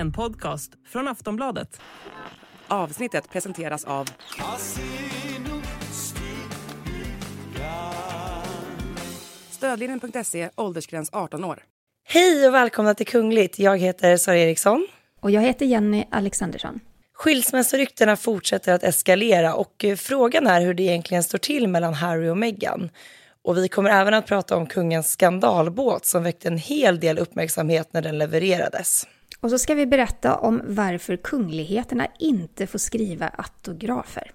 En 0.00 0.12
podcast 0.12 0.72
från 0.88 1.08
Aftonbladet. 1.08 1.80
Avsnittet 2.68 3.30
presenteras 3.30 3.84
av 3.84 4.08
Stödlinjen.se, 9.50 10.50
åldersgräns 10.56 11.10
18 11.12 11.44
år. 11.44 11.62
Hej 12.08 12.48
och 12.48 12.54
välkomna 12.54 12.94
till 12.94 13.06
Kungligt. 13.06 13.58
Jag 13.58 13.78
heter 13.78 14.16
Sara 14.16 14.36
Eriksson. 14.36 14.86
Och 15.20 15.30
jag 15.30 15.42
heter 15.42 15.66
Jenny 15.66 16.04
Alexandersson. 16.10 16.80
Skilsmässoryktena 17.14 18.16
fortsätter 18.16 18.74
att 18.74 18.82
eskalera 18.82 19.54
och 19.54 19.84
eh, 19.84 19.96
frågan 19.96 20.46
är 20.46 20.60
hur 20.60 20.74
det 20.74 20.82
egentligen 20.82 21.22
står 21.22 21.38
till 21.38 21.68
mellan 21.68 21.94
Harry 21.94 22.28
och 22.28 22.38
Meghan. 22.38 22.90
Och 23.42 23.56
vi 23.56 23.68
kommer 23.68 23.90
även 23.90 24.14
att 24.14 24.26
prata 24.26 24.56
om 24.56 24.66
kungens 24.66 25.12
skandalbåt 25.12 26.06
som 26.06 26.22
väckte 26.22 26.48
en 26.48 26.58
hel 26.58 27.00
del 27.00 27.18
uppmärksamhet 27.18 27.92
när 27.92 28.02
den 28.02 28.18
levererades. 28.18 29.06
Och 29.40 29.50
så 29.50 29.58
ska 29.58 29.74
vi 29.74 29.86
berätta 29.86 30.36
om 30.36 30.62
varför 30.64 31.16
kungligheterna 31.16 32.06
inte 32.18 32.66
får 32.66 32.78
skriva 32.78 33.28
autografer. 33.28 34.32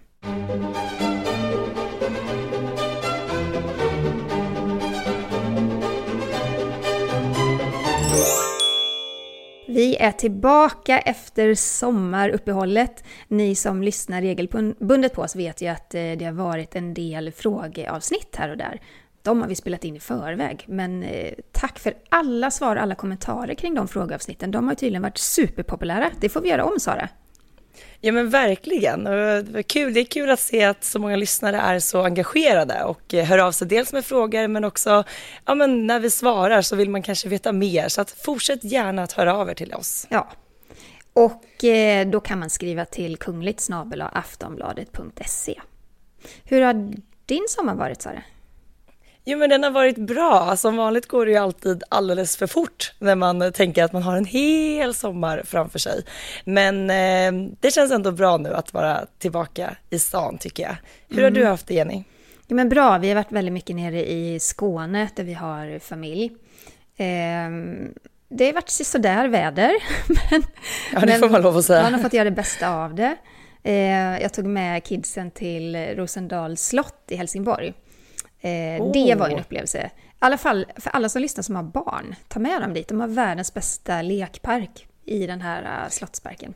Vi 9.68 9.96
är 9.96 10.12
tillbaka 10.12 11.00
efter 11.00 11.56
sommaruppehållet. 11.56 13.04
Ni 13.28 13.56
som 13.56 13.84
lyssnar 13.84 14.22
regelbundet 14.22 15.14
på 15.14 15.22
oss 15.22 15.36
vet 15.36 15.62
ju 15.62 15.68
att 15.68 15.96
eh, 15.96 16.02
det 16.02 16.26
har 16.26 16.32
varit 16.32 16.76
en 16.76 16.94
del 16.94 17.32
frågeavsnitt 17.32 18.36
här 18.36 18.50
och 18.50 18.58
där. 18.58 18.82
De 19.26 19.42
har 19.42 19.48
vi 19.48 19.56
spelat 19.56 19.84
in 19.84 19.96
i 19.96 20.00
förväg, 20.00 20.66
men 20.68 21.04
eh, 21.04 21.34
tack 21.52 21.80
för 21.80 21.94
alla 22.10 22.52
svar 22.52 22.76
och 22.76 22.82
alla 22.82 22.96
kommentarer 22.96 23.54
kring 23.54 23.76
de 23.76 23.88
frågeavsnitten. 23.88 24.52
De 24.52 24.68
har 24.68 24.76
tydligen 24.76 25.02
varit 25.02 25.18
superpopulära. 25.18 26.10
Det 26.20 26.30
får 26.30 26.42
vi 26.42 26.50
göra 26.50 26.66
om, 26.66 26.80
Sara. 26.80 27.10
Ja 28.02 28.12
men 28.12 28.30
verkligen. 28.30 29.04
Det, 29.04 29.64
kul. 29.64 29.94
det 29.94 30.00
är 30.00 30.06
kul 30.06 30.30
att 30.30 30.40
se 30.40 30.64
att 30.64 30.84
så 30.84 31.00
många 31.00 31.16
lyssnare 31.16 31.58
är 31.58 31.80
så 31.80 32.04
engagerade 32.04 32.84
och 32.84 33.14
eh, 33.14 33.26
hör 33.26 33.38
av 33.38 33.52
sig 33.52 33.68
dels 33.68 33.94
med 33.94 34.06
frågor 34.06 34.48
men 34.48 34.64
också 34.64 35.04
ja, 35.46 35.56
men 35.56 35.88
när 35.88 36.00
vi 36.00 36.10
svarar 36.10 36.62
så 36.62 36.76
vill 36.76 36.90
man 36.90 37.04
kanske 37.04 37.30
veta 37.30 37.52
mer. 37.52 37.88
Så 37.88 38.02
att 38.02 38.12
fortsätt 38.12 38.64
gärna 38.64 39.04
att 39.04 39.12
höra 39.12 39.36
av 39.36 39.50
er 39.50 39.54
till 39.54 39.74
oss. 39.74 40.08
Ja. 40.10 40.32
Och 41.14 41.64
eh, 41.64 42.08
då 42.08 42.20
kan 42.20 42.40
man 42.40 42.50
skriva 42.50 42.86
till 42.86 43.18
kungligt 43.18 43.68
aftonbladet.se. 44.12 45.62
Hur 46.44 46.62
har 46.62 46.94
din 47.26 47.46
sommar 47.50 47.76
varit 47.76 48.02
Sara? 48.02 48.24
Jo 49.28 49.38
men 49.38 49.50
den 49.50 49.64
har 49.64 49.72
varit 49.72 49.98
bra. 49.98 50.56
Som 50.58 50.78
vanligt 50.78 51.08
går 51.08 51.26
det 51.26 51.32
ju 51.32 51.38
alltid 51.38 51.84
alldeles 51.90 52.38
för 52.38 52.48
fort 52.48 52.94
när 53.00 53.16
man 53.16 53.52
tänker 53.54 53.84
att 53.84 53.94
man 53.94 54.04
har 54.04 54.18
en 54.18 54.26
hel 54.26 54.94
sommar 54.94 55.42
framför 55.46 55.80
sig. 55.80 56.04
Men 56.46 56.90
eh, 56.90 57.50
det 57.60 57.72
känns 57.72 57.92
ändå 57.92 58.12
bra 58.12 58.38
nu 58.38 58.54
att 58.54 58.74
vara 58.74 59.06
tillbaka 59.18 59.76
i 59.90 60.00
stan 60.00 60.38
tycker 60.38 60.64
jag. 60.64 60.76
Hur 61.10 61.22
har 61.22 61.30
mm. 61.30 61.42
du 61.42 61.48
haft 61.48 61.68
det 61.68 61.74
Jenny? 61.74 62.04
Jo 62.48 62.56
men 62.56 62.70
bra, 62.70 62.98
vi 62.98 63.08
har 63.08 63.16
varit 63.16 63.32
väldigt 63.32 63.54
mycket 63.54 63.76
nere 63.76 64.12
i 64.12 64.40
Skåne 64.40 65.10
där 65.16 65.24
vi 65.24 65.34
har 65.34 65.80
familj. 65.80 66.26
Eh, 66.98 67.50
det 68.30 68.46
har 68.46 68.54
varit 68.54 68.70
sådär 68.70 69.28
väder. 69.28 69.72
men, 70.32 70.44
ja 70.94 71.00
det 71.00 71.20
får 71.20 71.30
man 71.30 71.42
lov 71.42 71.58
att 71.58 71.66
säga. 71.66 71.84
Man 71.84 71.94
har 71.94 72.02
fått 72.02 72.14
göra 72.14 72.24
det 72.30 72.36
bästa 72.36 72.70
av 72.70 72.96
det. 72.96 73.16
Eh, 73.64 74.22
jag 74.22 74.34
tog 74.34 74.46
med 74.46 74.84
kidsen 74.84 75.32
till 75.32 75.76
Rosendals 75.76 76.62
slott 76.68 77.04
i 77.08 77.16
Helsingborg. 77.16 77.74
Oh. 78.82 78.92
Det 78.92 79.16
var 79.16 79.30
en 79.30 79.40
upplevelse. 79.40 79.90
I 79.96 80.18
alla 80.20 80.38
fall 80.38 80.66
för 80.78 80.90
alla 80.90 81.10
som 81.10 81.22
lyssnar 81.22 81.42
som 81.42 81.56
har 81.56 81.64
barn, 81.64 82.16
ta 82.28 82.40
med 82.40 82.62
dem 82.62 82.74
dit. 82.74 82.88
De 82.88 83.00
har 83.00 83.08
världens 83.08 83.54
bästa 83.54 84.02
lekpark 84.02 84.88
i 85.06 85.28
den 85.28 85.42
här 85.42 85.84
uh, 85.84 85.90
slottsparken. 85.90 86.54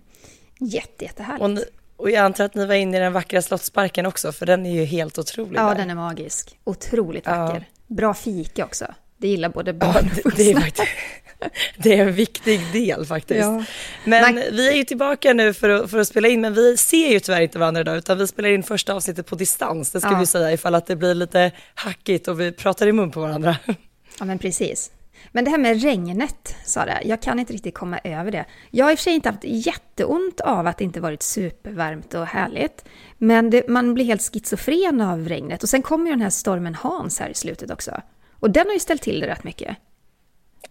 Jätte, 0.59 1.05
jättehärligt. 1.05 1.67
Och, 1.97 2.03
och 2.03 2.09
jag 2.09 2.25
antar 2.25 2.45
att 2.45 2.55
ni 2.55 2.65
var 2.65 2.75
inne 2.75 2.97
i 2.97 2.99
den 2.99 3.13
vackra 3.13 3.41
slottsparken 3.41 4.05
också, 4.05 4.31
för 4.31 4.45
den 4.45 4.65
är 4.65 4.71
ju 4.71 4.85
helt 4.85 5.17
otrolig. 5.17 5.59
Ja, 5.59 5.69
där. 5.69 5.75
den 5.75 5.89
är 5.89 5.95
magisk. 5.95 6.59
Otroligt 6.63 7.25
vacker. 7.25 7.67
Ja. 7.87 7.95
Bra 7.95 8.13
fika 8.13 8.65
också. 8.65 8.85
Det 9.17 9.27
gillar 9.27 9.49
både 9.49 9.73
barn 9.73 9.95
och 9.95 10.25
vuxna. 10.25 10.31
Det 10.35 10.51
är, 10.51 10.73
det 11.77 11.99
är 11.99 12.07
en 12.07 12.13
viktig 12.13 12.61
del 12.73 13.05
faktiskt. 13.05 13.39
Ja. 13.39 13.63
Men 14.03 14.35
Man... 14.35 14.43
vi 14.51 14.69
är 14.69 14.75
ju 14.75 14.83
tillbaka 14.83 15.33
nu 15.33 15.53
för 15.53 15.69
att, 15.69 15.91
för 15.91 15.97
att 15.97 16.07
spela 16.07 16.27
in, 16.27 16.41
men 16.41 16.53
vi 16.53 16.77
ser 16.77 17.11
ju 17.11 17.19
tyvärr 17.19 17.41
inte 17.41 17.59
varandra 17.59 17.81
idag, 17.81 17.97
utan 17.97 18.17
vi 18.17 18.27
spelar 18.27 18.49
in 18.49 18.63
första 18.63 18.93
avsnittet 18.93 19.25
på 19.25 19.35
distans. 19.35 19.91
Det 19.91 20.01
ska 20.01 20.11
ja. 20.11 20.19
vi 20.19 20.25
säga 20.25 20.51
ifall 20.51 20.75
att 20.75 20.85
det 20.85 20.95
blir 20.95 21.15
lite 21.15 21.51
hackigt 21.75 22.27
och 22.27 22.39
vi 22.39 22.51
pratar 22.51 22.87
i 22.87 22.91
mun 22.91 23.11
på 23.11 23.19
varandra. 23.19 23.57
Ja, 24.19 24.25
men 24.25 24.39
precis. 24.39 24.91
Men 25.31 25.43
det 25.45 25.51
här 25.51 25.57
med 25.57 25.81
regnet, 25.81 26.55
Sara, 26.65 27.03
jag 27.03 27.21
kan 27.21 27.39
inte 27.39 27.53
riktigt 27.53 27.73
komma 27.73 27.99
över 28.03 28.31
det. 28.31 28.45
Jag 28.71 28.85
har 28.85 28.91
i 28.91 28.95
och 28.95 28.99
för 28.99 29.03
sig 29.03 29.13
inte 29.13 29.29
haft 29.29 29.43
jätteont 29.43 30.41
av 30.41 30.67
att 30.67 30.77
det 30.77 30.83
inte 30.83 31.01
varit 31.01 31.23
supervarmt 31.23 32.13
och 32.13 32.25
härligt. 32.25 32.85
Men 33.17 33.49
det, 33.49 33.67
man 33.67 33.93
blir 33.93 34.05
helt 34.05 34.33
schizofren 34.33 35.01
av 35.01 35.27
regnet. 35.29 35.63
Och 35.63 35.69
sen 35.69 35.81
kommer 35.81 36.05
ju 36.05 36.11
den 36.11 36.21
här 36.21 36.29
stormen 36.29 36.75
Hans 36.75 37.19
här 37.19 37.29
i 37.29 37.33
slutet 37.33 37.71
också. 37.71 38.01
Och 38.31 38.51
den 38.51 38.65
har 38.65 38.73
ju 38.73 38.79
ställt 38.79 39.01
till 39.01 39.19
det 39.19 39.27
rätt 39.27 39.43
mycket. 39.43 39.77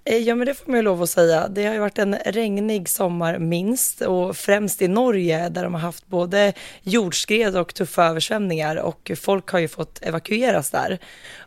Eh, 0.05 0.17
ja, 0.17 0.35
men 0.35 0.47
det 0.47 0.55
får 0.55 0.71
man 0.71 0.79
ju 0.79 0.83
lov 0.83 1.03
att 1.03 1.11
säga. 1.11 1.49
Det 1.49 1.67
har 1.67 1.75
ju 1.75 1.81
varit 1.81 1.99
en 1.99 2.15
regnig 2.15 2.89
sommar 2.89 3.39
minst 3.39 4.01
och 4.01 4.37
främst 4.37 4.83
i 4.83 4.89
Norge 4.89 5.49
där 5.49 5.65
de 5.65 5.75
har 5.75 5.81
haft 5.81 6.07
både 6.07 6.53
jordskred 6.83 7.57
och 7.57 7.75
tuffa 7.75 8.05
översvämningar 8.05 8.77
och 8.77 9.11
folk 9.17 9.51
har 9.51 9.59
ju 9.59 9.69
fått 9.69 10.03
evakueras 10.03 10.71
där. 10.71 10.99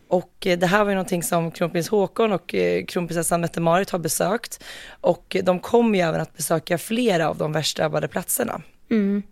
Och 0.07 0.47
eh, 0.47 0.59
det 0.59 0.67
här 0.67 0.83
var 0.83 0.91
ju 0.91 0.95
någonting 0.95 1.23
som 1.23 1.51
kronprins 1.51 1.89
Håkon 1.89 2.31
och 2.31 2.55
eh, 2.55 2.85
kronprinsessan 2.85 3.41
Mette-Marit 3.41 3.89
har 3.89 3.99
besökt 3.99 4.63
och 5.01 5.37
de 5.43 5.59
kommer 5.59 5.99
ju 5.99 6.05
även 6.05 6.21
att 6.21 6.37
besöka 6.37 6.77
flera 6.77 7.29
av 7.29 7.37
de 7.37 7.51
värst 7.51 7.77
drabbade 7.77 8.07
platserna. 8.07 8.61
Mm. 8.91 9.23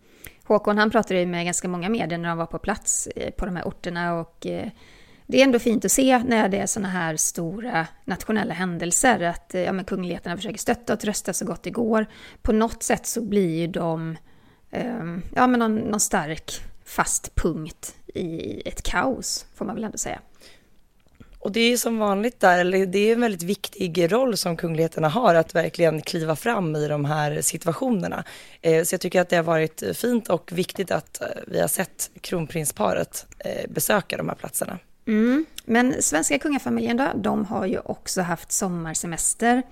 Håkon 0.44 0.78
han 0.78 0.92
pratade 0.92 1.20
ju 1.20 1.26
med 1.26 1.46
ganska 1.46 1.68
många 1.68 1.90
medier 1.90 2.18
när 2.18 2.30
de 2.30 2.38
var 2.38 2.46
på 2.46 2.60
plats 2.60 3.10
på 3.38 3.46
de 3.46 3.56
här 3.56 3.68
orterna 3.68 4.20
och 4.20 4.48
det 5.32 5.40
är 5.40 5.44
ändå 5.44 5.60
fint 5.60 5.86
att 5.86 5.92
se 5.92 6.24
när 6.26 6.50
det 6.50 6.58
är 6.58 6.66
sådana 6.66 6.90
här 6.90 7.18
stora 7.18 7.88
nationella 8.06 8.54
händelser 8.54 9.22
att 9.22 9.56
eh, 9.56 9.62
ja, 9.62 9.72
men 9.72 9.86
kungligheterna 9.86 10.36
försöker 10.36 10.58
stötta 10.58 10.94
och 10.94 11.00
trösta 11.00 11.34
så 11.34 11.46
gott 11.46 11.64
det 11.64 11.70
går. 11.70 12.06
På 12.42 12.52
något 12.52 12.84
sätt 12.84 13.08
så 13.08 13.22
blir 13.22 13.60
ju 13.60 13.68
de 13.68 14.18
um, 14.72 15.24
ja, 15.36 15.48
men 15.48 15.60
någon, 15.60 15.76
någon 15.76 16.00
stark 16.00 16.62
fast 16.86 17.36
punkt 17.36 17.96
i 18.14 18.62
ett 18.66 18.82
kaos, 18.82 19.46
får 19.56 19.66
man 19.66 19.76
väl 19.76 19.84
ändå 19.84 19.98
säga. 19.98 20.20
Och 21.40 21.52
det 21.52 21.60
är 21.60 21.70
ju 21.70 21.78
som 21.78 21.98
vanligt 21.98 22.40
där, 22.40 22.60
eller 22.60 22.86
det 22.86 23.00
är 23.00 23.14
en 23.14 23.22
väldigt 23.22 23.44
viktig 23.44 24.12
roll 24.12 24.38
som 24.38 24.58
kungligheterna 24.58 25.10
har 25.10 25.36
att 25.36 25.56
verkligen 25.56 26.02
kliva 26.02 26.36
fram 26.36 26.76
i 26.76 26.88
de 26.88 27.06
här 27.06 27.42
situationerna. 27.42 28.24
Eh, 28.62 28.84
så 28.84 28.94
jag 28.94 29.02
tycker 29.02 29.22
att 29.22 29.30
det 29.30 29.36
har 29.36 29.44
varit 29.44 29.84
fint 29.94 30.30
och 30.30 30.52
viktigt 30.52 30.92
att 30.92 31.22
eh, 31.22 31.28
vi 31.48 31.60
har 31.60 31.68
sett 31.68 32.12
kronprinsparet 32.22 33.26
besöka 33.70 34.18
de 34.18 34.30
här 34.30 34.36
platserna. 34.36 34.80
Mm. 35.10 35.46
Men 35.66 36.02
svenska 36.02 36.40
kungafamiljen 36.40 36.98
då, 36.98 37.12
de 37.16 37.46
har 37.46 37.66
ju 37.66 37.80
också 37.80 38.22
haft 38.22 38.52
sommarsemester. 38.52 39.64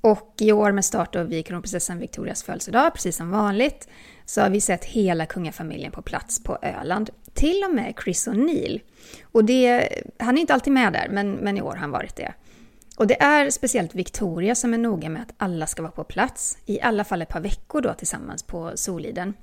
Och 0.00 0.34
i 0.38 0.52
år 0.52 0.72
med 0.72 0.84
start 0.84 1.16
av 1.16 1.26
vid 1.26 1.46
kronprinsessan 1.46 1.98
Victorias 1.98 2.42
födelsedag, 2.42 2.94
precis 2.94 3.16
som 3.16 3.30
vanligt, 3.30 3.88
så 4.24 4.40
har 4.40 4.50
vi 4.50 4.60
sett 4.60 4.84
hela 4.84 5.26
kungafamiljen 5.26 5.92
på 5.92 6.02
plats 6.02 6.42
på 6.42 6.58
Öland. 6.62 7.10
Till 7.34 7.64
och 7.64 7.74
med 7.74 7.94
Chris 8.04 8.28
O'Neill. 8.28 8.80
Och 9.22 9.44
det, 9.44 9.88
han 10.18 10.36
är 10.36 10.40
inte 10.40 10.54
alltid 10.54 10.72
med 10.72 10.92
där, 10.92 11.08
men, 11.10 11.32
men 11.32 11.56
i 11.56 11.62
år 11.62 11.70
har 11.70 11.76
han 11.76 11.90
varit 11.90 12.16
det. 12.16 12.34
Och 12.96 13.06
det 13.06 13.22
är 13.22 13.50
speciellt 13.50 13.94
Victoria 13.94 14.54
som 14.54 14.74
är 14.74 14.78
noga 14.78 15.08
med 15.08 15.22
att 15.22 15.34
alla 15.36 15.66
ska 15.66 15.82
vara 15.82 15.92
på 15.92 16.04
plats, 16.04 16.58
i 16.66 16.80
alla 16.80 17.04
fall 17.04 17.22
ett 17.22 17.28
par 17.28 17.40
veckor 17.40 17.80
då 17.80 17.94
tillsammans 17.94 18.42
på 18.42 18.72
Soliden. 18.74 19.34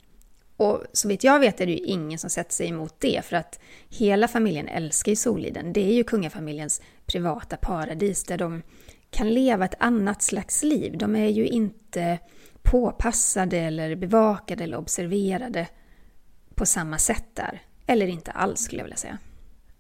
Och 0.58 0.84
så 0.94 1.08
vitt 1.08 1.24
jag 1.24 1.40
vet 1.40 1.62
är 1.62 1.66
det 1.66 1.72
ju 1.72 1.78
ingen 1.78 2.20
som 2.20 2.30
sätter 2.30 2.54
sig 2.54 2.68
emot 2.68 2.96
det, 3.00 3.26
för 3.26 3.36
att 3.36 3.60
hela 3.90 4.28
familjen 4.28 4.68
älskar 4.68 5.12
ju 5.12 5.16
Soliden. 5.16 5.74
Det 5.74 5.90
är 5.90 5.94
ju 5.94 6.04
kungafamiljens 6.04 6.82
privata 7.06 7.58
paradis 7.58 8.24
där 8.24 8.38
de 8.38 8.62
kan 9.10 9.34
leva 9.34 9.66
ett 9.66 9.76
annat 9.80 10.22
slags 10.22 10.64
liv. 10.64 10.98
De 10.98 11.16
är 11.16 11.30
ju 11.30 11.48
inte 11.48 12.20
påpassade 12.62 13.58
eller 13.58 13.96
bevakade 13.96 14.64
eller 14.64 14.78
observerade 14.78 15.68
på 16.56 16.66
samma 16.66 16.98
sätt 16.98 17.26
där. 17.34 17.62
Eller 17.86 18.08
inte 18.08 18.32
alls 18.32 18.60
skulle 18.60 18.80
jag 18.80 18.86
vilja 18.86 18.98
säga. 18.98 19.18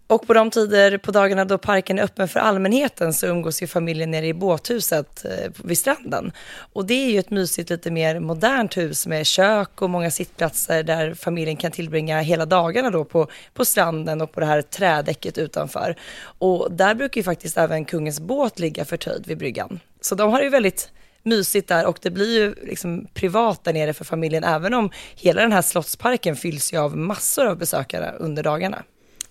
Och 0.08 0.28
på 0.28 0.34
de 0.34 0.52
tider 0.52 0.98
på 0.98 1.12
dagarna 1.12 1.46
då 1.46 1.58
parken 1.58 2.00
är 2.00 2.04
öppen 2.04 2.28
för 2.28 2.40
allmänheten 2.40 3.14
så 3.14 3.28
umgås 3.28 3.64
ju 3.64 3.68
familjen 3.68 4.12
nere 4.12 4.28
i 4.28 4.34
båthuset 4.34 5.26
eh, 5.26 5.52
vid 5.64 5.78
stranden. 5.78 6.32
Och 6.74 6.86
det 6.86 6.94
är 6.94 7.12
ju 7.12 7.20
ett 7.20 7.30
mysigt, 7.30 7.70
lite 7.70 7.92
mer 7.92 8.20
modernt 8.20 8.78
hus 8.78 9.08
med 9.08 9.26
kök 9.26 9.82
och 9.82 9.90
många 9.90 10.12
sittplatser 10.12 10.84
där 10.84 11.14
familjen 11.14 11.58
kan 11.58 11.72
tillbringa 11.72 12.22
hela 12.22 12.46
dagarna 12.46 12.90
då 12.90 13.06
på, 13.06 13.28
på 13.54 13.66
stranden 13.66 14.22
och 14.22 14.32
på 14.32 14.40
det 14.40 14.46
här 14.46 14.62
trädäcket 14.62 15.38
utanför. 15.38 15.96
Och 16.20 16.72
där 16.72 16.96
brukar 16.96 17.20
ju 17.20 17.24
faktiskt 17.24 17.58
även 17.58 17.86
kungens 17.86 18.20
båt 18.20 18.60
ligga 18.60 18.86
förtöjd 18.86 19.28
vid 19.28 19.38
bryggan. 19.38 19.80
Så 20.02 20.16
de 20.16 20.32
har 20.32 20.42
ju 20.42 20.50
väldigt 20.50 20.92
mysigt 21.24 21.68
där 21.68 21.86
och 21.86 22.00
det 22.02 22.12
blir 22.12 22.40
ju 22.40 22.56
liksom 22.64 23.08
privat 23.14 23.64
där 23.64 23.74
nere 23.74 23.94
för 23.94 24.06
familjen 24.06 24.44
även 24.44 24.74
om 24.74 24.92
hela 25.16 25.42
den 25.42 25.52
här 25.52 25.62
slottsparken 25.62 26.36
fylls 26.36 26.74
ju 26.74 26.78
av 26.78 26.98
massor 26.98 27.46
av 27.46 27.58
besökare 27.58 28.14
under 28.20 28.44
dagarna. 28.44 28.84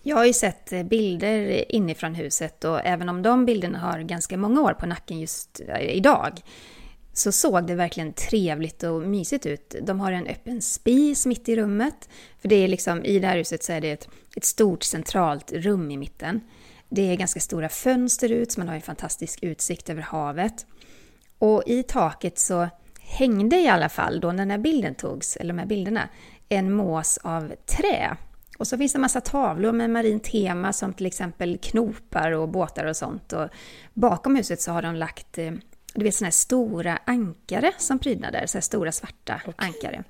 Jag 0.09 0.17
har 0.17 0.25
ju 0.25 0.33
sett 0.33 0.73
eh, 0.73 0.83
bilder 0.83 1.65
inifrån 1.75 2.15
huset 2.15 2.65
och 2.65 2.81
även 2.85 3.09
om 3.09 3.23
de 3.23 3.45
bilderna 3.45 3.79
har 3.79 4.01
ganska 4.01 4.37
många 4.37 4.61
år 4.61 4.73
på 4.73 4.87
nacken 4.87 5.21
just 5.21 5.61
eh, 5.69 5.81
idag 5.81 6.41
så 7.13 7.33
såg 7.33 7.67
det 7.67 7.75
verkligen 7.75 8.13
trevligt 8.13 8.83
och 8.83 9.03
mysigt 9.03 9.47
ut. 9.47 9.75
De 9.83 10.01
har 10.01 10.13
en 10.13 10.27
öppen 10.27 10.63
spis 10.63 11.27
mitt 11.27 11.49
i 11.49 11.57
rummet. 11.57 12.09
För 12.39 12.49
det 12.49 12.57
är 12.57 12.69
liksom, 12.69 13.05
i 13.05 13.19
det 13.19 13.27
här 13.27 13.37
huset 13.37 13.63
så 13.63 13.73
är 13.73 13.81
det 13.81 13.91
ett, 13.91 14.09
ett 14.37 14.45
stort 14.45 14.83
centralt 14.83 15.53
rum 15.53 15.91
i 15.91 15.97
mitten. 15.97 16.41
Det 16.89 17.13
är 17.13 17.17
ganska 17.17 17.41
stora 17.41 17.69
fönster 17.69 18.33
ut, 18.33 18.53
så 18.53 18.61
man 18.61 18.69
har 18.69 18.75
en 18.75 18.83
fantastisk 18.83 19.39
utsikt 19.43 19.91
över 19.91 20.03
havet. 20.03 20.67
Och 21.39 21.63
i 21.67 21.83
taket 21.83 22.39
så 22.39 22.69
hängde 23.01 23.57
i 23.57 23.69
alla 23.69 23.89
fall, 23.89 24.21
då 24.21 24.29
när 24.29 24.39
den 24.39 24.51
här 24.51 24.59
bilden 24.59 24.95
togs, 24.95 25.37
eller 25.37 25.55
de 25.55 25.59
här 25.59 25.67
bilderna, 25.67 26.09
en 26.49 26.73
mås 26.73 27.19
av 27.23 27.53
trä. 27.67 28.17
Och 28.57 28.67
så 28.67 28.79
finns 28.79 28.93
det 28.93 28.97
en 28.97 29.01
massa 29.01 29.21
tavlor 29.21 29.73
med 29.73 29.91
marint 29.91 30.25
tema 30.25 30.73
som 30.73 30.93
till 30.93 31.07
exempel 31.07 31.59
knopar 31.59 32.33
och 32.33 32.49
båtar 32.49 32.85
och 32.85 32.97
sånt. 32.97 33.33
Och 33.33 33.49
bakom 33.95 34.37
huset 34.37 34.61
så 34.61 34.73
har 34.73 34.83
de 34.83 34.95
lagt 34.95 35.39
eh, 35.39 35.53
du 35.95 36.05
vet 36.05 36.15
sådana 36.15 36.27
här 36.27 36.33
stora 36.33 36.99
ankare 37.05 37.73
som 37.79 37.99
prydnader, 37.99 38.47
så 38.47 38.59
här 38.59 38.63
stora 38.63 38.93
svarta 38.93 39.41
okay. 39.47 39.67
ankare. 39.67 40.05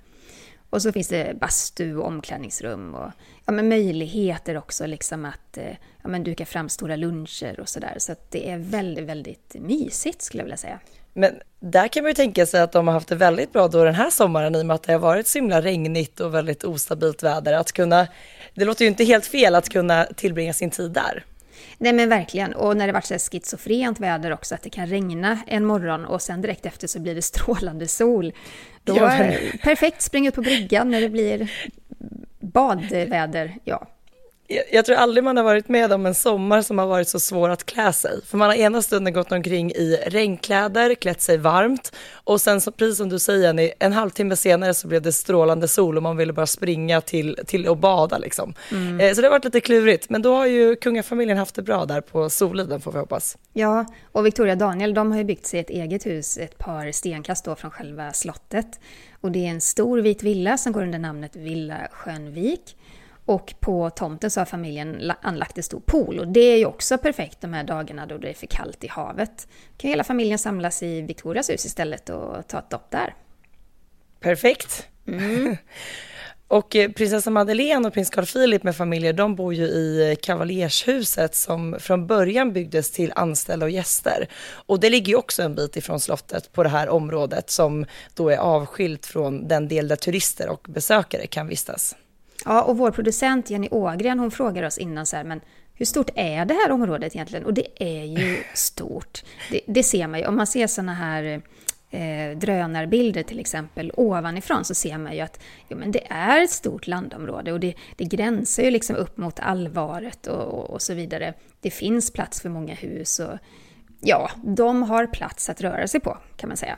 Och 0.70 0.82
så 0.82 0.92
finns 0.92 1.08
det 1.08 1.40
bastu 1.40 1.96
och 1.96 2.06
omklädningsrum 2.06 2.94
och 2.94 3.10
ja, 3.44 3.52
men 3.52 3.68
möjligheter 3.68 4.56
också 4.56 4.86
liksom 4.86 5.24
att 5.24 5.58
eh, 5.58 5.76
ja, 6.02 6.08
men 6.08 6.24
duka 6.24 6.46
fram 6.46 6.68
stora 6.68 6.96
luncher 6.96 7.60
och 7.60 7.68
sådär. 7.68 7.94
Så 7.98 8.12
att 8.12 8.30
det 8.30 8.50
är 8.50 8.58
väldigt, 8.58 9.04
väldigt 9.04 9.56
mysigt 9.58 10.22
skulle 10.22 10.40
jag 10.40 10.44
vilja 10.44 10.56
säga. 10.56 10.80
Men 11.12 11.34
där 11.60 11.88
kan 11.88 12.02
man 12.02 12.10
ju 12.10 12.14
tänka 12.14 12.46
sig 12.46 12.60
att 12.60 12.72
de 12.72 12.86
har 12.86 12.94
haft 12.94 13.08
det 13.08 13.14
väldigt 13.14 13.52
bra 13.52 13.68
då 13.68 13.84
den 13.84 13.94
här 13.94 14.10
sommaren 14.10 14.54
i 14.54 14.62
och 14.62 14.66
med 14.66 14.74
att 14.74 14.82
det 14.82 14.92
har 14.92 15.00
varit 15.00 15.26
så 15.26 15.38
himla 15.38 15.62
regnigt 15.62 16.20
och 16.20 16.34
väldigt 16.34 16.64
ostabilt 16.64 17.22
väder. 17.22 17.52
Att 17.52 17.72
kunna, 17.72 18.06
det 18.56 18.64
låter 18.64 18.84
ju 18.84 18.88
inte 18.88 19.04
helt 19.04 19.26
fel 19.26 19.54
att 19.54 19.68
kunna 19.68 20.04
tillbringa 20.04 20.52
sin 20.52 20.70
tid 20.70 20.90
där. 20.90 21.24
Nej 21.78 21.92
men 21.92 22.08
verkligen, 22.08 22.54
och 22.54 22.76
när 22.76 22.86
det 22.86 22.92
varit 22.92 23.04
så 23.04 23.18
schizofrent 23.18 24.00
väder 24.00 24.32
också, 24.32 24.54
att 24.54 24.62
det 24.62 24.70
kan 24.70 24.86
regna 24.86 25.38
en 25.46 25.64
morgon 25.64 26.04
och 26.04 26.22
sen 26.22 26.42
direkt 26.42 26.66
efter 26.66 26.86
så 26.88 27.00
blir 27.00 27.14
det 27.14 27.22
strålande 27.32 27.88
sol. 27.88 28.32
Då 28.84 28.96
ja, 28.96 29.30
perfekt, 29.62 30.02
springa 30.02 30.28
ut 30.28 30.34
på 30.34 30.42
bryggan 30.42 30.90
när 30.90 31.00
det 31.00 31.08
blir 31.08 31.50
badväder, 32.40 33.54
ja 33.64 33.88
jag 34.48 34.84
tror 34.84 34.96
aldrig 34.96 35.24
man 35.24 35.36
har 35.36 35.44
varit 35.44 35.68
med 35.68 35.92
om 35.92 36.06
en 36.06 36.14
sommar 36.14 36.62
som 36.62 36.78
har 36.78 36.86
varit 36.86 37.08
så 37.08 37.20
svår 37.20 37.48
att 37.48 37.66
klä 37.66 37.92
sig. 37.92 38.24
För 38.24 38.38
man 38.38 38.48
har 38.48 38.56
ena 38.56 38.82
stunden 38.82 39.12
gått 39.12 39.32
omkring 39.32 39.70
i 39.70 39.98
regnkläder, 40.06 40.94
klätt 40.94 41.22
sig 41.22 41.38
varmt 41.38 41.92
och 42.12 42.40
sen 42.40 42.60
så, 42.60 42.72
precis 42.72 42.96
som 42.96 43.08
du 43.08 43.18
säger 43.18 43.42
Jenny, 43.42 43.72
en 43.78 43.92
halvtimme 43.92 44.36
senare 44.36 44.74
så 44.74 44.88
blev 44.88 45.02
det 45.02 45.12
strålande 45.12 45.68
sol 45.68 45.96
och 45.96 46.02
man 46.02 46.16
ville 46.16 46.32
bara 46.32 46.46
springa 46.46 47.00
till, 47.00 47.38
till 47.46 47.68
och 47.68 47.76
bada 47.76 48.18
liksom. 48.18 48.54
Mm. 48.72 49.00
Eh, 49.00 49.14
så 49.14 49.20
det 49.20 49.26
har 49.26 49.32
varit 49.32 49.44
lite 49.44 49.60
klurigt, 49.60 50.10
men 50.10 50.22
då 50.22 50.34
har 50.34 50.46
ju 50.46 50.76
kungafamiljen 50.76 51.38
haft 51.38 51.54
det 51.54 51.62
bra 51.62 51.84
där 51.84 52.00
på 52.00 52.30
Soliden 52.30 52.80
får 52.80 52.92
vi 52.92 52.98
hoppas. 52.98 53.38
Ja, 53.52 53.86
och 54.12 54.26
Victoria 54.26 54.52
och 54.52 54.58
Daniel 54.58 54.94
de 54.94 55.12
har 55.12 55.18
ju 55.18 55.24
byggt 55.24 55.46
sig 55.46 55.60
ett 55.60 55.70
eget 55.70 56.06
hus 56.06 56.38
ett 56.38 56.58
par 56.58 56.92
stenkast 56.92 57.44
då 57.44 57.54
från 57.54 57.70
själva 57.70 58.12
slottet. 58.12 58.80
Och 59.20 59.32
det 59.32 59.46
är 59.46 59.50
en 59.50 59.60
stor 59.60 59.98
vit 59.98 60.22
villa 60.22 60.58
som 60.58 60.72
går 60.72 60.82
under 60.82 60.98
namnet 60.98 61.36
Villa 61.36 61.88
Skönvik. 61.92 62.76
Och 63.26 63.54
på 63.60 63.90
tomten 63.90 64.30
så 64.30 64.40
har 64.40 64.44
familjen 64.44 65.12
anlagt 65.20 65.56
en 65.56 65.62
stor 65.62 65.80
pool 65.80 66.18
och 66.18 66.28
det 66.28 66.40
är 66.40 66.56
ju 66.56 66.66
också 66.66 66.98
perfekt 66.98 67.40
de 67.40 67.52
här 67.52 67.64
dagarna 67.64 68.06
då 68.06 68.18
det 68.18 68.28
är 68.28 68.34
för 68.34 68.46
kallt 68.46 68.84
i 68.84 68.88
havet. 68.88 69.48
kan 69.76 69.90
hela 69.90 70.04
familjen 70.04 70.38
samlas 70.38 70.82
i 70.82 71.00
Victorias 71.00 71.50
hus 71.50 71.64
istället 71.64 72.08
och 72.08 72.48
ta 72.48 72.58
ett 72.58 72.70
dopp 72.70 72.90
där. 72.90 73.14
Perfekt! 74.20 74.88
Mm. 75.06 75.56
och 76.48 76.76
eh, 76.76 76.90
prinsessa 76.90 77.30
Madeleine 77.30 77.88
och 77.88 77.94
prins 77.94 78.10
Carl 78.10 78.26
Philip 78.26 78.62
med 78.62 78.76
familjer, 78.76 79.12
de 79.12 79.36
bor 79.36 79.54
ju 79.54 79.64
i 79.64 80.16
kavaljershuset 80.22 81.34
som 81.34 81.76
från 81.80 82.06
början 82.06 82.52
byggdes 82.52 82.90
till 82.90 83.12
anställda 83.16 83.66
och 83.66 83.70
gäster. 83.70 84.28
Och 84.66 84.80
det 84.80 84.90
ligger 84.90 85.08
ju 85.08 85.16
också 85.16 85.42
en 85.42 85.54
bit 85.54 85.76
ifrån 85.76 86.00
slottet 86.00 86.52
på 86.52 86.62
det 86.62 86.68
här 86.68 86.88
området 86.88 87.50
som 87.50 87.86
då 88.14 88.28
är 88.28 88.36
avskilt 88.36 89.06
från 89.06 89.48
den 89.48 89.68
del 89.68 89.88
där 89.88 89.96
turister 89.96 90.48
och 90.48 90.66
besökare 90.68 91.26
kan 91.26 91.48
vistas. 91.48 91.96
Ja, 92.46 92.62
och 92.62 92.76
vår 92.76 92.90
producent 92.90 93.50
Jenny 93.50 93.68
Ågren 93.70 94.18
hon 94.18 94.30
frågar 94.30 94.62
oss 94.62 94.78
innan 94.78 95.06
så 95.06 95.16
här, 95.16 95.24
men 95.24 95.40
hur 95.74 95.86
stort 95.86 96.10
är 96.14 96.44
det 96.44 96.54
här 96.54 96.70
området 96.70 97.14
egentligen? 97.14 97.44
Och 97.44 97.54
det 97.54 97.66
är 97.76 98.04
ju 98.04 98.42
stort. 98.54 99.24
Det, 99.50 99.60
det 99.66 99.82
ser 99.82 100.06
man 100.06 100.20
ju. 100.20 100.26
Om 100.26 100.36
man 100.36 100.46
ser 100.46 100.66
sådana 100.66 100.94
här 100.94 101.42
eh, 101.90 102.38
drönarbilder 102.38 103.22
till 103.22 103.40
exempel 103.40 103.92
ovanifrån 103.96 104.64
så 104.64 104.74
ser 104.74 104.98
man 104.98 105.14
ju 105.14 105.20
att 105.20 105.40
jo, 105.68 105.76
men 105.78 105.92
det 105.92 106.06
är 106.12 106.42
ett 106.42 106.50
stort 106.50 106.86
landområde 106.86 107.52
och 107.52 107.60
det, 107.60 107.74
det 107.96 108.04
gränsar 108.04 108.62
ju 108.62 108.70
liksom 108.70 108.96
upp 108.96 109.16
mot 109.16 109.40
allvaret 109.40 110.26
och, 110.26 110.44
och, 110.44 110.70
och 110.70 110.82
så 110.82 110.94
vidare. 110.94 111.34
Det 111.60 111.70
finns 111.70 112.12
plats 112.12 112.40
för 112.40 112.48
många 112.48 112.74
hus 112.74 113.18
och 113.18 113.38
ja, 114.00 114.30
de 114.44 114.82
har 114.82 115.06
plats 115.06 115.50
att 115.50 115.60
röra 115.60 115.88
sig 115.88 116.00
på 116.00 116.18
kan 116.36 116.48
man 116.48 116.56
säga. 116.56 116.76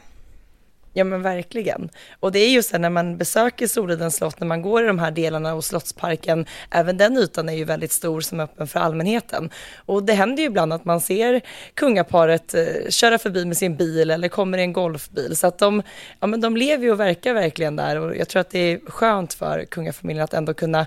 Ja 0.93 1.05
men 1.05 1.23
verkligen. 1.23 1.89
Och 2.21 2.33
det 2.33 2.39
är 2.39 2.51
ju 2.51 2.63
så 2.63 2.79
när 2.79 2.91
man 2.91 3.17
besöker 3.17 3.67
Solidens 3.67 4.17
slott, 4.17 4.41
när 4.41 4.47
man 4.47 4.63
går 4.63 4.85
i 4.85 4.87
de 4.87 4.99
här 4.99 5.11
delarna 5.11 5.55
och 5.55 5.65
Slottsparken, 5.65 6.47
även 6.71 6.97
den 6.97 7.17
ytan 7.17 7.49
är 7.49 7.53
ju 7.53 7.65
väldigt 7.65 7.93
stor 7.93 8.21
som 8.21 8.41
är 8.41 8.45
öppen 8.45 8.67
för 8.67 8.81
allmänheten. 8.81 9.51
Och 9.77 10.03
det 10.03 10.13
händer 10.13 10.43
ju 10.43 10.47
ibland 10.47 10.73
att 10.73 10.85
man 10.85 11.01
ser 11.01 11.41
kungaparet 11.75 12.55
eh, 12.55 12.65
köra 12.89 13.19
förbi 13.19 13.45
med 13.45 13.57
sin 13.57 13.77
bil 13.77 14.11
eller 14.11 14.29
kommer 14.29 14.59
i 14.59 14.63
en 14.63 14.73
golfbil. 14.73 15.37
Så 15.37 15.47
att 15.47 15.59
de, 15.59 15.83
ja 16.21 16.27
men 16.27 16.41
de 16.41 16.57
lever 16.57 16.85
ju 16.85 16.93
och 16.93 17.01
verkar 17.01 17.35
verkligen 17.35 17.77
där 17.77 18.01
och 18.01 18.17
jag 18.17 18.29
tror 18.29 18.41
att 18.41 18.51
det 18.51 18.59
är 18.59 18.81
skönt 18.87 19.35
för 19.35 19.65
kungafamiljen 19.65 20.25
att 20.25 20.35
ändå 20.35 20.55
kunna 20.55 20.87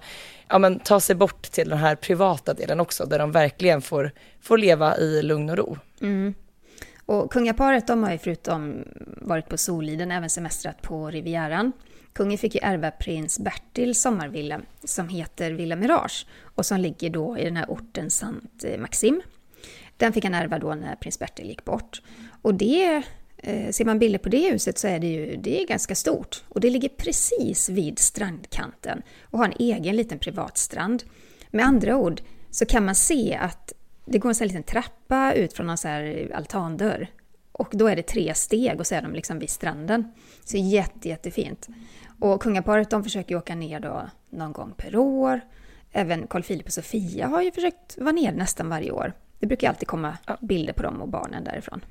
ja, 0.52 0.60
men, 0.60 0.80
ta 0.80 1.00
sig 1.00 1.16
bort 1.16 1.42
till 1.42 1.70
den 1.70 1.78
här 1.78 1.96
privata 1.96 2.54
delen 2.54 2.80
också, 2.80 3.06
där 3.06 3.20
de 3.20 3.32
verkligen 3.32 3.82
får, 3.82 4.12
får 4.42 4.58
leva 4.58 4.98
i 4.98 5.22
lugn 5.22 5.50
och 5.50 5.58
ro. 5.58 5.78
Mm. 6.02 6.34
Och 7.12 7.32
kungaparet 7.32 7.88
de 7.88 8.04
har 8.04 8.12
ju 8.12 8.18
förutom 8.18 8.84
varit 9.22 9.50
på 9.50 9.58
Soliden 9.58 10.12
även 10.12 10.30
semestrat 10.30 10.82
på 10.82 11.08
Rivieran. 11.10 11.72
Kungen 12.14 12.38
fick 12.38 12.56
ju 12.56 12.62
ärva 12.64 12.92
prins 12.92 13.40
Bertils 13.40 14.02
sommarvilla 14.02 14.62
som 14.84 15.10
heter 15.10 15.52
Villa 15.52 15.76
Mirage 15.76 16.26
och 16.56 16.66
som 16.66 16.80
ligger 16.80 17.10
då 17.10 17.38
i 17.38 17.44
den 17.44 17.58
här 17.58 17.66
orten 17.70 18.10
Sant 18.10 18.66
Maxim. 18.80 19.22
Den 19.98 20.14
fick 20.14 20.24
han 20.24 20.34
ärva 20.34 20.60
då 20.60 20.76
när 20.76 20.96
prins 20.96 21.20
Bertil 21.20 21.48
gick 21.48 21.66
bort. 21.66 22.02
Och 22.42 22.54
det, 22.54 23.04
eh, 23.38 23.72
ser 23.72 23.86
man 23.86 24.00
bilder 24.00 24.20
på 24.20 24.30
det 24.30 24.52
huset 24.52 24.78
så 24.78 24.88
är 24.88 25.00
det 25.00 25.08
ju 25.08 25.36
det 25.36 25.62
är 25.62 25.68
ganska 25.68 25.96
stort. 25.96 26.44
Och 26.50 26.62
det 26.62 26.70
ligger 26.70 26.90
precis 26.90 27.70
vid 27.70 28.00
strandkanten 28.00 29.02
och 29.24 29.40
har 29.40 29.46
en 29.46 29.56
egen 29.60 29.96
liten 29.96 30.20
privat 30.20 30.58
strand. 30.58 31.04
Med 31.50 31.66
andra 31.66 31.98
ord 31.98 32.22
så 32.52 32.66
kan 32.66 32.86
man 32.86 32.96
se 32.96 33.36
att 33.42 33.74
det 34.12 34.20
går 34.20 34.30
en 34.30 34.36
sån 34.36 34.48
liten 34.48 34.64
trappa 34.64 35.34
ut 35.34 35.54
från 35.54 35.68
någon 35.68 35.78
så 35.78 35.88
här 35.88 36.32
altandörr. 36.36 37.08
Och 37.52 37.70
då 37.72 37.88
är 37.88 37.96
det 37.96 38.04
tre 38.04 38.34
steg 38.34 38.80
och 38.80 38.88
så 38.88 38.96
är 38.96 39.02
de 39.02 39.14
liksom 39.14 39.40
vid 39.40 39.50
stranden. 39.50 40.12
Så 40.46 40.58
jätte, 40.58 41.10
jättefint. 41.10 41.68
Och 42.20 42.42
kungaparet 42.42 42.90
de 42.90 43.04
försöker 43.04 43.36
åka 43.36 43.56
ner 43.56 43.80
då 43.80 44.10
någon 44.30 44.54
gång 44.54 44.74
per 44.78 44.96
år. 44.96 45.42
Även 45.92 46.28
Carl 46.28 46.44
Philip 46.44 46.66
och 46.66 46.74
Sofia 46.74 47.28
har 47.28 47.42
ju 47.42 47.52
försökt 47.52 47.98
vara 47.98 48.12
ner 48.12 48.32
nästan 48.32 48.70
varje 48.70 48.92
år. 48.92 49.14
Det 49.40 49.48
brukar 49.48 49.70
alltid 49.70 49.88
komma 49.88 50.18
bilder 50.42 50.74
på 50.74 50.84
dem 50.84 51.02
och 51.02 51.08
barnen 51.08 51.44
därifrån. 51.44 51.82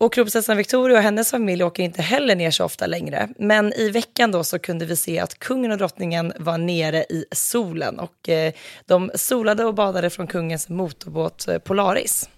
Och 0.00 0.12
kronprinsessan 0.12 0.56
Victoria 0.56 0.96
och 0.96 1.02
hennes 1.02 1.30
familj 1.30 1.64
åker 1.64 1.82
inte 1.82 2.02
heller 2.02 2.36
ner 2.36 2.50
så 2.50 2.64
ofta 2.64 2.86
längre. 2.86 3.28
Men 3.38 3.72
i 3.72 3.90
veckan 3.90 4.30
då 4.30 4.44
så 4.44 4.58
kunde 4.58 4.84
vi 4.86 4.96
se 4.96 5.18
att 5.18 5.38
kungen 5.38 5.72
och 5.72 5.78
drottningen 5.78 6.32
var 6.38 6.58
nere 6.58 7.04
i 7.08 7.24
solen 7.32 7.98
och 7.98 8.28
eh, 8.28 8.52
de 8.86 9.10
solade 9.14 9.64
och 9.64 9.74
badade 9.74 10.10
från 10.10 10.26
kungens 10.26 10.68
motorbåt 10.68 11.48
eh, 11.48 11.58
Polaris. 11.58 12.30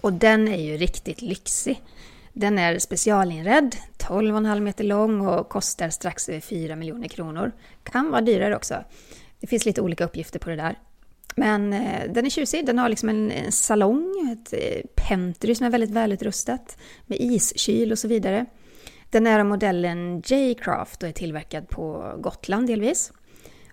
Och 0.00 0.12
den 0.12 0.48
är 0.48 0.62
ju 0.62 0.76
riktigt 0.76 1.22
lyxig. 1.22 1.82
Den 2.32 2.58
är 2.58 2.78
specialinredd, 2.78 3.76
12,5 3.98 4.60
meter 4.60 4.84
lång 4.84 5.26
och 5.26 5.48
kostar 5.48 5.90
strax 5.90 6.28
över 6.28 6.40
4 6.40 6.76
miljoner 6.76 7.08
kronor. 7.08 7.52
Kan 7.82 8.10
vara 8.10 8.20
dyrare 8.20 8.56
också. 8.56 8.84
Det 9.40 9.46
finns 9.46 9.64
lite 9.64 9.80
olika 9.80 10.04
uppgifter 10.04 10.38
på 10.38 10.50
det 10.50 10.56
där. 10.56 10.76
Men 11.38 11.72
eh, 11.72 12.12
den 12.12 12.26
är 12.26 12.30
tjusig. 12.30 12.66
Den 12.66 12.78
har 12.78 12.88
liksom 12.88 13.08
en, 13.08 13.30
en 13.30 13.52
salong, 13.52 14.32
ett 14.32 14.52
eh, 14.52 15.06
pentry 15.08 15.54
som 15.54 15.66
är 15.66 15.70
väldigt 15.70 15.90
välutrustat 15.90 16.78
med 17.06 17.18
iskyl 17.20 17.92
och 17.92 17.98
så 17.98 18.08
vidare. 18.08 18.46
Den 19.10 19.26
är 19.26 19.40
av 19.40 19.46
modellen 19.46 20.22
J-Craft 20.26 21.02
och 21.02 21.08
är 21.08 21.12
tillverkad 21.12 21.68
på 21.68 22.14
Gotland 22.20 22.66
delvis. 22.66 23.12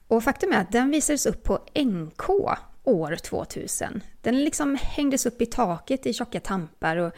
Och 0.07 0.23
faktum 0.23 0.51
är 0.51 0.61
att 0.61 0.71
den 0.71 0.91
visades 0.91 1.25
upp 1.25 1.43
på 1.43 1.59
NK 1.79 2.29
år 2.83 3.15
2000. 3.15 4.03
Den 4.21 4.43
liksom 4.43 4.77
hängdes 4.81 5.25
upp 5.25 5.41
i 5.41 5.45
taket 5.45 6.05
i 6.05 6.13
tjocka 6.13 6.39
tampar 6.39 6.97
och 6.97 7.13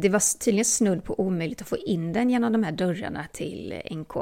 det 0.00 0.08
var 0.08 0.38
tydligen 0.38 0.64
snudd 0.64 1.04
på 1.04 1.20
omöjligt 1.20 1.62
att 1.62 1.68
få 1.68 1.76
in 1.76 2.12
den 2.12 2.30
genom 2.30 2.52
de 2.52 2.62
här 2.62 2.72
dörrarna 2.72 3.26
till 3.32 3.82
NK. 3.90 4.14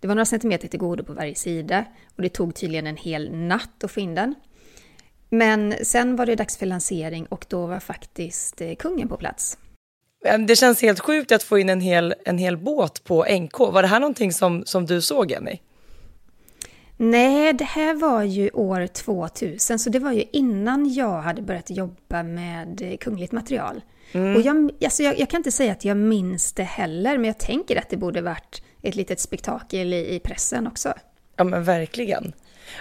Det 0.00 0.08
var 0.08 0.14
några 0.14 0.24
centimeter 0.24 0.68
till 0.68 0.80
godo 0.80 1.04
på 1.04 1.12
varje 1.12 1.34
sida 1.34 1.84
och 2.16 2.22
det 2.22 2.28
tog 2.28 2.54
tydligen 2.54 2.86
en 2.86 2.96
hel 2.96 3.32
natt 3.32 3.84
att 3.84 3.90
få 3.90 4.00
in 4.00 4.14
den. 4.14 4.34
Men 5.28 5.74
sen 5.82 6.16
var 6.16 6.26
det 6.26 6.34
dags 6.34 6.56
för 6.56 6.66
lansering 6.66 7.26
och 7.26 7.46
då 7.48 7.66
var 7.66 7.80
faktiskt 7.80 8.60
eh, 8.60 8.74
kungen 8.74 9.08
på 9.08 9.16
plats. 9.16 9.58
Det 10.46 10.56
känns 10.56 10.82
helt 10.82 11.00
sjukt 11.00 11.32
att 11.32 11.42
få 11.42 11.58
in 11.58 11.68
en 11.68 11.80
hel, 11.80 12.14
en 12.24 12.38
hel 12.38 12.56
båt 12.56 13.04
på 13.04 13.26
NK. 13.40 13.58
Var 13.58 13.82
det 13.82 13.88
här 13.88 14.00
någonting 14.00 14.32
som, 14.32 14.62
som 14.66 14.86
du 14.86 15.02
såg, 15.02 15.30
Jenny? 15.30 15.58
Nej, 16.96 17.52
det 17.52 17.64
här 17.64 17.94
var 17.94 18.22
ju 18.22 18.50
år 18.50 18.86
2000, 18.86 19.78
så 19.78 19.90
det 19.90 19.98
var 19.98 20.12
ju 20.12 20.24
innan 20.32 20.94
jag 20.94 21.20
hade 21.20 21.42
börjat 21.42 21.70
jobba 21.70 22.22
med 22.22 22.82
eh, 22.82 22.96
kungligt 22.96 23.32
material. 23.32 23.80
Och 24.14 24.40
jag, 24.40 24.70
alltså 24.84 25.02
jag, 25.02 25.18
jag 25.18 25.30
kan 25.30 25.38
inte 25.38 25.52
säga 25.52 25.72
att 25.72 25.84
jag 25.84 25.96
minns 25.96 26.52
det 26.52 26.62
heller, 26.62 27.18
men 27.18 27.24
jag 27.24 27.38
tänker 27.38 27.76
att 27.76 27.90
det 27.90 27.96
borde 27.96 28.22
varit 28.22 28.62
ett 28.82 28.94
litet 28.94 29.20
spektakel 29.20 29.92
i, 29.92 30.14
i 30.14 30.20
pressen 30.20 30.66
också. 30.66 30.94
Ja 31.36 31.44
men 31.44 31.64
verkligen. 31.64 32.32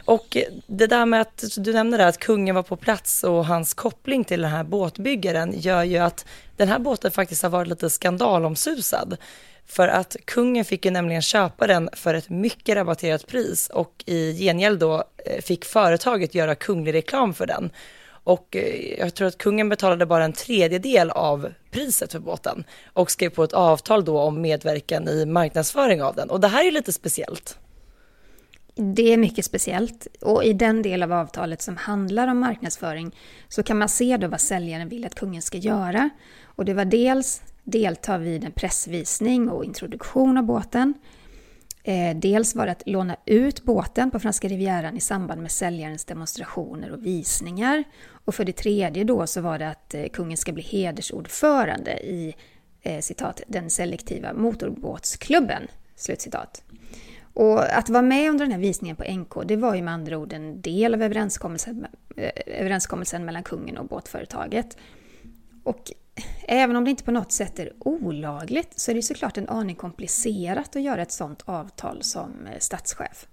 Och 0.06 0.38
det 0.68 0.88
där 0.88 1.06
med 1.06 1.22
att 1.22 1.44
du 1.58 1.74
nämnde 1.74 1.98
där 1.98 2.08
att 2.08 2.18
kungen 2.18 2.56
var 2.56 2.64
på 2.64 2.76
plats 2.76 3.24
och 3.24 3.46
hans 3.46 3.74
koppling 3.74 4.24
till 4.24 4.42
den 4.42 4.52
här 4.52 4.64
båtbyggaren 4.64 5.54
gör 5.60 5.84
ju 5.84 5.98
att 5.98 6.26
den 6.58 6.68
här 6.68 6.80
båten 6.80 7.12
faktiskt 7.12 7.44
har 7.44 7.50
varit 7.50 7.68
lite 7.68 7.90
skandalomsusad. 7.90 9.18
För 9.66 9.88
att 9.88 10.16
kungen 10.26 10.66
fick 10.66 10.86
ju 10.86 10.92
nämligen 10.92 11.22
köpa 11.22 11.68
den 11.68 11.90
för 11.94 12.14
ett 12.14 12.30
mycket 12.30 12.76
rabatterat 12.76 13.28
pris 13.28 13.70
och 13.70 14.04
i 14.06 14.34
gengäld 14.34 14.80
då 14.80 15.04
eh, 15.26 15.42
fick 15.42 15.66
företaget 15.66 16.36
göra 16.36 16.56
kunglig 16.56 16.94
reklam 16.94 17.34
för 17.34 17.46
den. 17.46 17.70
Och 18.24 18.56
eh, 18.56 19.00
jag 19.00 19.14
tror 19.14 19.28
att 19.28 19.38
kungen 19.38 19.70
betalade 19.70 20.06
bara 20.06 20.26
en 20.26 20.34
tredjedel 20.34 21.10
av 21.10 21.54
priset 21.72 22.12
för 22.12 22.20
båten 22.20 22.64
och 22.94 23.12
skrev 23.12 23.30
på 23.30 23.44
ett 23.44 23.54
avtal 23.54 24.06
då 24.06 24.20
om 24.20 24.42
medverkan 24.42 25.08
i 25.08 25.26
marknadsföring 25.26 26.04
av 26.04 26.16
den. 26.16 26.30
Och 26.30 26.40
det 26.40 26.48
här 26.48 26.62
är 26.62 26.66
ju 26.66 26.72
lite 26.72 26.94
speciellt. 26.94 27.58
Det 28.76 29.14
är 29.14 29.18
mycket 29.18 29.46
speciellt 29.46 30.08
och 30.22 30.44
i 30.44 30.54
den 30.54 30.82
del 30.82 31.04
av 31.04 31.14
avtalet 31.14 31.62
som 31.62 31.78
handlar 31.78 32.28
om 32.28 32.40
marknadsföring 32.40 33.16
så 33.48 33.64
kan 33.64 33.78
man 33.78 33.90
se 33.90 34.18
då 34.18 34.28
vad 34.28 34.42
säljaren 34.42 34.90
vill 34.90 35.06
att 35.06 35.16
kungen 35.16 35.42
ska 35.42 35.58
göra. 35.58 36.10
Och 36.44 36.66
det 36.66 36.74
var 36.74 36.86
dels 36.86 37.42
delta 37.64 38.18
vid 38.18 38.44
en 38.44 38.52
pressvisning 38.52 39.50
och 39.50 39.66
introduktion 39.66 40.38
av 40.38 40.44
båten. 40.44 40.94
Eh, 41.84 42.16
dels 42.16 42.56
var 42.56 42.66
det 42.66 42.72
att 42.72 42.84
låna 42.86 43.16
ut 43.26 43.64
båten 43.64 44.12
på 44.12 44.20
franska 44.20 44.48
rivieran 44.48 44.98
i 44.98 45.00
samband 45.00 45.42
med 45.42 45.52
säljarens 45.52 46.06
demonstrationer 46.06 46.92
och 46.92 47.06
visningar. 47.06 47.84
Och 48.26 48.36
för 48.36 48.46
det 48.46 48.54
tredje 48.54 49.04
då 49.04 49.28
så 49.28 49.42
var 49.42 49.60
det 49.60 49.70
att 49.70 49.94
eh, 49.94 50.06
kungen 50.06 50.38
ska 50.38 50.52
bli 50.52 50.64
hedersordförande 50.64 51.92
i 51.92 52.36
eh, 52.82 53.00
citat, 53.00 53.42
den 53.48 53.70
selektiva 53.70 54.34
motorbåtsklubben. 54.34 55.68
Slutcitat. 55.96 56.64
Och 57.34 57.78
att 57.78 57.90
vara 57.90 58.02
med 58.02 58.30
under 58.30 58.46
den 58.46 58.52
här 58.52 58.60
visningen 58.60 58.96
på 58.96 59.04
NK, 59.04 59.48
det 59.48 59.56
var 59.56 59.76
ju 59.76 59.82
med 59.82 59.94
andra 59.94 60.18
ord 60.18 60.34
en 60.34 60.62
del 60.62 60.94
av 60.94 61.02
överenskommelsen, 61.02 61.88
eh, 62.18 62.32
överenskommelsen 62.46 63.26
mellan 63.26 63.44
kungen 63.44 63.78
och 63.78 63.88
båtföretaget. 63.88 64.78
Och 65.64 65.92
även 66.48 66.76
om 66.76 66.84
det 66.84 66.90
inte 66.90 67.04
på 67.04 67.12
något 67.12 67.32
sätt 67.32 67.60
är 67.60 67.74
olagligt 67.80 68.80
så 68.80 68.92
är 68.92 68.96
det 68.96 69.02
såklart 69.02 69.38
en 69.38 69.50
aning 69.50 69.76
komplicerat 69.76 70.76
att 70.76 70.82
göra 70.82 71.02
ett 71.02 71.12
sådant 71.12 71.42
avtal 71.46 72.04
som 72.04 72.48
eh, 72.48 72.60
statschef. 72.60 73.28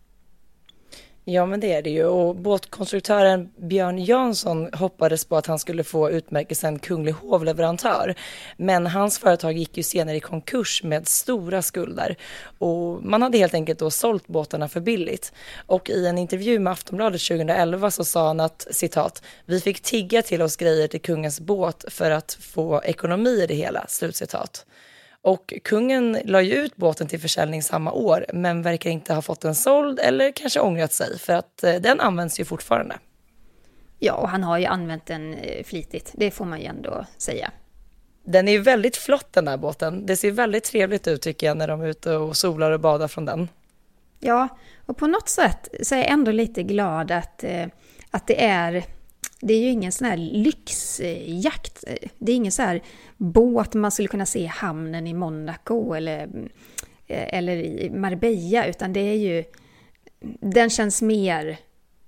Ja, 1.25 1.47
men 1.47 1.61
det 1.61 1.73
är 1.73 1.83
det 1.83 1.91
ju. 1.91 2.05
Och 2.05 2.37
båtkonstruktören 2.37 3.51
Björn 3.57 4.05
Jansson 4.05 4.69
hoppades 4.73 5.25
på 5.25 5.37
att 5.37 5.47
han 5.47 5.59
skulle 5.59 5.85
få 5.85 6.11
utmärkelsen 6.11 6.79
kunglig 6.79 7.13
hovleverantör. 7.13 8.15
Men 8.57 8.87
hans 8.87 9.19
företag 9.19 9.59
gick 9.59 9.77
ju 9.77 9.83
senare 9.83 10.17
i 10.17 10.21
konkurs 10.21 10.83
med 10.83 11.09
stora 11.09 11.63
skulder. 11.63 12.17
Och 12.59 13.05
man 13.05 13.23
hade 13.23 13.39
helt 13.39 13.55
enkelt 13.55 13.79
då 13.79 13.91
sålt 13.91 14.27
båtarna 14.27 14.69
för 14.69 14.81
billigt. 14.81 15.33
Och 15.67 15.91
i 15.91 16.07
en 16.07 16.19
intervju 16.19 16.59
med 16.59 16.73
Aftonbladet 16.73 17.21
2011 17.21 17.91
så 17.91 18.05
sa 18.05 18.27
han 18.27 18.41
att 18.41 18.67
citat, 18.71 19.23
vi 19.45 19.61
fick 19.61 19.81
tigga 19.81 20.23
till 20.23 20.43
oss 20.43 20.57
grejer 20.57 20.89
till 20.89 21.01
kungens 21.01 21.41
båt 21.41 21.85
för 21.89 22.11
att 22.11 22.33
få 22.41 22.83
ekonomi 22.85 23.43
i 23.43 23.47
det 23.47 23.55
hela, 23.55 23.87
slutcitat. 23.89 24.67
Och 25.23 25.55
kungen 25.65 26.19
la 26.25 26.43
ju 26.43 26.55
ut 26.55 26.77
båten 26.77 27.09
till 27.09 27.21
försäljning 27.21 27.63
samma 27.63 27.93
år 27.93 28.27
men 28.33 28.63
verkar 28.63 28.91
inte 28.91 29.15
ha 29.15 29.23
fått 29.23 29.41
den 29.41 29.55
såld 29.55 29.99
eller 29.99 30.33
kanske 30.33 30.61
ångrat 30.61 30.93
sig 30.93 31.19
för 31.19 31.33
att 31.33 31.65
eh, 31.65 31.75
den 31.75 32.01
används 32.01 32.41
ju 32.41 32.45
fortfarande. 32.45 32.99
Ja, 33.99 34.15
och 34.15 34.29
han 34.29 34.43
har 34.43 34.59
ju 34.59 34.65
använt 34.65 35.07
den 35.07 35.35
eh, 35.35 35.65
flitigt, 35.65 36.13
det 36.15 36.31
får 36.31 36.45
man 36.45 36.61
ju 36.61 36.67
ändå 36.67 37.07
säga. 37.17 37.51
Den 38.25 38.49
är 38.49 38.53
ju 38.53 38.59
väldigt 38.59 38.97
flott 38.97 39.33
den 39.33 39.45
där 39.45 39.57
båten. 39.57 40.07
Det 40.07 40.17
ser 40.17 40.31
väldigt 40.31 40.65
trevligt 40.65 41.09
ut 41.09 41.23
tycker 41.23 41.47
jag 41.47 41.57
när 41.57 41.69
de 41.69 41.81
är 41.81 41.87
ute 41.87 42.17
och 42.17 42.37
solar 42.37 42.71
och 42.71 42.81
badar 42.81 43.09
från 43.09 43.25
den. 43.25 43.49
Ja, 44.19 44.49
och 44.87 44.97
på 44.97 45.07
något 45.07 45.29
sätt 45.29 45.69
så 45.83 45.95
är 45.95 45.99
jag 45.99 46.11
ändå 46.11 46.31
lite 46.33 46.63
glad 46.63 47.11
att, 47.11 47.45
eh, 47.45 47.67
att 48.11 48.27
det 48.27 48.45
är 48.45 48.85
det 49.41 49.55
är 49.55 49.61
ju 49.61 49.69
ingen 49.69 49.93
sån 49.93 50.07
här 50.07 50.17
lyxjakt. 50.17 51.85
Det 52.19 52.33
är 52.33 52.37
ingen 52.37 52.53
så 52.53 52.63
här 52.63 52.83
båt 53.17 53.75
man 53.75 53.91
skulle 53.91 54.09
kunna 54.09 54.27
se 54.27 54.39
i 54.39 54.47
hamnen 54.47 55.07
i 55.07 55.15
Monaco 55.15 55.93
eller, 55.93 56.29
eh, 57.07 57.39
eller 57.39 57.57
i 57.57 57.91
Marbella, 57.91 58.67
utan 58.67 58.93
det 58.93 59.01
är 59.01 59.15
ju... 59.15 59.45
Den 60.41 60.71
känns 60.71 61.03
mer 61.03 61.59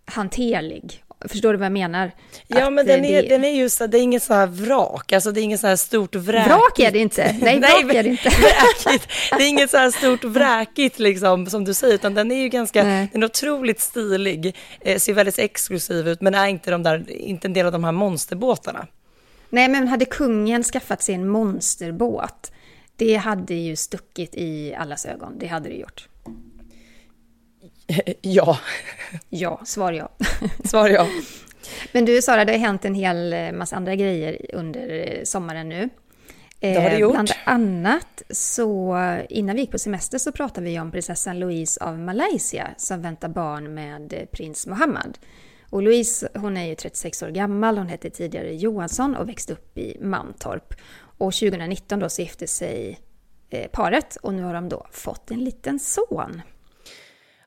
hanterlig. 0.05 1.05
Förstår 1.29 1.53
du 1.53 1.59
vad 1.59 1.67
jag 1.67 1.73
menar? 1.73 2.11
Ja, 2.47 2.67
att 2.67 2.73
men 2.73 2.87
den 2.87 3.05
är, 3.05 3.23
det, 3.23 3.29
den 3.29 3.45
är 3.45 3.57
ju 3.57 3.69
så, 3.69 3.87
det 3.87 3.99
är 3.99 4.03
inget 4.03 4.23
så 4.23 4.35
här 4.35 4.47
vrak, 4.47 5.13
alltså 5.13 5.33
det 5.33 5.41
är 5.41 5.43
inget 5.43 5.61
så 5.61 5.67
här 5.67 5.77
stort 5.77 6.15
vräkigt. 6.15 6.51
Vrak 6.51 6.79
är 6.79 6.91
det 6.91 6.99
inte! 6.99 7.37
Nej, 7.41 7.61
vrak 7.61 7.85
Nej, 7.85 7.97
är 7.97 8.03
det 8.03 8.09
inte. 8.09 8.29
Vräkigt. 8.85 9.09
Det 9.31 9.45
är 9.45 9.49
inget 9.49 9.71
så 9.71 9.77
här 9.77 9.91
stort 9.91 10.25
vräkigt 10.25 10.99
liksom, 10.99 11.47
som 11.47 11.65
du 11.65 11.75
säger, 11.75 11.95
utan 11.95 12.15
den 12.15 12.33
är 12.33 12.37
ju 12.37 12.49
ganska, 12.49 12.83
Nej. 12.83 13.09
den 13.13 13.23
är 13.23 13.27
otroligt 13.27 13.81
stilig, 13.81 14.57
eh, 14.81 14.99
ser 14.99 15.13
väldigt 15.13 15.39
exklusiv 15.39 16.09
ut, 16.09 16.21
men 16.21 16.35
är 16.35 16.47
inte, 16.47 16.71
de 16.71 16.83
där, 16.83 17.11
inte 17.11 17.49
en 17.49 17.53
del 17.53 17.67
av 17.67 17.73
de 17.73 17.85
här 17.85 17.93
monsterbåtarna. 17.93 18.87
Nej, 19.51 19.69
men 19.69 19.89
hade 19.89 20.05
kungen 20.05 20.65
skaffat 20.65 21.03
sig 21.03 21.15
en 21.15 21.29
monsterbåt, 21.29 22.53
det 22.97 23.17
hade 23.17 23.55
ju 23.55 23.77
stuckit 23.77 24.35
i 24.35 24.75
allas 24.75 25.07
ögon. 25.07 25.39
Det 25.39 25.47
hade 25.47 25.69
det 25.69 25.75
gjort. 25.75 26.09
Ja, 28.21 28.59
Ja, 29.29 29.61
svar 29.65 29.93
ja. 29.93 30.09
svar 30.65 30.89
ja. 30.89 31.07
Men 31.93 32.05
du 32.05 32.23
Sara, 32.23 32.45
det 32.45 32.53
har 32.53 32.59
hänt 32.59 32.85
en 32.85 32.95
hel 32.95 33.33
eh, 33.33 33.53
massa 33.53 33.77
andra 33.77 33.95
grejer 33.95 34.47
under 34.53 34.89
eh, 34.89 35.25
sommaren 35.25 35.69
nu. 35.69 35.89
Det 36.61 36.75
har 36.75 36.91
det 36.91 36.91
Eh, 36.91 36.99
gjort. 36.99 37.13
Bland 37.13 37.31
annat 37.45 38.23
så 38.31 38.99
innan 39.29 39.57
vi 39.57 39.63
gick 39.63 39.71
på 39.71 39.79
semester 39.79 40.19
så 40.19 40.33
pratade 40.33 40.67
vi 40.67 40.81
om 40.81 40.91
prinsessan 40.91 41.39
Louise 41.39 41.85
av 41.85 41.99
Malaysia 41.99 42.69
som 42.77 43.03
väntar 43.03 43.29
barn 43.29 43.75
med 43.75 44.27
prins 44.33 44.67
Mohammed. 44.67 45.19
Och 45.71 45.83
Louise 45.83 46.29
hon 46.35 46.57
är 46.57 46.65
ju 46.65 46.75
36 46.75 47.23
år 47.23 47.29
gammal, 47.29 47.79
hon 47.79 47.89
hette 47.89 48.11
tidigare 48.11 48.55
Johansson 48.55 49.17
och 49.17 49.29
växte 49.29 49.53
upp 49.53 49.79
i 49.79 49.97
Mantorp. 50.01 50.75
Och 51.19 51.33
2019 51.33 51.99
då 51.99 52.09
så 52.09 52.23
gifte 52.23 52.47
sig 52.47 53.01
paret 53.73 54.17
och 54.17 54.35
nu 54.35 54.43
har 54.43 54.55
de 54.55 54.69
då 54.69 54.87
fått 54.91 55.31
en 55.31 55.45
liten 55.45 55.79
son. 55.79 56.43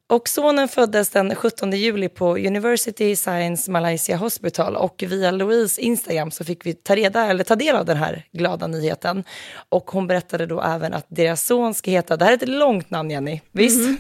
Och 0.08 0.30
sonen 0.30 0.68
föddes 0.68 1.10
den 1.10 1.36
17 1.36 1.72
juli 1.72 2.10
på 2.10 2.38
University 2.38 3.16
Science 3.16 3.72
Malaysia 3.72 4.18
Hospital 4.18 4.76
och 4.76 5.04
via 5.08 5.32
Louise 5.32 5.82
Instagram 5.82 6.32
så 6.32 6.44
fick 6.44 6.66
vi 6.66 6.74
ta, 6.74 6.96
reda, 6.96 7.26
eller 7.26 7.44
ta 7.44 7.56
del 7.56 7.76
av 7.76 7.86
den 7.86 7.98
här 7.98 8.26
glada 8.32 8.68
nyheten. 8.68 9.24
Och 9.70 9.92
hon 9.92 10.08
berättade 10.08 10.46
då 10.46 10.62
även 10.62 10.94
att 10.94 11.06
deras 11.08 11.46
son 11.46 11.74
ska 11.74 11.92
heta, 11.92 12.18
det 12.18 12.26
här 12.26 12.32
är 12.32 12.36
ett 12.36 12.50
långt 12.50 12.90
namn 12.90 13.10
Jenny, 13.12 13.42
visst? 13.52 13.90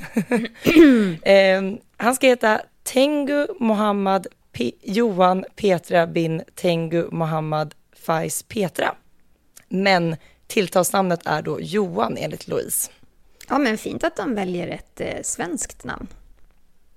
eh, 1.22 1.62
han 1.98 2.16
ska 2.16 2.28
heta 2.28 2.62
Tengu 2.84 3.48
Mohammad 3.60 4.28
P- 4.52 4.72
Johan 4.84 5.46
Petra 5.56 6.08
bin 6.08 6.44
Tengu 6.56 7.08
Mohammad 7.12 7.74
Faiz 8.06 8.44
Petra. 8.44 8.96
Men 9.70 10.16
tilltalsnamnet 10.48 11.20
är 11.26 11.42
då 11.42 11.62
Johan 11.62 12.18
enligt 12.18 12.48
Louise. 12.48 12.92
Ja 13.50 13.58
men 13.58 13.78
fint 13.78 14.04
att 14.04 14.16
de 14.16 14.36
väljer 14.36 14.68
ett 14.68 15.02
eh, 15.02 15.22
svenskt 15.24 15.84
namn. 15.84 16.08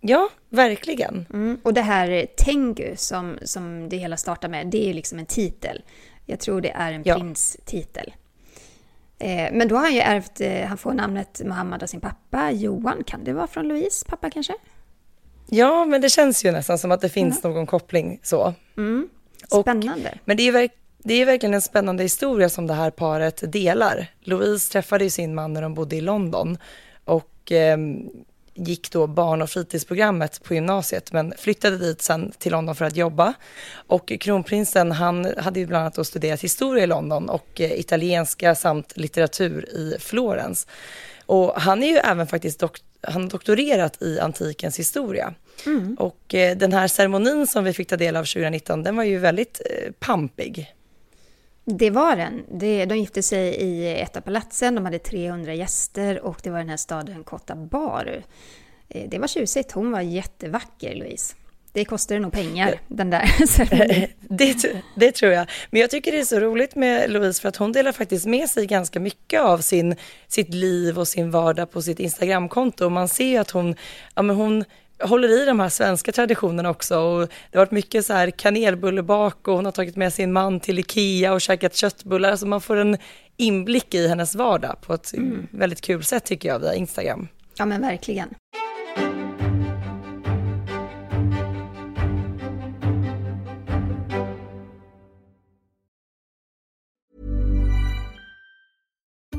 Ja, 0.00 0.28
verkligen. 0.49 1.26
Mm. 1.33 1.59
Och 1.62 1.75
det 1.75 1.81
här 1.83 2.26
Tengu 2.37 2.97
som, 2.97 3.38
som 3.43 3.88
det 3.88 3.97
hela 3.97 4.17
startar 4.17 4.49
med, 4.49 4.67
det 4.67 4.90
är 4.90 4.95
liksom 4.95 5.19
en 5.19 5.26
titel. 5.26 5.83
Jag 6.26 6.40
tror 6.40 6.61
det 6.61 6.71
är 6.71 6.93
en 6.93 7.02
Ja. 7.05 7.14
prinstitel. 7.14 8.14
Eh, 9.19 9.52
men 9.52 9.69
då 9.69 9.75
har 9.76 9.83
han 9.83 9.95
ju 9.95 10.00
ärvt, 10.00 10.40
eh, 10.40 10.64
han 10.67 10.78
får 10.78 10.93
namnet 10.93 11.43
Mohammed 11.45 11.83
av 11.83 11.87
sin 11.87 12.00
pappa, 12.00 12.50
Johan. 12.50 13.05
Kan 13.05 13.25
det 13.25 13.33
vara 13.33 13.47
från 13.47 13.69
Louise 13.69 14.07
pappa 14.09 14.31
kanske? 14.31 14.55
Ja, 15.50 15.85
men 15.85 16.00
det 16.00 16.09
känns 16.11 16.45
ju 16.45 16.50
nästan 16.52 16.78
som 16.78 16.93
att 16.93 17.00
det 17.00 17.09
finns 17.09 17.43
någon 17.43 17.67
koppling 17.67 18.21
så. 18.23 18.55
Och- 19.50 19.61
Spännande. 19.62 20.19
Men 20.25 20.37
det 20.37 20.43
är 20.43 20.45
ju 20.45 20.50
verk- 20.52 20.73
det 20.99 21.14
är 21.14 21.26
verkligen 21.26 21.55
en 21.55 21.62
spännande 21.62 22.02
historia 22.02 22.49
som 22.49 22.67
det 22.67 22.75
här 22.75 22.90
paret 22.90 23.52
delar. 23.52 24.07
Louise 24.21 24.73
träffade 24.73 25.11
sin 25.11 25.35
man 25.35 25.52
när 25.52 25.62
de 25.62 25.75
bodde 25.75 25.97
i 25.97 26.00
London 26.00 26.59
och 27.05 27.52
ehm, 27.52 28.11
gick 28.55 28.90
då 28.90 29.07
barn 29.07 29.43
och 29.43 29.50
fritidsprogrammet 29.50 30.43
på 30.43 30.55
gymnasiet 30.55 31.12
men 31.12 31.35
flyttade 31.38 31.78
dit 31.78 32.02
sen 32.02 32.33
till 32.38 32.52
London 32.52 32.75
för 32.75 32.85
att 32.85 32.97
jobba. 32.97 33.35
Och 33.73 34.12
kronprinsen 34.21 34.93
han 34.93 35.35
hade 35.38 35.61
ju 35.61 35.67
bland 35.67 35.83
annat 35.97 36.07
studerat 36.07 36.40
historia 36.40 36.85
i 36.85 36.87
London 36.87 37.28
och 37.28 37.61
eh, 37.61 37.73
italienska 37.81 38.55
samt 38.55 38.97
litteratur 38.97 39.69
i 39.69 39.97
Florens. 40.00 40.67
Och 41.26 41.52
han 41.61 41.83
är 41.83 41.88
ju 41.88 41.97
även 41.97 42.26
faktiskt 42.26 42.61
dok- 42.62 42.83
han 43.00 43.23
har 43.23 43.31
doktorerat 43.31 44.02
i 44.02 44.21
antikens 44.21 44.78
historia. 44.78 45.35
Och 45.99 46.35
eh, 46.35 46.57
den 46.57 46.73
här 46.73 46.88
ceremonin 46.88 47.47
som 47.47 47.64
vi 47.64 47.73
fick 47.73 47.88
ta 47.88 47.97
del 47.97 48.17
av 48.17 48.25
2019, 48.25 48.83
den 48.83 48.97
var 48.97 49.05
ju 49.05 49.19
väldigt 49.19 49.61
eh, 49.71 49.93
pampig. 49.99 50.75
Det 51.71 51.91
var 51.91 52.17
den. 52.17 52.45
De 52.89 52.97
gifte 52.97 53.23
sig 53.23 53.55
i 53.55 54.01
ett 54.01 54.17
av 54.17 54.21
palatsen, 54.21 54.75
de 54.75 54.85
hade 54.85 54.99
300 54.99 55.55
gäster 55.55 56.21
och 56.21 56.41
det 56.43 56.51
var 56.51 56.59
den 56.59 56.69
här 56.69 56.77
staden 56.77 57.25
Cotabaru. 57.25 58.23
Eh, 58.89 59.09
det 59.11 59.19
var 59.19 59.27
tjusigt. 59.27 59.73
Hon 59.73 59.91
var 59.91 60.01
jättevacker, 60.01 60.95
Louise. 60.95 61.35
Det 61.73 61.85
kostade 61.85 62.21
nog 62.21 62.33
pengar, 62.33 62.81
den 62.89 63.11
där 63.11 63.47
ceremonin. 63.47 64.09
det, 64.21 64.83
det 64.97 65.13
tror 65.13 65.33
jag. 65.33 65.51
Men 65.71 65.81
jag 65.81 65.91
tycker 65.91 66.13
det 66.13 66.19
är 66.19 66.25
så 66.25 66.41
roligt 66.41 66.77
med 66.77 67.11
Louise 67.11 67.43
för 67.43 67.49
att 67.49 67.57
hon 67.57 67.73
delar 67.73 67.93
faktiskt 67.93 68.27
med 68.27 68.49
sig 68.49 68.67
ganska 68.67 69.01
mycket 69.01 69.41
av 69.41 69.59
sin, 69.59 69.97
sitt 70.29 70.55
liv 70.55 70.99
och 70.99 71.09
sin 71.09 71.31
vardag 71.31 71.71
på 71.71 71.83
sitt 71.83 72.01
Instagramkonto. 72.01 72.85
Och 72.85 72.93
man 72.93 73.09
ser 73.09 73.29
ju 73.29 73.37
att 73.37 73.51
hon, 73.51 73.75
ja 74.15 74.23
men 74.23 74.37
hon 74.37 74.65
håller 75.00 75.43
i 75.43 75.45
de 75.45 75.61
här 75.61 75.69
svenska 75.69 76.12
traditionerna 76.12 76.71
också 76.71 76.99
och 76.99 77.21
det 77.21 77.59
har 77.59 77.64
varit 77.64 77.71
mycket 77.71 78.07
så 78.07 78.12
här 78.12 78.31
kanelbullebak 78.31 79.49
och 79.49 79.55
hon 79.55 79.64
har 79.64 79.73
tagit 79.73 79.97
med 79.97 80.12
sin 80.12 80.33
man 80.33 80.61
till 80.61 80.78
Ikea 80.78 81.33
och 81.33 81.40
käkat 81.40 81.75
köttbullar. 81.75 82.31
Alltså 82.31 82.47
man 82.47 82.61
får 82.61 82.76
en 82.76 82.97
inblick 83.37 83.95
i 83.95 84.09
hennes 84.09 84.35
vardag 84.35 84.76
på 84.81 84.95
ett 84.95 85.14
mm. 85.14 85.47
väldigt 85.50 85.81
kul 85.81 86.05
sätt 86.05 86.25
tycker 86.25 86.49
jag 86.49 86.59
via 86.59 86.75
Instagram. 86.75 87.28
Ja 87.59 87.67
men 87.67 87.81
verkligen. 87.81 88.28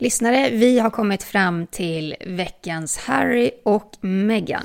Lyssnare, 0.00 0.50
vi 0.50 0.78
har 0.78 0.90
kommit 0.90 1.22
fram 1.22 1.66
till 1.66 2.16
veckans 2.26 2.98
Harry 2.98 3.50
och 3.64 3.96
Meghan. 4.00 4.64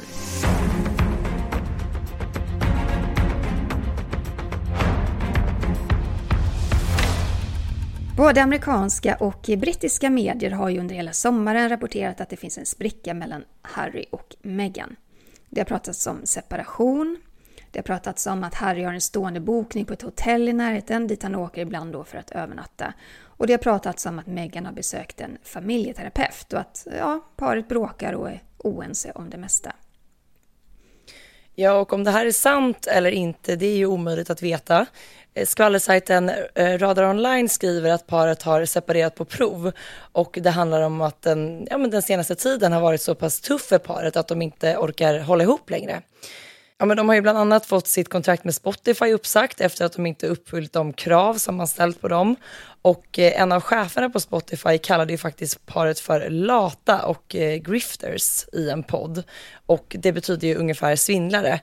Både 8.18 8.44
amerikanska 8.44 9.16
och 9.16 9.50
brittiska 9.58 10.10
medier 10.10 10.52
har 10.52 10.70
ju 10.70 10.80
under 10.80 10.96
hela 10.96 11.14
sommaren 11.14 11.70
rapporterat 11.70 12.22
att 12.22 12.30
det 12.30 12.38
finns 12.38 12.58
en 12.58 12.66
spricka 12.66 13.14
mellan 13.14 13.44
Harry 13.62 14.06
och 14.12 14.36
Meghan. 14.42 14.96
Det 15.50 15.60
har 15.60 15.66
pratats 15.66 16.08
om 16.08 16.22
separation, 16.24 17.18
det 17.72 17.80
har 17.80 17.84
pratats 17.84 18.28
om 18.28 18.44
att 18.44 18.56
Harry 18.56 18.84
har 18.84 18.94
en 18.94 19.02
stående 19.02 19.40
bokning 19.40 19.86
på 19.86 19.94
ett 19.94 20.02
hotell 20.02 20.50
i 20.50 20.54
närheten 20.54 21.08
dit 21.08 21.24
han 21.24 21.36
åker 21.36 21.62
ibland 21.62 21.94
då 21.94 22.04
för 22.04 22.18
att 22.18 22.32
övernatta. 22.32 22.94
Och 23.44 23.48
det 23.48 23.54
har 23.54 23.58
pratats 23.58 24.06
om 24.06 24.20
att 24.20 24.28
Meghan 24.28 24.66
har 24.66 24.74
besökt 24.74 25.22
en 25.22 25.38
familjeterapeut 25.44 26.54
och 26.54 26.60
att 26.60 26.88
ja, 26.98 27.22
paret 27.36 27.68
bråkar 27.68 28.14
och 28.14 28.30
är 28.30 28.44
oense 28.58 29.12
om 29.16 29.30
det 29.30 29.38
mesta. 29.38 29.72
Ja, 31.56 31.74
och 31.74 31.94
om 31.94 32.04
det 32.04 32.12
här 32.12 32.26
är 32.26 32.32
sant 32.32 32.88
eller 32.88 33.12
inte, 33.12 33.56
det 33.56 33.66
är 33.66 33.76
ju 33.76 33.86
omöjligt 33.86 34.30
att 34.30 34.42
veta. 34.42 34.86
Eh, 35.34 35.46
skvallersajten 35.46 36.32
eh, 36.56 36.78
Radar 36.78 37.04
Online 37.04 37.50
skriver 37.50 37.92
att 37.92 38.08
paret 38.08 38.44
har 38.44 38.66
separerat 38.66 39.16
på 39.16 39.26
prov 39.26 39.72
och 40.12 40.40
det 40.42 40.50
handlar 40.50 40.82
om 40.82 41.02
att 41.02 41.22
den, 41.22 41.68
ja, 41.70 41.78
men 41.78 41.90
den 41.90 42.02
senaste 42.02 42.36
tiden 42.36 42.72
har 42.72 42.82
varit 42.82 43.02
så 43.02 43.16
pass 43.16 43.42
tuff 43.42 43.62
för 43.62 43.78
paret 43.78 44.18
att 44.18 44.28
de 44.28 44.42
inte 44.42 44.78
orkar 44.78 45.20
hålla 45.20 45.44
ihop 45.44 45.70
längre. 45.70 46.02
Ja, 46.78 46.86
men 46.86 46.98
de 46.98 47.10
har 47.10 47.16
ju 47.16 47.22
bland 47.22 47.38
annat 47.38 47.66
fått 47.66 47.88
sitt 47.88 48.10
kontrakt 48.10 48.44
med 48.44 48.56
Spotify 48.56 49.14
uppsagt 49.14 49.62
efter 49.62 49.86
att 49.86 49.94
de 49.94 50.06
inte 50.06 50.28
uppfyllt 50.28 50.74
de 50.74 50.94
krav 50.94 51.34
som 51.34 51.56
man 51.56 51.68
ställt 51.68 52.02
på 52.02 52.08
dem. 52.08 52.36
Och 52.84 53.20
eh, 53.20 53.42
en 53.42 53.52
av 53.52 53.62
cheferna 53.62 54.10
på 54.10 54.20
Spotify 54.20 54.78
kallade 54.78 55.12
ju 55.14 55.18
faktiskt 55.18 55.66
paret 55.66 56.00
för 56.00 56.30
lata 56.30 57.06
och 57.06 57.36
eh, 57.36 57.58
grifters 57.58 58.46
i 58.54 58.70
en 58.70 58.84
podd. 58.84 59.24
Och 59.66 59.96
det 60.00 60.12
betyder 60.12 60.48
ju 60.48 60.56
ungefär 60.56 60.96
svindlare. 60.96 61.60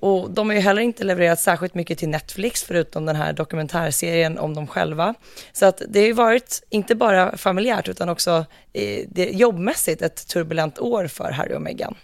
Och 0.00 0.30
de 0.30 0.48
har 0.48 0.54
ju 0.54 0.60
heller 0.60 0.82
inte 0.82 1.04
levererat 1.04 1.40
särskilt 1.40 1.74
mycket 1.74 1.98
till 1.98 2.08
Netflix 2.08 2.64
förutom 2.64 3.06
den 3.06 3.16
här 3.16 3.32
dokumentärserien 3.32 4.38
om 4.38 4.54
dem 4.54 4.66
själva. 4.66 5.14
Så 5.52 5.66
att 5.66 5.82
det 5.88 6.00
har 6.00 6.06
ju 6.06 6.12
varit, 6.12 6.62
inte 6.70 6.94
bara 6.94 7.36
familjärt 7.36 7.88
utan 7.88 8.08
också 8.08 8.44
eh, 8.72 9.30
jobbmässigt, 9.30 10.02
ett 10.02 10.28
turbulent 10.28 10.78
år 10.78 11.06
för 11.06 11.30
Harry 11.30 11.54
och 11.54 11.62
Meghan. 11.62 11.94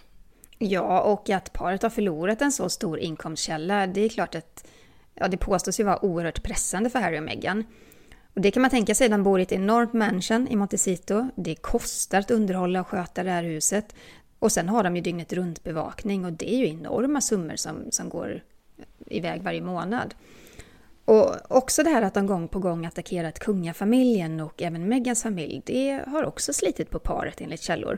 Ja, 0.57 1.01
och 1.01 1.29
att 1.29 1.53
paret 1.53 1.83
har 1.83 1.89
förlorat 1.89 2.41
en 2.41 2.51
så 2.51 2.69
stor 2.69 2.99
inkomstkälla, 2.99 3.87
det 3.87 4.01
är 4.01 4.09
klart 4.09 4.35
att 4.35 4.65
ja, 5.15 5.27
det 5.27 5.37
påstås 5.37 5.79
ju 5.79 5.83
vara 5.83 6.05
oerhört 6.05 6.43
pressande 6.43 6.89
för 6.89 6.99
Harry 6.99 7.19
och 7.19 7.23
Meghan. 7.23 7.65
Och 8.33 8.41
det 8.41 8.51
kan 8.51 8.61
man 8.61 8.71
tänka 8.71 8.95
sig, 8.95 9.09
de 9.09 9.23
bor 9.23 9.39
i 9.39 9.43
ett 9.43 9.51
enormt 9.51 9.93
mansion 9.93 10.47
i 10.47 10.55
Montecito. 10.55 11.29
Det 11.35 11.55
kostar 11.55 12.19
att 12.19 12.31
underhålla 12.31 12.81
och 12.81 12.87
sköta 12.87 13.23
det 13.23 13.31
här 13.31 13.43
huset. 13.43 13.95
Och 14.39 14.51
sen 14.51 14.69
har 14.69 14.83
de 14.83 14.95
ju 14.95 15.01
dygnet 15.01 15.33
runt 15.33 15.63
bevakning 15.63 16.25
och 16.25 16.33
det 16.33 16.53
är 16.53 16.57
ju 16.57 16.67
enorma 16.67 17.21
summor 17.21 17.55
som, 17.55 17.91
som 17.91 18.09
går 18.09 18.43
iväg 19.07 19.41
varje 19.41 19.61
månad. 19.61 20.15
Och 21.05 21.35
också 21.57 21.83
det 21.83 21.89
här 21.89 22.01
att 22.01 22.13
de 22.13 22.27
gång 22.27 22.47
på 22.47 22.59
gång 22.59 22.85
attackerat 22.85 23.39
kungafamiljen 23.39 24.39
och 24.39 24.61
även 24.61 24.89
Megans 24.89 25.23
familj, 25.23 25.61
det 25.65 26.03
har 26.07 26.23
också 26.23 26.53
slitit 26.53 26.89
på 26.89 26.99
paret 26.99 27.41
enligt 27.41 27.61
källor. 27.61 27.97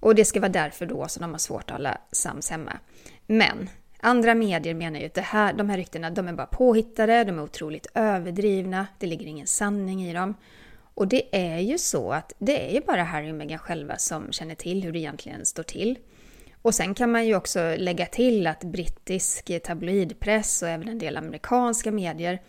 Och 0.00 0.14
det 0.14 0.24
ska 0.24 0.40
vara 0.40 0.52
därför 0.52 0.86
då 0.86 1.08
som 1.08 1.20
de 1.20 1.30
har 1.30 1.38
svårt 1.38 1.70
att 1.70 1.76
hålla 1.76 1.98
sams 2.12 2.50
hemma. 2.50 2.78
Men 3.26 3.68
andra 4.08 4.34
medier 4.34 4.74
menar 4.74 5.00
ju 5.00 5.06
att 5.06 5.14
det 5.14 5.20
här, 5.20 5.52
de 5.52 5.70
här 5.70 5.76
ryktena 5.76 6.10
de 6.10 6.28
är 6.28 6.32
bara 6.32 6.46
påhittade, 6.46 7.24
de 7.24 7.38
är 7.38 7.42
otroligt 7.42 7.86
överdrivna, 7.94 8.86
det 8.98 9.06
ligger 9.06 9.26
ingen 9.26 9.46
sanning 9.46 10.04
i 10.04 10.12
dem. 10.12 10.34
Och 10.94 11.08
det 11.08 11.36
är 11.36 11.58
ju 11.58 11.78
så 11.78 12.12
att 12.12 12.32
det 12.38 12.70
är 12.70 12.74
ju 12.74 12.80
bara 12.80 13.02
Harry 13.02 13.30
och 13.30 13.34
Meghan 13.34 13.58
själva 13.58 13.96
som 13.96 14.32
känner 14.32 14.54
till 14.54 14.82
hur 14.82 14.92
det 14.92 14.98
egentligen 14.98 15.46
står 15.46 15.62
till. 15.62 15.98
Och 16.62 16.74
sen 16.74 16.94
kan 16.94 17.12
man 17.12 17.26
ju 17.26 17.36
också 17.36 17.74
lägga 17.78 18.06
till 18.06 18.46
att 18.46 18.64
brittisk 18.64 19.62
tabloidpress 19.62 20.62
och 20.62 20.68
även 20.68 20.88
en 20.88 20.98
del 20.98 21.16
amerikanska 21.16 21.92
medier, 21.92 22.42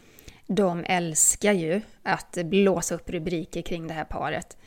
de 0.48 0.84
älskar 0.88 1.54
ju 1.54 1.82
att 2.04 2.38
blåsa 2.44 2.96
upp 2.96 3.10
rubriker 3.10 3.62
kring 3.62 3.88
det 3.88 3.94
här 3.94 4.06
paret. 4.06 4.58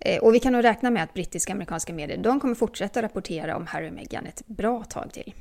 Eh, 0.00 0.18
och 0.18 0.34
vi 0.34 0.40
kan 0.40 0.52
nog 0.52 0.64
räkna 0.64 0.90
med 0.90 1.02
att 1.02 1.14
brittiska 1.14 1.52
och 1.52 1.54
amerikanska 1.54 1.92
medier 1.92 2.18
de 2.18 2.40
kommer 2.40 2.54
fortsätta 2.54 3.02
rapportera 3.02 3.56
om 3.56 3.66
Harry 3.66 3.88
och 3.88 3.94
Meghan 3.94 4.26
ett 4.26 4.42
bra 4.46 4.84
tag 4.84 5.12
till. 5.12 5.34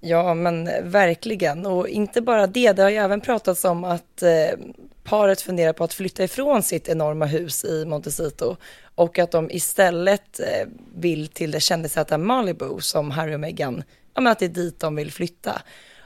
Ja, 0.00 0.34
men 0.34 0.70
verkligen. 0.90 1.66
Och 1.66 1.88
inte 1.88 2.20
bara 2.20 2.46
det, 2.46 2.72
det 2.72 2.82
har 2.82 2.90
ju 2.90 2.96
även 2.96 3.20
pratats 3.20 3.64
om 3.64 3.84
att 3.84 4.22
eh, 4.22 4.58
paret 5.04 5.40
funderar 5.40 5.72
på 5.72 5.84
att 5.84 5.94
flytta 5.94 6.24
ifrån 6.24 6.62
sitt 6.62 6.88
enorma 6.88 7.26
hus 7.26 7.64
i 7.64 7.84
Montecito 7.84 8.56
och 8.94 9.18
att 9.18 9.30
de 9.30 9.50
istället 9.50 10.40
eh, 10.40 10.68
vill 10.94 11.28
till 11.28 11.50
det 11.50 11.60
kändisäta 11.60 12.18
Malibu 12.18 12.80
som 12.80 13.10
Harry 13.10 13.34
och 13.34 13.40
Meghan, 13.40 13.82
ja 14.14 14.20
men 14.20 14.32
att 14.32 14.38
det 14.38 14.44
är 14.44 14.48
dit 14.48 14.80
de 14.80 14.96
vill 14.96 15.12
flytta. 15.12 15.62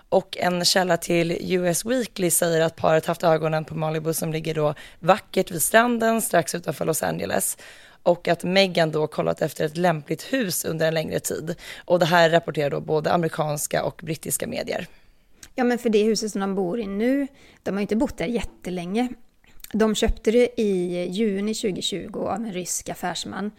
Och 0.09 0.37
en 0.41 0.65
källa 0.65 0.97
till 0.97 1.55
US 1.55 1.85
Weekly 1.85 2.31
säger 2.31 2.61
att 2.61 2.77
paret 2.77 3.07
haft 3.07 3.25
ögonen 3.25 3.65
på 3.65 3.75
Malibu 3.75 4.15
som 4.15 4.33
ligger 4.33 4.55
då 4.55 4.75
vackert 4.99 5.51
vid 5.51 5.63
stranden 5.63 6.23
strax 6.23 6.55
utanför 6.55 6.85
Los 6.85 7.03
Angeles 7.03 7.57
och 8.05 8.29
att 8.29 8.45
Meghan 8.45 8.91
då 8.91 9.07
kollat 9.07 9.43
efter 9.43 9.65
ett 9.65 9.77
lämpligt 9.77 10.23
hus 10.23 10.65
under 10.65 10.89
en 10.89 10.95
längre 10.95 11.21
tid. 11.21 11.55
Och 11.85 11.99
det 11.99 12.07
här 12.07 12.31
rapporterar 12.31 12.71
då 12.71 12.81
både 12.81 13.13
amerikanska 13.13 13.85
och 13.85 14.01
brittiska 14.05 14.47
medier. 14.47 14.87
Ja, 15.55 15.65
men 15.65 15.79
för 15.79 15.89
det 15.89 16.03
huset 16.03 16.33
som 16.33 16.41
de 16.41 16.55
bor 16.55 16.81
i 16.81 16.87
nu, 16.87 17.27
de 17.63 17.71
har 17.71 17.79
ju 17.79 17.83
inte 17.83 17.97
bott 17.97 18.19
där 18.19 18.27
jättelänge. 18.27 19.09
De 19.73 19.95
köpte 19.95 20.31
det 20.31 20.61
i 20.61 21.05
juni 21.11 21.55
2020 21.55 22.19
av 22.19 22.35
en 22.35 22.53
rysk 22.53 22.89
affärsman. 22.89 23.51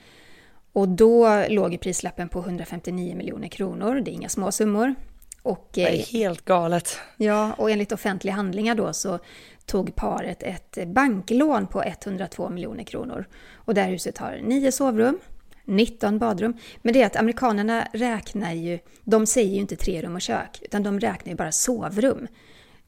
Och 0.74 0.88
då 0.88 1.46
låg 1.50 1.80
prislappen 1.80 2.30
på 2.30 2.40
159 2.40 3.16
miljoner 3.16 3.48
kronor. 3.48 4.02
Det 4.06 4.12
är 4.12 4.14
inga 4.14 4.30
små 4.30 4.52
summor. 4.52 4.96
Och, 5.42 5.70
det 5.74 5.84
är 5.84 5.94
eh, 5.94 6.06
helt 6.06 6.46
galet. 6.46 6.98
Ja, 7.18 7.54
och 7.54 7.72
enligt 7.72 7.92
offentliga 7.92 8.34
handlingar 8.34 8.76
då 8.76 8.94
så 8.94 9.20
tog 9.66 9.96
paret 9.96 10.44
ett 10.44 10.88
banklån 10.88 11.68
på 11.68 11.84
102 11.84 12.50
miljoner 12.50 12.84
kronor. 12.84 13.26
Och 13.54 13.74
det 13.74 13.82
här 13.82 13.90
huset 13.90 14.18
har 14.18 14.40
nio 14.44 14.72
sovrum, 14.72 15.20
19 15.66 16.20
badrum. 16.20 16.58
Men 16.82 16.94
det 16.94 17.02
är 17.02 17.06
att 17.06 17.16
amerikanerna 17.16 17.88
räknar 17.94 18.54
ju, 18.54 18.80
de 19.04 19.26
säger 19.26 19.54
ju 19.54 19.60
inte 19.60 19.76
tre 19.76 20.02
rum 20.02 20.16
och 20.16 20.22
kök, 20.22 20.60
utan 20.62 20.84
de 20.84 21.00
räknar 21.00 21.32
ju 21.32 21.36
bara 21.36 21.52
sovrum. 21.52 22.28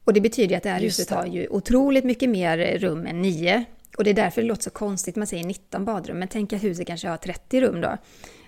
Och 0.04 0.14
det 0.14 0.22
betyder 0.22 0.58
att 0.58 0.64
det 0.64 0.70
här 0.70 0.80
Just 0.80 1.00
huset 1.00 1.10
det. 1.10 1.16
har 1.16 1.26
ju 1.26 1.48
otroligt 1.48 2.04
mycket 2.04 2.30
mer 2.30 2.78
rum 2.80 3.08
än 3.08 3.22
nio. 3.22 3.66
Och 3.98 4.04
det 4.04 4.10
är 4.10 4.14
därför 4.14 4.42
det 4.42 4.48
låter 4.48 4.64
så 4.64 4.70
konstigt, 4.70 5.16
man 5.16 5.28
säger 5.28 5.44
19 5.44 5.86
badrum. 5.86 6.20
Men 6.20 6.28
tänk 6.28 6.54
att 6.54 6.64
huset 6.64 6.88
kanske 6.88 7.08
har 7.08 7.18
30 7.18 7.62
rum 7.62 7.82
då. 7.82 7.98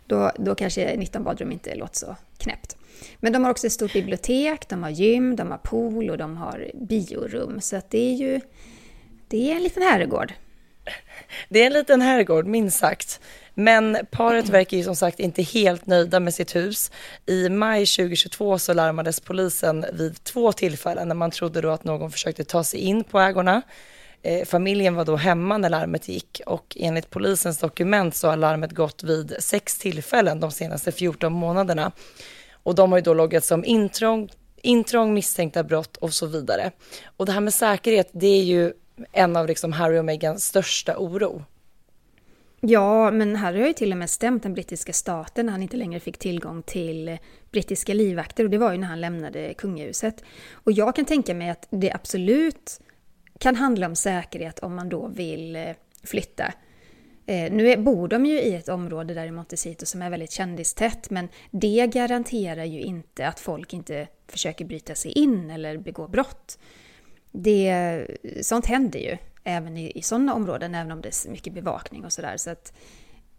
Då, 0.06 0.32
då 0.38 0.56
kanske 0.56 0.98
19 0.98 1.24
badrum 1.24 1.52
inte 1.52 1.76
låter 1.76 1.96
så 1.96 2.16
knäppt. 2.38 2.78
Men 3.20 3.34
de 3.34 3.44
har 3.44 3.52
också 3.52 3.68
ett 3.68 3.74
stort 3.74 3.94
bibliotek, 3.94 4.70
de 4.70 4.84
har 4.84 4.90
gym, 4.90 5.36
de 5.36 5.52
har 5.52 5.58
pool 5.58 6.10
och 6.10 6.18
de 6.18 6.38
har 6.38 6.72
biorum. 6.74 7.62
Så 7.62 7.76
att 7.76 7.90
det 7.90 8.12
är 8.12 8.14
ju 8.14 8.42
det 9.28 9.52
är 9.52 9.56
en 9.56 9.64
liten 9.64 9.84
herrgård. 9.84 10.34
det 11.50 11.62
är 11.62 11.66
en 11.66 11.74
liten 11.74 12.02
herrgård, 12.02 12.46
minst 12.46 12.80
sagt. 12.80 13.20
Men 13.54 13.98
paret 14.12 14.50
verkar 14.50 14.78
ju 14.78 14.84
som 14.84 14.96
sagt 14.96 15.20
inte 15.20 15.42
helt 15.42 15.86
nöjda 15.86 16.20
med 16.20 16.34
sitt 16.34 16.56
hus. 16.56 16.92
I 17.26 17.50
maj 17.50 17.86
2022 17.86 18.60
så 18.60 18.74
larmades 18.74 19.20
polisen 19.20 19.86
vid 19.94 20.24
två 20.24 20.52
tillfällen 20.52 21.08
när 21.08 21.16
man 21.16 21.32
trodde 21.32 21.62
då 21.62 21.70
att 21.70 21.84
någon 21.84 22.12
försökte 22.12 22.44
ta 22.44 22.64
sig 22.64 22.80
in 22.80 23.04
på 23.04 23.20
ägorna. 23.20 23.62
Eh, 24.22 24.46
familjen 24.46 24.96
var 24.96 25.06
då 25.06 25.16
hemma 25.16 25.58
när 25.58 25.70
larmet 25.70 26.08
gick 26.08 26.42
och 26.46 26.78
enligt 26.80 27.10
polisens 27.10 27.58
dokument 27.58 28.16
så 28.16 28.28
har 28.28 28.38
larmet 28.38 28.72
gått 28.72 29.04
vid 29.04 29.36
sex 29.40 29.78
tillfällen 29.78 30.40
de 30.40 30.52
senaste 30.52 30.92
14 30.92 31.34
månaderna. 31.34 31.92
Och 32.70 32.76
de 32.76 32.92
har 32.92 33.00
ju 33.00 33.04
då 33.04 33.14
loggats 33.14 33.48
som 33.48 33.66
intrång, 33.66 34.30
intrång, 34.62 35.14
misstänkta 35.14 35.64
brott 35.64 35.98
och 35.98 36.14
så 36.14 36.26
vidare. 36.26 36.72
Och 37.18 37.26
det 37.26 37.32
här 37.32 37.42
med 37.42 37.54
säkerhet, 37.54 38.10
det 38.12 38.28
är 38.28 38.44
ju 38.44 38.74
en 39.12 39.36
av 39.36 39.48
liksom 39.48 39.72
Harry 39.72 40.00
och 40.00 40.06
Meghans 40.06 40.46
största 40.46 40.98
oro. 40.98 41.44
Ja, 42.60 43.12
men 43.12 43.36
Harry 43.36 43.60
har 43.60 43.68
ju 43.68 43.74
till 43.74 43.92
och 43.92 43.98
med 43.98 44.10
stämt 44.10 44.44
den 44.44 44.54
brittiska 44.54 44.94
staten 44.94 45.46
när 45.46 45.54
han 45.54 45.62
inte 45.62 45.78
längre 45.78 46.00
fick 46.00 46.18
tillgång 46.18 46.64
till 46.64 47.18
brittiska 47.52 47.94
livvakter 47.94 48.44
och 48.44 48.50
det 48.50 48.58
var 48.58 48.72
ju 48.72 48.78
när 48.78 48.88
han 48.88 49.02
lämnade 49.02 49.54
kungahuset. 49.54 50.24
Och 50.54 50.72
jag 50.72 50.96
kan 50.96 51.06
tänka 51.06 51.34
mig 51.34 51.50
att 51.50 51.68
det 51.70 51.92
absolut 51.92 52.82
kan 53.40 53.56
handla 53.56 53.88
om 53.88 53.96
säkerhet 53.96 54.60
om 54.60 54.76
man 54.76 54.90
då 54.90 55.08
vill 55.08 55.56
eh, 55.56 55.64
flytta. 56.04 56.54
Eh, 57.30 57.52
nu 57.52 57.78
bor 57.78 58.08
de 58.08 58.26
ju 58.26 58.42
i 58.42 58.56
ett 58.56 58.70
område 58.70 59.14
där 59.14 59.26
i 59.26 59.32
Montecito 59.32 59.86
som 59.86 60.02
är 60.02 60.10
väldigt 60.10 60.32
kändistätt 60.32 61.10
men 61.10 61.28
det 61.52 61.88
garanterar 61.88 62.64
ju 62.64 62.82
inte 62.82 63.28
att 63.28 63.40
folk 63.40 63.74
inte 63.74 64.08
försöker 64.28 64.66
bryta 64.66 64.96
sig 64.96 65.12
in 65.12 65.50
eller 65.50 65.78
begå 65.78 66.08
brott. 66.08 66.60
Det, 67.32 68.06
sånt 68.42 68.66
händer 68.66 69.00
ju 69.00 69.18
även 69.44 69.78
i, 69.78 69.92
i 69.92 70.02
sådana 70.02 70.34
områden, 70.34 70.76
även 70.76 70.92
om 70.92 71.02
det 71.02 71.08
är 71.08 71.32
mycket 71.32 71.54
bevakning 71.54 72.06
och 72.06 72.14
sådär. 72.14 72.38
Så 72.38 72.50
att 72.50 72.74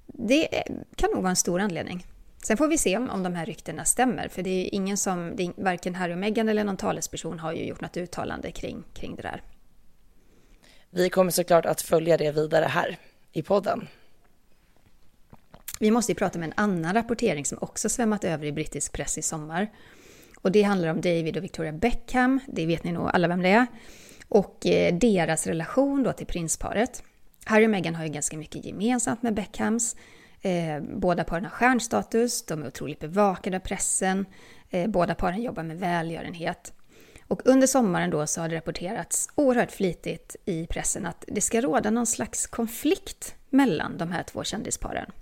det 0.07 0.49
kan 0.97 1.11
nog 1.11 1.23
vara 1.23 1.31
en 1.31 1.37
stor 1.37 1.61
anledning. 1.61 2.07
Sen 2.43 2.57
får 2.57 2.69
vi 2.69 2.79
se 2.79 2.97
om, 2.97 3.11
om 3.11 3.23
de 3.23 3.35
här 3.35 3.47
ryktena 3.47 3.85
stämmer, 3.85 4.29
för 4.29 4.43
det 4.43 4.51
är 4.51 4.75
ingen 4.75 4.97
som, 4.97 5.37
det 5.37 5.43
är, 5.43 5.53
varken 5.57 5.95
Harry 5.95 6.15
och 6.15 6.19
Meghan 6.19 6.49
eller 6.49 6.65
någon 6.65 6.77
talesperson 6.77 7.39
har 7.39 7.53
ju 7.53 7.65
gjort 7.65 7.81
något 7.81 7.97
uttalande 7.97 8.51
kring, 8.51 8.85
kring 8.95 9.17
det 9.17 9.23
där. 9.23 9.43
Vi 10.91 11.11
kommer 11.11 11.31
såklart 11.31 11.67
att 11.67 11.83
följa 11.83 12.17
det 12.17 12.33
vidare 12.33 12.65
här 12.65 12.99
i 13.33 13.43
podden. 13.43 13.89
Vi 15.81 15.91
måste 15.91 16.13
ju 16.13 16.17
prata 16.17 16.39
med 16.39 16.47
en 16.47 16.55
annan 16.57 16.95
rapportering 16.95 17.45
som 17.45 17.59
också 17.61 17.89
svämmat 17.89 18.25
över 18.25 18.47
i 18.47 18.53
brittisk 18.53 18.93
press 18.93 19.19
i 19.19 19.23
sommar. 19.23 19.71
Och 20.43 20.53
det 20.53 20.63
handlar 20.63 20.89
om 20.89 21.01
David 21.01 21.37
och 21.37 21.45
Victoria 21.45 21.73
Beckham, 21.73 22.41
det 22.47 22.67
vet 22.67 22.85
ni 22.85 22.93
nog 22.93 23.11
alla 23.13 23.29
vem 23.29 23.43
det 23.43 23.49
är 23.49 23.67
och 24.31 24.67
eh, 24.67 24.95
deras 24.95 25.47
relation 25.47 26.03
då 26.03 26.13
till 26.13 26.27
prinsparet. 26.27 27.03
Harry 27.45 27.67
och 27.67 27.71
Meghan 27.71 27.95
har 27.95 28.05
ju 28.05 28.11
ganska 28.11 28.37
mycket 28.37 28.65
gemensamt 28.65 29.23
med 29.23 29.35
Beckhams. 29.35 29.97
Eh, 30.41 30.81
båda 30.81 31.25
paren 31.25 31.45
har 31.45 31.51
stjärnstatus, 31.51 32.47
de 32.47 32.63
är 32.63 32.67
otroligt 32.67 33.01
bevakade 33.01 33.57
av 33.57 33.61
pressen, 33.61 34.27
eh, 34.71 34.91
båda 34.91 35.15
paren 35.15 35.43
jobbar 35.43 35.63
med 35.63 35.79
välgörenhet. 35.79 36.73
Och 37.31 37.41
under 37.45 37.67
sommaren 37.67 38.11
då 38.11 38.27
så 38.27 38.41
har 38.41 38.49
det 38.49 38.57
rapporterats 38.57 39.29
oerhört 39.35 39.71
flitigt 39.71 40.37
i 40.45 40.67
pressen 40.67 41.07
att 41.07 41.25
det 41.27 41.41
ska 41.41 41.61
råda 41.61 41.91
någon 41.91 42.07
slags 42.07 42.47
konflikt 42.47 43.35
mellan 43.51 43.99
de 43.99 44.13
här 44.13 44.23
två 44.23 44.45
kändisparen. 44.45 45.13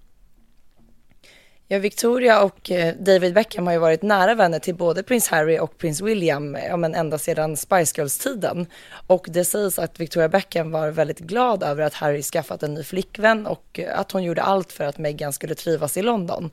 Ja, 1.66 1.79
Victoria 1.79 2.42
och 2.42 2.71
eh, 2.71 2.94
David 2.94 3.35
Beckham 3.35 3.66
har 3.66 3.73
ju 3.73 3.79
varit 3.79 4.03
nära 4.03 4.35
vänner 4.35 4.59
till 4.59 4.75
både 4.75 5.03
prins 5.03 5.29
Harry 5.29 5.59
och 5.59 5.79
prins 5.79 6.01
William, 6.01 6.55
eh, 6.55 6.66
ja, 6.66 6.77
men 6.77 6.94
ända 6.94 7.18
sedan 7.18 7.57
Spice 7.57 7.94
Girls-tiden. 7.97 8.66
Och 9.07 9.27
det 9.31 9.44
sägs 9.44 9.79
att 9.79 10.01
Victoria 10.01 10.29
Beckham 10.29 10.71
var 10.71 10.90
väldigt 10.90 11.18
glad 11.18 11.62
över 11.62 11.83
att 11.83 11.94
Harry 11.94 12.23
skaffat 12.23 12.62
en 12.62 12.75
ny 12.75 12.83
flickvän 12.83 13.47
och 13.47 13.81
eh, 13.81 13.99
att 13.99 14.12
hon 14.12 14.25
gjorde 14.25 14.42
allt 14.42 14.73
för 14.73 14.85
att 14.85 14.99
Meghan 14.99 15.33
skulle 15.33 15.55
trivas 15.55 15.97
i 15.97 16.03
London. 16.03 16.51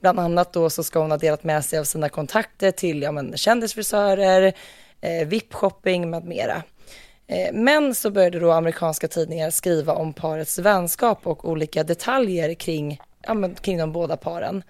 Bland 0.00 0.20
annat 0.20 0.52
då 0.52 0.70
så 0.70 0.84
ska 0.84 0.98
hon 0.98 1.10
ha 1.10 1.18
delat 1.18 1.44
med 1.44 1.64
sig 1.64 1.78
av 1.78 1.84
sina 1.84 2.08
kontakter 2.08 2.70
till 2.70 3.02
ja, 3.02 3.12
men, 3.12 3.36
kändisfrisörer, 3.36 4.52
eh, 5.02 5.28
VIP-shopping 5.28 6.10
med 6.10 6.24
mera. 6.24 6.62
Eh, 7.26 7.52
men 7.52 7.94
så 7.94 8.10
började 8.10 8.38
då 8.38 8.50
amerikanska 8.50 9.08
tidningar 9.08 9.50
skriva 9.50 9.94
om 9.94 10.12
parets 10.12 10.58
vänskap 10.58 11.26
och 11.26 11.48
olika 11.48 11.84
detaljer 11.84 12.54
kring 12.54 13.00
ja, 13.22 13.34
men, 13.34 13.54
kring 13.54 13.78
de 13.78 13.92
båda 13.92 14.16
paren. 14.16 14.62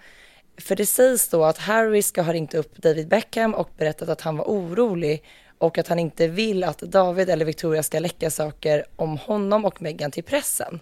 För 0.57 0.75
det 0.75 0.85
sägs 0.85 1.29
då 1.29 1.43
att 1.43 1.57
Harry 1.57 2.01
ska 2.01 2.21
ha 2.21 2.33
ringt 2.33 2.53
upp 2.53 2.77
David 2.77 3.07
Beckham 3.07 3.53
och 3.53 3.69
berättat 3.77 4.09
att 4.09 4.21
han 4.21 4.37
var 4.37 4.45
orolig 4.45 5.23
och 5.57 5.77
att 5.77 5.87
han 5.87 5.99
inte 5.99 6.27
vill 6.27 6.63
att 6.63 6.79
David 6.79 7.29
eller 7.29 7.45
Victoria 7.45 7.83
ska 7.83 7.99
läcka 7.99 8.29
saker 8.29 8.85
om 8.95 9.17
honom 9.17 9.65
och 9.65 9.81
Meghan 9.81 10.11
till 10.11 10.23
pressen. 10.23 10.79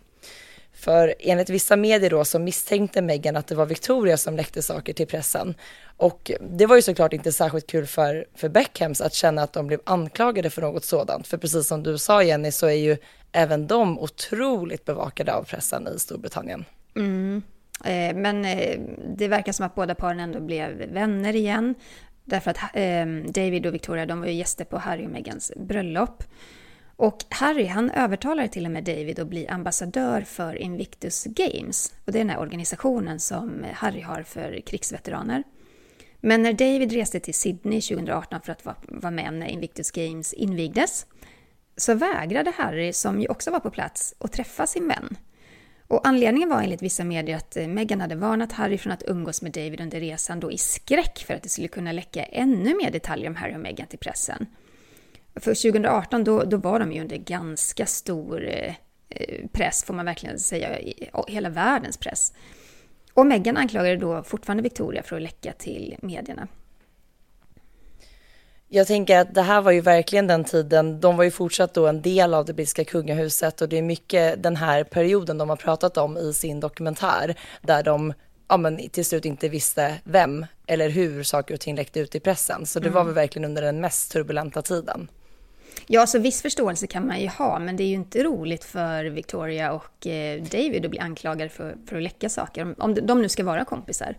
För 0.74 1.16
enligt 1.20 1.50
vissa 1.50 1.76
medier 1.76 2.10
då 2.10 2.26
så 2.26 2.40
misstänkte 2.40 3.02
Meghan 3.02 3.36
att 3.36 3.48
det 3.48 3.56
var 3.56 3.66
Victoria 3.66 4.18
som 4.18 4.36
läckte 4.36 4.62
saker 4.62 4.94
till 4.94 5.08
pressen. 5.08 5.56
Och 6.02 6.32
det 6.42 6.66
var 6.66 6.76
ju 6.76 6.82
såklart 6.82 7.14
inte 7.14 7.32
särskilt 7.32 7.68
kul 7.68 7.86
för, 7.86 8.26
för 8.36 8.50
Beckhams 8.50 9.02
att 9.02 9.14
känna 9.14 9.44
att 9.44 9.54
de 9.54 9.68
blev 9.68 9.80
anklagade 9.84 10.50
för 10.50 10.62
något 10.62 10.86
sådant. 10.86 11.28
För 11.28 11.38
precis 11.38 11.68
som 11.68 11.84
du 11.84 11.98
sa 11.98 12.24
Jenny 12.24 12.52
så 12.52 12.68
är 12.68 12.72
ju 12.72 12.98
även 13.32 13.68
de 13.68 14.00
otroligt 14.00 14.86
bevakade 14.86 15.34
av 15.34 15.44
pressen 15.44 15.88
i 15.96 16.00
Storbritannien. 16.00 16.66
Mm. 16.96 17.44
Eh, 17.86 18.16
men 18.16 18.46
eh, 18.46 18.80
det 19.18 19.28
verkar 19.28 19.52
som 19.52 19.66
att 19.66 19.76
båda 19.76 19.96
paren 19.96 20.20
ändå 20.20 20.40
blev 20.40 20.72
vänner 20.72 21.36
igen. 21.36 21.76
Därför 22.24 22.52
att 22.52 22.58
eh, 22.74 23.06
David 23.34 23.66
och 23.66 23.74
Victoria 23.74 24.06
de 24.06 24.20
var 24.20 24.28
ju 24.28 24.34
gäster 24.34 24.66
på 24.66 24.78
Harry 24.78 25.06
och 25.06 25.12
Meghans 25.12 25.52
bröllop. 25.56 26.24
Och 26.96 27.18
Harry 27.30 27.66
han 27.66 27.92
övertalade 27.92 28.48
till 28.48 28.66
och 28.66 28.72
med 28.72 28.84
David 28.84 29.20
att 29.20 29.28
bli 29.28 29.48
ambassadör 29.48 30.22
för 30.22 30.56
Invictus 30.56 31.24
Games. 31.24 31.94
Och 32.06 32.12
det 32.12 32.18
är 32.18 32.24
den 32.24 32.30
här 32.30 32.40
organisationen 32.40 33.20
som 33.20 33.66
Harry 33.74 34.02
har 34.02 34.24
för 34.24 34.62
krigsveteraner. 34.66 35.44
Men 36.22 36.42
när 36.42 36.54
David 36.54 36.92
reste 36.92 37.20
till 37.20 37.34
Sydney 37.34 37.82
2018 37.82 38.42
för 38.42 38.52
att 38.52 38.66
vara 38.88 39.12
med 39.12 39.34
när 39.34 39.48
Invictus 39.48 39.92
Games 39.92 40.34
invigdes 40.34 41.06
så 41.78 41.94
vägrade 41.94 42.52
Harry, 42.58 42.94
som 42.94 43.22
ju 43.22 43.28
också 43.28 43.52
var 43.52 43.60
på 43.60 43.72
plats, 43.72 44.16
att 44.20 44.32
träffa 44.32 44.68
sin 44.68 44.88
vän. 44.88 45.18
Och 45.88 46.08
anledningen 46.08 46.50
var 46.50 46.62
enligt 46.62 46.82
vissa 46.82 47.04
medier 47.04 47.38
att 47.38 47.58
eh, 47.58 47.68
Meghan 47.68 48.02
hade 48.02 48.16
varnat 48.16 48.52
Harry 48.52 48.78
från 48.78 48.94
att 48.94 49.04
umgås 49.08 49.42
med 49.42 49.52
David 49.52 49.82
under 49.82 50.00
resan 50.00 50.40
då 50.40 50.52
i 50.52 50.58
skräck 50.58 51.24
för 51.28 51.34
att 51.34 51.44
det 51.44 51.50
skulle 51.50 51.68
kunna 51.68 51.92
läcka 51.92 52.24
ännu 52.24 52.76
mer 52.76 52.92
detaljer 52.92 53.30
om 53.30 53.36
Harry 53.36 53.56
och 53.56 53.60
Meghan 53.60 53.88
till 53.88 54.00
pressen. 54.00 54.46
För 55.36 55.72
2018 55.72 56.24
då, 56.24 56.44
då 56.44 56.58
var 56.58 56.80
de 56.80 56.92
ju 56.92 57.02
under 57.02 57.18
ganska 57.18 57.86
stor 57.86 58.50
eh, 58.50 58.74
eh 59.10 59.48
press, 59.54 59.84
får 59.84 59.94
man 59.94 60.06
verkligen 60.06 60.40
säga, 60.40 60.78
hela 61.28 61.50
världens 61.50 61.98
press. 61.98 62.34
Och 63.14 63.26
Meghan 63.26 63.58
anklagade 63.58 63.98
då 63.98 64.24
fortfarande 64.24 64.64
Victoria 64.64 65.04
för 65.04 65.16
att 65.16 65.22
läcka 65.22 65.54
till 65.54 65.96
medierna. 66.02 66.48
Jag 68.74 68.88
tänker 68.88 69.20
att 69.20 69.34
det 69.34 69.42
här 69.42 69.62
var 69.62 69.72
ju 69.72 69.82
verkligen 69.82 70.28
den 70.28 70.44
tiden, 70.44 71.00
de 71.00 71.18
var 71.18 71.24
ju 71.24 71.32
fortsatt 71.32 71.74
då 71.74 71.88
en 71.88 72.02
del 72.02 72.34
av 72.34 72.46
det 72.46 72.54
brittiska 72.54 72.86
kungahuset 72.86 73.62
och 73.62 73.70
det 73.70 73.78
är 73.78 73.82
mycket 73.82 74.44
den 74.44 74.56
här 74.56 74.84
perioden 74.84 75.38
de 75.38 75.50
har 75.50 75.56
pratat 75.56 75.98
om 75.98 76.18
i 76.18 76.34
sin 76.34 76.60
dokumentär 76.60 77.36
där 77.62 77.84
de 77.84 78.14
ja, 78.48 78.58
men 78.58 78.90
till 78.90 79.06
slut 79.06 79.26
inte 79.26 79.50
visste 79.50 79.96
vem 80.04 80.46
eller 80.68 80.90
hur 80.90 81.24
saker 81.24 81.54
och 81.54 81.60
ting 81.60 81.76
läckte 81.76 82.00
ut 82.00 82.16
i 82.16 82.20
pressen. 82.20 82.66
Så 82.66 82.80
det 82.80 82.88
mm. 82.88 82.96
var 82.96 83.04
väl 83.04 83.14
verkligen 83.14 83.46
under 83.46 83.62
den 83.62 83.82
mest 83.82 84.12
turbulenta 84.12 84.62
tiden. 84.62 85.08
Ja, 85.94 86.08
så 86.08 86.20
viss 86.20 86.42
förståelse 86.42 86.88
kan 86.88 87.08
man 87.08 87.22
ju 87.22 87.28
ha, 87.28 87.60
men 87.60 87.76
det 87.76 87.84
är 87.84 87.88
ju 87.88 87.96
inte 87.96 88.24
roligt 88.24 88.64
för 88.64 89.06
Victoria 89.06 89.72
och 89.72 90.08
eh, 90.08 90.44
David 90.44 90.86
att 90.86 90.92
bli 90.92 91.00
anklagade 91.00 91.50
för, 91.50 91.76
för 91.86 91.96
att 91.96 92.04
läcka 92.04 92.30
saker, 92.30 92.76
om 92.78 92.96
de 92.96 93.22
nu 93.22 93.30
ska 93.30 93.44
vara 93.44 93.66
kompisar. 93.66 94.18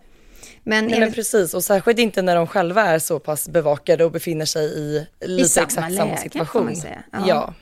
Men, 0.63 0.85
Nej, 0.85 0.99
men 0.99 1.11
precis, 1.11 1.53
och 1.53 1.63
särskilt 1.63 1.99
inte 1.99 2.21
när 2.21 2.35
de 2.35 2.47
själva 2.47 2.81
är 2.81 2.99
så 2.99 3.19
pass 3.19 3.49
bevakade 3.49 4.05
och 4.05 4.11
befinner 4.11 4.45
sig 4.45 4.65
i 4.65 5.07
lite 5.21 5.45
I 5.45 5.49
samma 5.49 5.65
exakt 5.65 5.91
läge, 5.91 5.97
samma 5.97 6.17
situation. 6.17 6.73
Ja. 7.11 7.23
ja, 7.27 7.53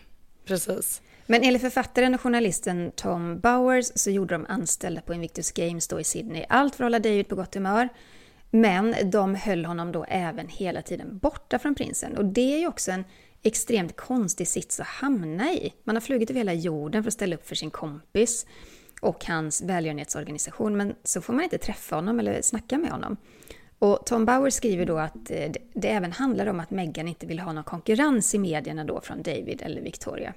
precis. 0.45 1.01
Men 1.25 1.43
enligt 1.43 1.61
författaren 1.61 2.13
och 2.13 2.21
journalisten 2.21 2.91
Tom 2.95 3.39
Bowers 3.39 3.91
så 3.95 4.09
gjorde 4.09 4.33
de 4.33 4.45
anställda 4.49 5.01
på 5.01 5.13
Invictus 5.13 5.51
Games 5.51 5.87
då 5.87 5.99
i 5.99 6.03
Sydney 6.03 6.45
allt 6.49 6.75
för 6.75 6.83
att 6.83 6.85
hålla 6.85 6.99
David 6.99 7.27
på 7.27 7.35
gott 7.35 7.55
humör. 7.55 7.89
Men 8.49 8.95
de 9.03 9.35
höll 9.35 9.65
honom 9.65 9.91
då 9.91 10.05
även 10.07 10.47
hela 10.47 10.81
tiden 10.81 11.17
borta 11.17 11.59
från 11.59 11.75
prinsen. 11.75 12.17
Och 12.17 12.25
det 12.25 12.53
är 12.53 12.59
ju 12.59 12.67
också 12.67 12.91
en 12.91 13.03
extremt 13.43 13.95
konstig 13.95 14.47
sits 14.47 14.79
att 14.79 14.87
hamna 14.87 15.53
i. 15.53 15.73
Man 15.83 15.95
har 15.95 16.01
flugit 16.01 16.29
över 16.29 16.37
hela 16.37 16.53
jorden 16.53 17.03
för 17.03 17.07
att 17.07 17.13
ställa 17.13 17.35
upp 17.35 17.47
för 17.47 17.55
sin 17.55 17.71
kompis 17.71 18.45
och 19.01 19.25
hans 19.25 19.61
välgörenhetsorganisation, 19.61 20.77
men 20.77 20.95
så 21.03 21.21
får 21.21 21.33
man 21.33 21.43
inte 21.43 21.57
träffa 21.57 21.95
honom 21.95 22.19
eller 22.19 22.41
snacka 22.41 22.77
med 22.77 22.91
honom. 22.91 23.17
Och 23.79 24.05
Tom 24.05 24.25
Bauer 24.25 24.49
skriver 24.49 24.85
då 24.85 24.97
att 24.97 25.31
eh, 25.31 25.51
det 25.73 25.87
även 25.87 26.11
handlar 26.11 26.47
om 26.47 26.59
att 26.59 26.71
Meghan 26.71 27.07
inte 27.07 27.25
vill 27.25 27.39
ha 27.39 27.53
någon 27.53 27.63
konkurrens 27.63 28.35
i 28.35 28.39
medierna 28.39 28.83
då 28.83 29.01
från 29.01 29.23
David 29.23 29.61
eller 29.65 29.81
Victoria. 29.81 30.33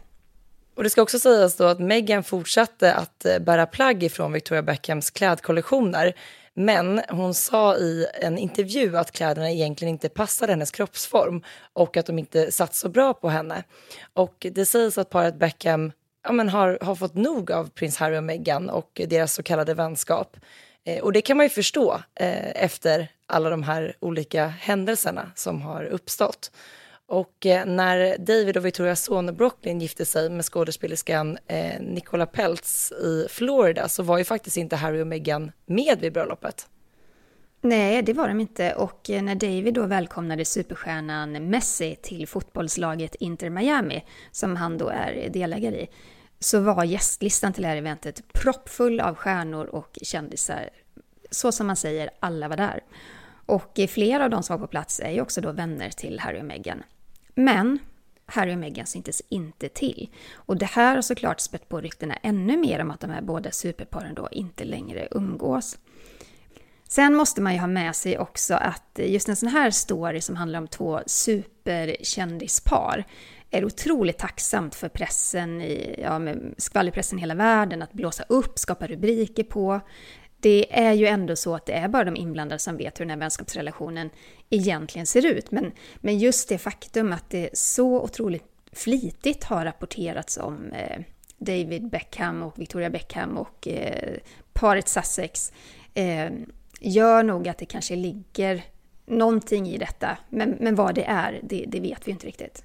Och 0.74 0.82
det 0.82 0.90
ska 0.90 1.02
också 1.02 1.18
sägas 1.18 1.56
då 1.56 1.64
att 1.64 1.80
Meghan 1.80 2.24
fortsatte 2.24 2.94
att 2.94 3.24
eh, 3.24 3.38
bära 3.38 3.66
plagg 3.66 4.02
ifrån 4.02 4.32
Victoria 4.32 4.62
Beckhams 4.62 5.10
klädkollektioner. 5.10 6.14
Men 6.54 7.00
hon 7.08 7.34
sa 7.34 7.76
i 7.76 8.06
en 8.14 8.38
intervju 8.38 8.96
att 8.96 9.10
kläderna 9.10 9.50
egentligen 9.50 9.94
inte 9.94 10.08
passade 10.08 10.52
hennes 10.52 10.70
kroppsform 10.70 11.42
och 11.72 11.96
att 11.96 12.06
de 12.06 12.18
inte 12.18 12.52
satt 12.52 12.74
så 12.74 12.88
bra 12.88 13.14
på 13.14 13.28
henne. 13.28 13.64
Och 14.12 14.46
det 14.52 14.66
sägs 14.66 14.98
att 14.98 15.10
paret 15.10 15.38
Beckham 15.38 15.92
ja, 16.24 16.32
men 16.32 16.48
har, 16.48 16.78
har 16.82 16.94
fått 16.94 17.14
nog 17.14 17.52
av 17.52 17.70
prins 17.70 17.96
Harry 17.96 18.18
och 18.18 18.24
Meghan 18.24 18.70
och 18.70 19.00
deras 19.08 19.34
så 19.34 19.42
kallade 19.42 19.74
vänskap. 19.74 20.36
Eh, 20.84 21.02
och 21.02 21.12
det 21.12 21.22
kan 21.22 21.36
man 21.36 21.46
ju 21.46 21.50
förstå 21.50 21.92
eh, 22.20 22.64
efter 22.64 23.08
alla 23.26 23.50
de 23.50 23.62
här 23.62 23.96
olika 24.00 24.46
händelserna 24.46 25.32
som 25.34 25.62
har 25.62 25.84
uppstått. 25.84 26.50
Och 27.06 27.46
eh, 27.46 27.66
när 27.66 28.18
David 28.18 28.56
och 28.56 28.64
Victorias 28.64 29.04
son 29.04 29.36
Brooklyn 29.36 29.80
gifte 29.80 30.04
sig 30.04 30.30
med 30.30 30.44
skådespelerskan 30.44 31.38
eh, 31.46 31.80
Nicola 31.80 32.26
Peltz 32.26 32.92
i 32.92 33.26
Florida 33.30 33.88
så 33.88 34.02
var 34.02 34.18
ju 34.18 34.24
faktiskt 34.24 34.56
inte 34.56 34.76
Harry 34.76 35.02
och 35.02 35.06
Meghan 35.06 35.52
med 35.66 36.00
vid 36.00 36.12
bröllopet. 36.12 36.68
Nej, 37.60 38.02
det 38.02 38.12
var 38.12 38.28
de 38.28 38.40
inte. 38.40 38.74
Och 38.74 39.10
eh, 39.10 39.22
när 39.22 39.34
David 39.34 39.74
då 39.74 39.86
välkomnade 39.86 40.44
superstjärnan 40.44 41.50
Messi 41.50 41.96
till 42.02 42.28
fotbollslaget 42.28 43.14
Inter 43.14 43.50
Miami, 43.50 44.04
som 44.30 44.56
han 44.56 44.78
då 44.78 44.88
är 44.88 45.28
delägare 45.28 45.76
i, 45.76 45.88
så 46.38 46.60
var 46.60 46.84
gästlistan 46.84 47.52
till 47.52 47.62
det 47.62 47.68
här 47.68 47.76
eventet 47.76 48.32
proppfull 48.32 49.00
av 49.00 49.14
stjärnor 49.14 49.64
och 49.66 49.98
kändisar. 50.02 50.70
Så 51.30 51.52
som 51.52 51.66
man 51.66 51.76
säger, 51.76 52.10
alla 52.20 52.48
var 52.48 52.56
där. 52.56 52.80
Och 53.46 53.78
eh, 53.78 53.86
flera 53.86 54.24
av 54.24 54.30
de 54.30 54.42
som 54.42 54.60
var 54.60 54.66
på 54.66 54.70
plats 54.70 55.00
är 55.00 55.10
ju 55.10 55.20
också 55.20 55.40
då 55.40 55.52
vänner 55.52 55.90
till 55.90 56.20
Harry 56.20 56.40
och 56.40 56.44
Meghan. 56.44 56.82
Men 57.34 57.78
Harry 58.26 58.54
och 58.54 58.58
Meghan 58.58 58.86
syntes 58.86 59.22
inte 59.28 59.68
till. 59.68 60.08
Och 60.34 60.56
det 60.56 60.66
här 60.66 60.94
har 60.94 61.02
såklart 61.02 61.40
spett 61.40 61.68
på 61.68 61.80
ryktena 61.80 62.14
ännu 62.22 62.56
mer 62.56 62.80
om 62.80 62.90
att 62.90 63.00
de 63.00 63.10
här 63.10 63.22
båda 63.22 63.50
superparen 63.50 64.14
då 64.14 64.28
inte 64.32 64.64
längre 64.64 65.08
umgås. 65.10 65.78
Sen 66.88 67.14
måste 67.14 67.40
man 67.40 67.52
ju 67.52 67.58
ha 67.58 67.66
med 67.66 67.96
sig 67.96 68.18
också 68.18 68.54
att 68.54 68.98
just 69.02 69.28
en 69.28 69.36
sån 69.36 69.48
här 69.48 69.70
story 69.70 70.20
som 70.20 70.36
handlar 70.36 70.58
om 70.58 70.68
två 70.68 71.00
superkändispar 71.06 73.04
är 73.50 73.64
otroligt 73.64 74.18
tacksamt 74.18 74.74
för 74.74 74.88
pressen, 74.88 75.62
i, 75.62 76.00
ja, 76.02 76.18
med 76.18 76.54
skvallerpressen 76.58 77.18
i 77.18 77.20
hela 77.20 77.34
världen, 77.34 77.82
att 77.82 77.92
blåsa 77.92 78.24
upp, 78.28 78.58
skapa 78.58 78.86
rubriker 78.86 79.44
på. 79.44 79.80
Det 80.40 80.78
är 80.78 80.92
ju 80.92 81.06
ändå 81.06 81.36
så 81.36 81.54
att 81.54 81.66
det 81.66 81.72
är 81.72 81.88
bara 81.88 82.04
de 82.04 82.16
inblandade 82.16 82.58
som 82.58 82.76
vet 82.76 83.00
hur 83.00 83.04
den 83.04 83.10
här 83.10 83.18
vänskapsrelationen 83.18 84.10
egentligen 84.54 85.06
ser 85.06 85.26
ut. 85.26 85.50
Men, 85.50 85.72
men 85.96 86.18
just 86.18 86.48
det 86.48 86.58
faktum 86.58 87.12
att 87.12 87.30
det 87.30 87.50
så 87.52 88.02
otroligt 88.02 88.44
flitigt 88.72 89.44
har 89.44 89.64
rapporterats 89.64 90.36
om 90.36 90.72
eh, 90.72 91.00
David 91.38 91.88
Beckham 91.88 92.42
och 92.42 92.58
Victoria 92.58 92.90
Beckham 92.90 93.38
och 93.38 93.68
eh, 93.68 94.16
paret 94.52 94.88
Sussex 94.88 95.52
eh, 95.94 96.30
gör 96.80 97.22
nog 97.22 97.48
att 97.48 97.58
det 97.58 97.66
kanske 97.66 97.96
ligger 97.96 98.64
någonting 99.06 99.68
i 99.68 99.78
detta. 99.78 100.18
Men, 100.28 100.56
men 100.60 100.74
vad 100.74 100.94
det 100.94 101.04
är, 101.04 101.40
det, 101.42 101.64
det 101.68 101.80
vet 101.80 102.08
vi 102.08 102.12
inte 102.12 102.26
riktigt. 102.26 102.64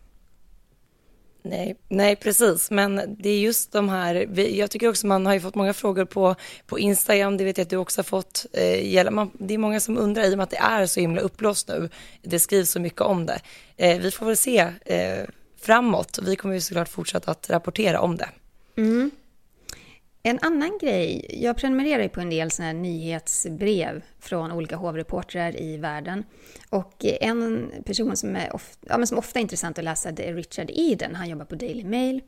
Nej, 1.42 1.76
nej, 1.88 2.16
precis. 2.16 2.72
Men 2.72 3.16
det 3.20 3.30
är 3.30 3.40
just 3.40 3.72
de 3.72 3.90
här, 3.90 4.40
jag 4.40 4.72
tycker 4.72 4.90
också 4.90 5.08
man 5.08 5.26
har 5.26 5.34
ju 5.34 5.40
fått 5.40 5.56
många 5.56 5.74
frågor 5.74 6.06
på, 6.06 6.36
på 6.68 6.80
Instagram, 6.80 7.38
det 7.38 7.44
vet 7.44 7.58
jag 7.58 7.66
att 7.66 7.70
du 7.70 7.78
också 7.78 8.00
har 8.00 8.04
fått. 8.04 8.46
Eh, 8.54 9.12
man, 9.12 9.32
det 9.34 9.54
är 9.54 9.58
många 9.58 9.80
som 9.80 9.98
undrar 9.98 10.24
i 10.24 10.34
och 10.34 10.38
med 10.38 10.44
att 10.44 10.50
det 10.50 10.58
är 10.58 10.86
så 10.86 11.00
himla 11.00 11.22
uppblåst 11.22 11.68
nu. 11.68 11.90
Det 12.22 12.40
skrivs 12.40 12.72
så 12.72 12.80
mycket 12.80 13.02
om 13.02 13.26
det. 13.26 13.40
Eh, 13.78 14.00
vi 14.00 14.12
får 14.12 14.26
väl 14.26 14.38
se 14.38 14.60
eh, 14.86 15.26
framåt. 15.62 16.20
Vi 16.22 16.36
kommer 16.36 16.56
ju 16.56 16.62
såklart 16.62 16.90
fortsätta 16.90 17.32
att 17.32 17.50
rapportera 17.50 18.02
om 18.02 18.18
det. 18.18 18.30
Mm. 18.78 19.12
En 20.24 20.40
annan 20.42 20.78
grej, 20.82 21.26
jag 21.44 21.58
prenumererar 21.58 22.04
ju 22.04 22.10
på 22.10 22.22
en 22.22 22.30
del 22.30 22.52
såna 22.52 22.74
nyhetsbrev 22.74 24.04
från 24.20 24.52
olika 24.52 24.76
hovreportrar 24.76 25.62
i 25.62 25.78
världen. 25.78 26.24
Och 26.70 27.06
en 27.06 27.72
person 27.86 28.18
som 28.18 28.36
är 28.36 28.56
ofta, 28.56 28.88
ja, 28.90 28.98
men 28.98 29.08
som 29.08 29.18
ofta 29.18 29.40
är 29.40 29.42
intressant 29.42 29.78
att 29.78 29.84
läsa 29.84 30.12
det 30.12 30.30
är 30.30 30.34
Richard 30.34 30.70
Eden, 30.74 31.16
han 31.16 31.30
jobbar 31.30 31.46
på 31.46 31.56
Daily 31.56 31.84
Mail. 31.84 32.22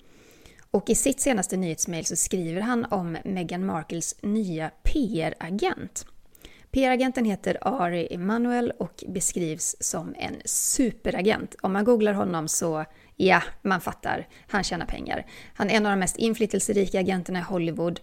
Och 0.71 0.89
i 0.89 0.95
sitt 0.95 1.19
senaste 1.19 1.57
nyhetsmail 1.57 2.05
så 2.05 2.15
skriver 2.15 2.61
han 2.61 2.85
om 2.85 3.17
Meghan 3.25 3.65
Markles 3.65 4.15
nya 4.21 4.71
PR-agent. 4.83 6.05
PR-agenten 6.71 7.25
heter 7.25 7.57
Ari 7.61 8.07
Emanuel 8.13 8.71
och 8.71 9.03
beskrivs 9.07 9.75
som 9.79 10.15
en 10.17 10.35
superagent. 10.45 11.55
Om 11.61 11.73
man 11.73 11.85
googlar 11.85 12.13
honom 12.13 12.47
så 12.47 12.85
Ja, 13.23 13.43
man 13.61 13.81
fattar. 13.81 14.27
Han 14.47 14.63
tjänar 14.63 14.85
pengar. 14.85 15.25
Han 15.53 15.69
är 15.69 15.73
en 15.73 15.85
av 15.85 15.91
de 15.91 15.99
mest 15.99 16.17
inflytelserika 16.17 16.99
agenterna 16.99 17.39
i 17.39 17.41
Hollywood. 17.41 17.99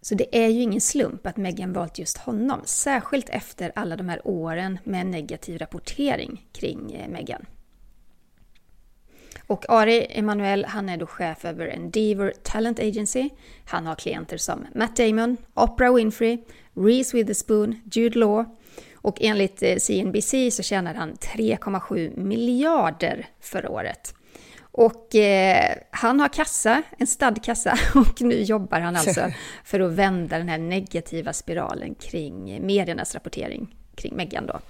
Så 0.00 0.14
det 0.14 0.44
är 0.44 0.48
ju 0.48 0.62
ingen 0.62 0.80
slump 0.80 1.26
att 1.26 1.36
Meghan 1.36 1.72
valt 1.72 1.98
just 1.98 2.18
honom, 2.18 2.60
särskilt 2.64 3.28
efter 3.28 3.72
alla 3.74 3.96
de 3.96 4.08
här 4.08 4.20
åren 4.24 4.78
med 4.84 5.06
negativ 5.06 5.58
rapportering 5.58 6.46
kring 6.52 6.92
eh, 6.92 7.08
Meghan. 7.08 7.46
Och 9.46 9.64
Ari 9.68 10.06
Emanuel, 10.10 10.64
han 10.64 10.88
är 10.88 10.96
då 10.96 11.06
chef 11.06 11.44
över 11.44 11.66
Endeavor 11.66 12.32
Talent 12.42 12.80
Agency. 12.80 13.30
Han 13.64 13.86
har 13.86 13.94
klienter 13.94 14.36
som 14.36 14.66
Matt 14.74 14.96
Damon, 14.96 15.36
Oprah 15.54 15.94
Winfrey, 15.94 16.38
Reese 16.74 17.14
Witherspoon, 17.14 17.80
Jude 17.92 18.18
Law 18.18 18.44
och 19.08 19.18
enligt 19.20 19.62
CNBC 19.82 20.34
eh, 20.34 20.50
så 20.50 20.62
tjänade 20.62 20.98
han 20.98 21.14
3,7 21.14 22.18
miljarder 22.18 23.26
förra 23.40 23.70
året. 23.70 24.14
Och 24.60 25.14
eh, 25.14 25.74
han 25.90 26.20
har 26.20 26.28
kassa, 26.28 26.82
en 26.98 27.06
stadkassa, 27.06 27.78
och 27.94 28.20
nu 28.20 28.42
jobbar 28.42 28.80
han 28.80 28.96
alltså 28.96 29.30
för 29.64 29.80
att 29.80 29.92
vända 29.92 30.38
den 30.38 30.48
här 30.48 30.58
negativa 30.58 31.32
spiralen 31.32 31.94
kring 31.94 32.66
mediernas 32.66 33.14
rapportering 33.14 33.74
kring 33.94 34.16
Meghan 34.16 34.46
då. 34.46 34.60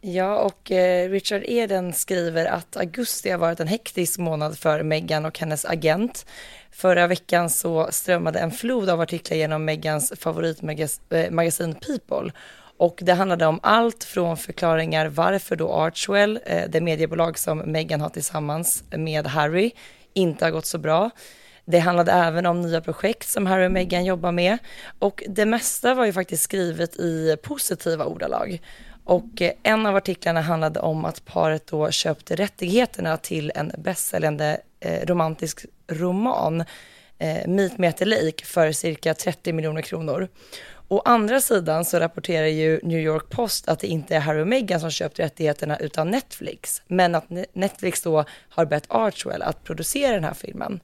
Ja, 0.00 0.38
och 0.38 0.70
eh, 0.70 1.10
Richard 1.10 1.42
Eden 1.44 1.92
skriver 1.92 2.46
att 2.46 2.76
augusti 2.76 3.30
har 3.30 3.38
varit 3.38 3.60
en 3.60 3.68
hektisk 3.68 4.18
månad 4.18 4.58
för 4.58 4.82
Meghan 4.82 5.24
och 5.24 5.38
hennes 5.38 5.64
agent. 5.64 6.26
Förra 6.70 7.06
veckan 7.06 7.50
så 7.50 7.88
strömmade 7.90 8.38
en 8.38 8.50
flod 8.50 8.88
av 8.88 9.00
artiklar 9.00 9.36
genom 9.36 9.64
Meghans 9.64 10.12
favoritmagasin 10.16 11.70
eh, 11.70 11.76
People 11.76 12.32
och 12.76 12.98
det 13.02 13.12
handlade 13.12 13.46
om 13.46 13.60
allt 13.62 14.04
från 14.04 14.36
förklaringar 14.36 15.06
varför 15.06 15.56
då 15.56 15.72
Archwell, 15.72 16.40
eh, 16.46 16.62
det 16.68 16.80
mediebolag 16.80 17.38
som 17.38 17.58
Meghan 17.58 18.00
har 18.00 18.08
tillsammans 18.08 18.84
med 18.90 19.26
Harry, 19.26 19.70
inte 20.12 20.44
har 20.44 20.50
gått 20.50 20.66
så 20.66 20.78
bra. 20.78 21.10
Det 21.64 21.78
handlade 21.78 22.12
även 22.12 22.46
om 22.46 22.62
nya 22.62 22.80
projekt 22.80 23.28
som 23.28 23.46
Harry 23.46 23.66
och 23.66 23.72
Meghan 23.72 24.04
jobbar 24.04 24.32
med 24.32 24.58
och 24.98 25.22
det 25.28 25.46
mesta 25.46 25.94
var 25.94 26.06
ju 26.06 26.12
faktiskt 26.12 26.42
skrivet 26.42 26.96
i 26.96 27.36
positiva 27.42 28.04
ordalag. 28.04 28.60
Och 29.06 29.42
eh, 29.42 29.52
en 29.62 29.86
av 29.86 29.96
artiklarna 29.96 30.40
handlade 30.40 30.80
om 30.80 31.04
att 31.04 31.24
paret 31.24 31.66
då 31.66 31.90
köpte 31.90 32.36
rättigheterna 32.36 33.16
till 33.16 33.52
en 33.54 33.72
bästsäljande 33.78 34.60
eh, 34.80 35.06
romantisk 35.06 35.66
roman, 35.88 36.64
eh, 37.18 37.48
Meet 37.48 37.78
Me 37.78 37.88
at 37.88 37.96
the 37.96 38.04
Lake, 38.04 38.44
för 38.44 38.72
cirka 38.72 39.14
30 39.14 39.52
miljoner 39.52 39.82
kronor. 39.82 40.28
Å 40.88 41.02
andra 41.04 41.40
sidan 41.40 41.84
så 41.84 41.98
rapporterar 41.98 42.46
ju 42.46 42.80
New 42.82 43.00
York 43.00 43.30
Post 43.30 43.68
att 43.68 43.80
det 43.80 43.86
inte 43.86 44.16
är 44.16 44.20
Harry 44.20 44.42
och 44.42 44.48
Meghan 44.48 44.80
som 44.80 44.90
köpt 44.90 45.18
rättigheterna 45.18 45.76
utan 45.78 46.10
Netflix, 46.10 46.82
men 46.86 47.14
att 47.14 47.26
Netflix 47.52 48.02
då 48.02 48.24
har 48.48 48.66
bett 48.66 48.84
Archwell 48.88 49.42
att 49.42 49.64
producera 49.64 50.12
den 50.12 50.24
här 50.24 50.34
filmen. 50.34 50.80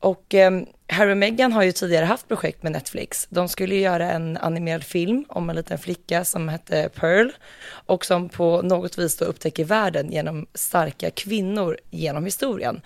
Och 0.00 0.34
eh, 0.34 0.60
Harry 0.88 1.12
och 1.12 1.16
Meghan 1.16 1.52
har 1.52 1.62
ju 1.62 1.72
tidigare 1.72 2.04
haft 2.04 2.28
projekt 2.28 2.62
med 2.62 2.72
Netflix. 2.72 3.26
De 3.30 3.48
skulle 3.48 3.74
göra 3.74 4.12
en 4.12 4.36
animerad 4.36 4.84
film 4.84 5.24
om 5.28 5.50
en 5.50 5.56
liten 5.56 5.78
flicka 5.78 6.24
som 6.24 6.48
hette 6.48 6.88
Pearl 6.94 7.30
och 7.68 8.04
som 8.04 8.28
på 8.28 8.62
något 8.62 8.98
vis 8.98 9.16
då 9.16 9.24
upptäcker 9.24 9.64
världen 9.64 10.12
genom 10.12 10.46
starka 10.54 11.10
kvinnor 11.10 11.78
genom 11.90 12.24
historien. 12.24 12.80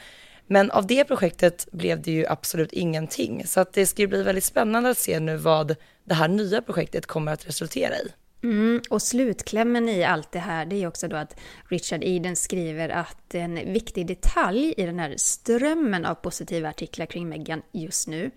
Men 0.52 0.70
av 0.70 0.86
det 0.86 1.04
projektet 1.04 1.68
blev 1.72 2.02
det 2.02 2.10
ju 2.10 2.26
absolut 2.26 2.72
ingenting, 2.72 3.46
så 3.46 3.60
att 3.60 3.72
det 3.72 3.86
ska 3.86 4.02
ju 4.02 4.08
bli 4.08 4.22
väldigt 4.22 4.44
spännande 4.44 4.90
att 4.90 4.98
se 4.98 5.20
nu 5.20 5.36
vad 5.36 5.76
det 6.04 6.14
här 6.14 6.28
nya 6.28 6.62
projektet 6.62 7.06
kommer 7.06 7.32
att 7.32 7.48
resultera 7.48 7.94
i. 7.94 8.12
Mm, 8.42 8.80
och 8.90 9.02
slutklämmen 9.02 9.88
i 9.88 10.04
allt 10.04 10.32
det 10.32 10.38
här 10.38 10.66
det 10.66 10.82
är 10.82 10.86
också 10.86 11.08
då 11.08 11.16
att 11.16 11.40
Richard 11.68 12.04
Eden 12.04 12.36
skriver 12.36 12.88
att 12.88 13.34
en 13.34 13.54
viktig 13.54 14.06
detalj 14.06 14.74
i 14.76 14.86
den 14.86 14.98
här 14.98 15.14
strömmen 15.16 16.06
av 16.06 16.14
positiva 16.14 16.68
artiklar 16.68 17.06
kring 17.06 17.28
Meghan 17.28 17.62
just 17.72 18.08
nu, 18.08 18.30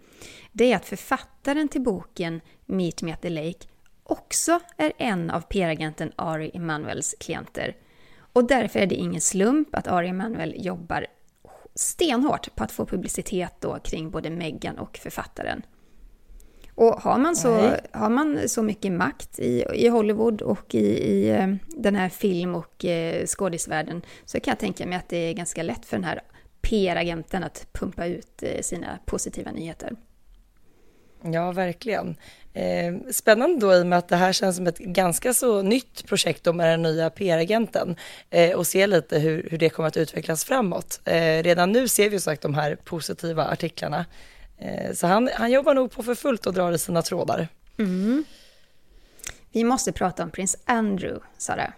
det 0.52 0.72
är 0.72 0.76
att 0.76 0.86
författaren 0.86 1.68
till 1.68 1.82
boken 1.82 2.42
Meet 2.66 3.02
Me 3.02 3.14
at 3.14 3.22
the 3.22 3.30
Lake 3.30 3.68
också 4.04 4.60
är 4.78 4.94
en 4.98 5.30
av 5.30 5.42
PR-agenten 5.42 6.12
Ari 6.16 6.52
Emanuels 6.54 7.16
klienter. 7.20 7.76
Och 8.34 8.48
därför 8.48 8.80
är 8.80 8.88
det 8.88 8.96
ingen 8.96 9.22
slump 9.22 9.76
att 9.76 9.88
Ari 9.88 10.08
Emanuel 10.08 10.66
jobbar 10.66 11.08
stenhårt 11.76 12.56
på 12.56 12.64
att 12.64 12.72
få 12.72 12.86
publicitet 12.86 13.54
då 13.60 13.80
kring 13.80 14.12
både 14.12 14.30
Meghan 14.30 14.80
och 14.80 14.98
författaren. 14.98 15.62
Och 16.76 16.94
har 16.94 17.18
man 17.18 17.36
så, 17.36 17.76
har 17.92 18.10
man 18.10 18.50
så 18.50 18.64
mycket 18.64 18.92
makt 18.92 19.40
i, 19.40 19.66
i 19.74 19.88
Hollywood 19.88 20.42
och 20.42 20.76
i, 20.76 20.88
i 20.88 21.30
eh, 21.30 21.48
den 21.68 21.96
här 21.96 22.10
film 22.10 22.56
och 22.56 22.86
eh, 22.86 23.26
skådisvärlden 23.26 24.02
så 24.26 24.40
kan 24.40 24.52
jag 24.52 24.60
tänka 24.60 24.86
mig 24.86 24.98
att 24.98 25.10
det 25.10 25.18
är 25.18 25.34
ganska 25.34 25.64
lätt 25.64 25.86
för 25.86 25.98
den 25.98 26.04
här 26.04 26.22
PR-agenten 26.62 27.44
att 27.44 27.68
pumpa 27.74 28.06
ut 28.06 28.44
eh, 28.44 28.62
sina 28.62 29.00
positiva 29.06 29.52
nyheter. 29.52 29.96
Ja, 31.24 31.52
verkligen. 31.52 32.16
Eh, 32.54 32.94
spännande 33.12 33.60
då 33.60 33.74
i 33.74 33.82
och 33.82 33.88
med 33.88 34.00
att 34.00 34.08
det 34.08 34.16
här 34.16 34.34
känns 34.34 34.56
som 34.56 34.68
ett 34.68 34.78
ganska 34.78 35.34
så 35.34 35.62
nytt 35.62 36.08
projekt 36.08 36.44
då 36.44 36.54
med 36.54 36.70
den 36.70 36.82
nya 36.82 37.10
PR-agenten 37.10 37.96
eh, 38.30 38.52
och 38.52 38.68
se 38.68 38.88
lite 38.88 39.20
hur, 39.20 39.48
hur 39.52 39.58
det 39.58 39.70
kommer 39.70 39.88
att 39.88 39.98
utvecklas 39.98 40.46
framåt. 40.46 41.02
Eh, 41.06 41.44
redan 41.44 41.72
nu 41.72 41.88
ser 41.88 42.10
vi 42.10 42.16
ju 42.16 42.20
sagt 42.20 42.42
de 42.42 42.54
här 42.54 42.76
positiva 42.76 43.46
artiklarna. 43.46 44.06
Eh, 44.58 44.94
så 44.94 45.08
han, 45.08 45.30
han 45.34 45.52
jobbar 45.52 45.74
nog 45.74 45.92
på 45.92 46.04
för 46.04 46.16
fullt 46.16 46.46
och 46.46 46.54
drar 46.54 46.72
i 46.72 46.78
sina 46.78 47.02
trådar. 47.02 47.48
Mm. 47.78 48.26
Vi 49.52 49.64
måste 49.64 49.92
prata 49.92 50.24
om 50.24 50.32
prins 50.32 50.58
Andrew, 50.66 51.26
Sara. 51.38 51.74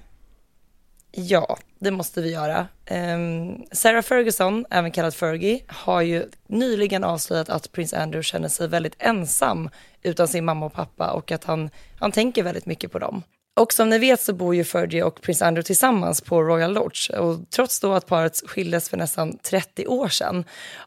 Ja, 1.18 1.58
det 1.80 1.92
måste 1.92 2.22
vi 2.22 2.32
göra. 2.32 2.68
Um, 2.92 3.66
Sarah 3.72 4.02
Ferguson, 4.02 4.66
även 4.70 4.92
kallad 4.92 5.14
Fergie, 5.14 5.64
har 5.68 6.02
ju 6.02 6.26
nyligen 6.48 7.04
avslöjat 7.04 7.50
att 7.50 7.72
prins 7.72 7.94
Andrew 7.94 8.24
känner 8.24 8.48
sig 8.48 8.68
väldigt 8.68 8.96
ensam 9.00 9.70
utan 10.04 10.28
sin 10.28 10.46
mamma 10.46 10.66
och 10.66 10.74
pappa 10.74 11.12
och 11.12 11.32
att 11.32 11.44
han, 11.44 11.70
han 12.00 12.12
tänker 12.12 12.44
väldigt 12.44 12.66
mycket 12.66 12.92
på 12.92 13.00
dem. 13.00 13.24
Och 13.58 13.74
som 13.74 13.90
ni 13.90 13.98
vet 13.98 14.22
så 14.22 14.34
bor 14.34 14.56
ju 14.56 14.64
Fergie 14.64 15.04
och 15.04 15.22
prins 15.22 15.42
Andrew 15.42 15.66
tillsammans 15.66 16.22
på 16.22 16.44
Royal 16.44 16.74
Lodge 16.74 17.10
och 17.10 17.50
trots 17.50 17.80
då 17.80 17.94
att 17.94 18.06
paret 18.06 18.42
skildes 18.46 18.90
för 18.90 18.98
nästan 18.98 19.38
30 19.38 19.88
år 19.88 20.08
sedan 20.08 20.44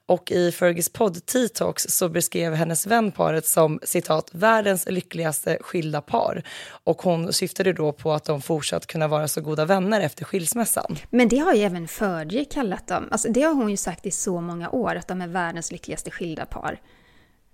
och 0.07 0.31
i 0.31 0.53
Fergies 0.53 0.89
podd 0.89 1.27
T-Talks 1.27 1.83
så 1.89 2.09
beskrev 2.09 2.55
hennes 2.55 2.87
vän 2.87 3.13
paret 3.13 3.47
som 3.47 3.81
citat 3.83 4.31
världens 4.33 4.87
lyckligaste 4.89 5.59
skilda 5.61 6.01
par 6.01 6.43
och 6.85 7.03
hon 7.03 7.33
syftade 7.33 7.73
då 7.73 7.93
på 7.93 8.13
att 8.13 8.25
de 8.25 8.43
fortsatt 8.43 8.87
kunna 8.87 9.09
vara 9.09 9.29
så 9.29 9.41
goda 9.41 9.65
vänner 9.65 10.01
efter 10.01 10.25
skilsmässan. 10.25 10.97
Men 11.11 11.29
det 11.29 11.39
har 11.39 11.55
ju 11.55 11.63
även 11.63 11.89
Fergie 11.89 12.45
kallat 12.45 12.87
dem, 12.87 13.09
alltså 13.11 13.29
det 13.29 13.43
har 13.43 13.55
hon 13.55 13.71
ju 13.71 13.77
sagt 13.77 14.07
i 14.07 14.11
så 14.11 14.41
många 14.41 14.71
år 14.71 14.95
att 14.95 15.09
de 15.09 15.21
är 15.21 15.29
världens 15.29 15.73
lyckligaste 15.73 16.11
skilda 16.11 16.47
par. 16.47 16.81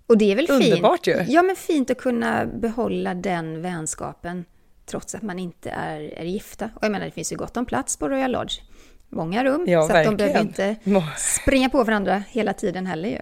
Och 0.07 0.19
det 0.19 0.33
är 0.33 0.37
väl 0.37 0.51
Underbart 0.51 1.05
fint? 1.05 1.29
ju! 1.29 1.33
Ja 1.33 1.43
men 1.43 1.57
fint 1.57 1.91
att 1.91 1.99
kunna 1.99 2.47
behålla 2.47 3.15
den 3.15 3.63
vänskapen 3.63 4.45
trots 4.87 5.15
att 5.15 5.23
man 5.23 5.39
inte 5.39 5.71
är, 5.71 6.01
är 6.01 6.25
gifta. 6.25 6.71
Och 6.75 6.85
jag 6.85 6.93
menar, 6.93 7.07
det 7.07 7.13
finns 7.13 7.33
ju 7.33 7.37
gott 7.37 7.57
om 7.57 7.67
plats 7.67 7.97
på 7.97 8.09
Royal 8.09 8.33
Lodge. 8.33 8.61
Många 9.09 9.45
rum, 9.45 9.65
ja, 9.67 9.89
så 9.89 9.97
att 9.97 10.05
de 10.05 10.17
behöver 10.17 10.41
inte 10.41 10.77
springa 11.17 11.71
på 11.71 11.85
varandra 11.85 12.23
hela 12.29 12.53
tiden 12.53 12.87
heller 12.87 13.09
ju. 13.09 13.19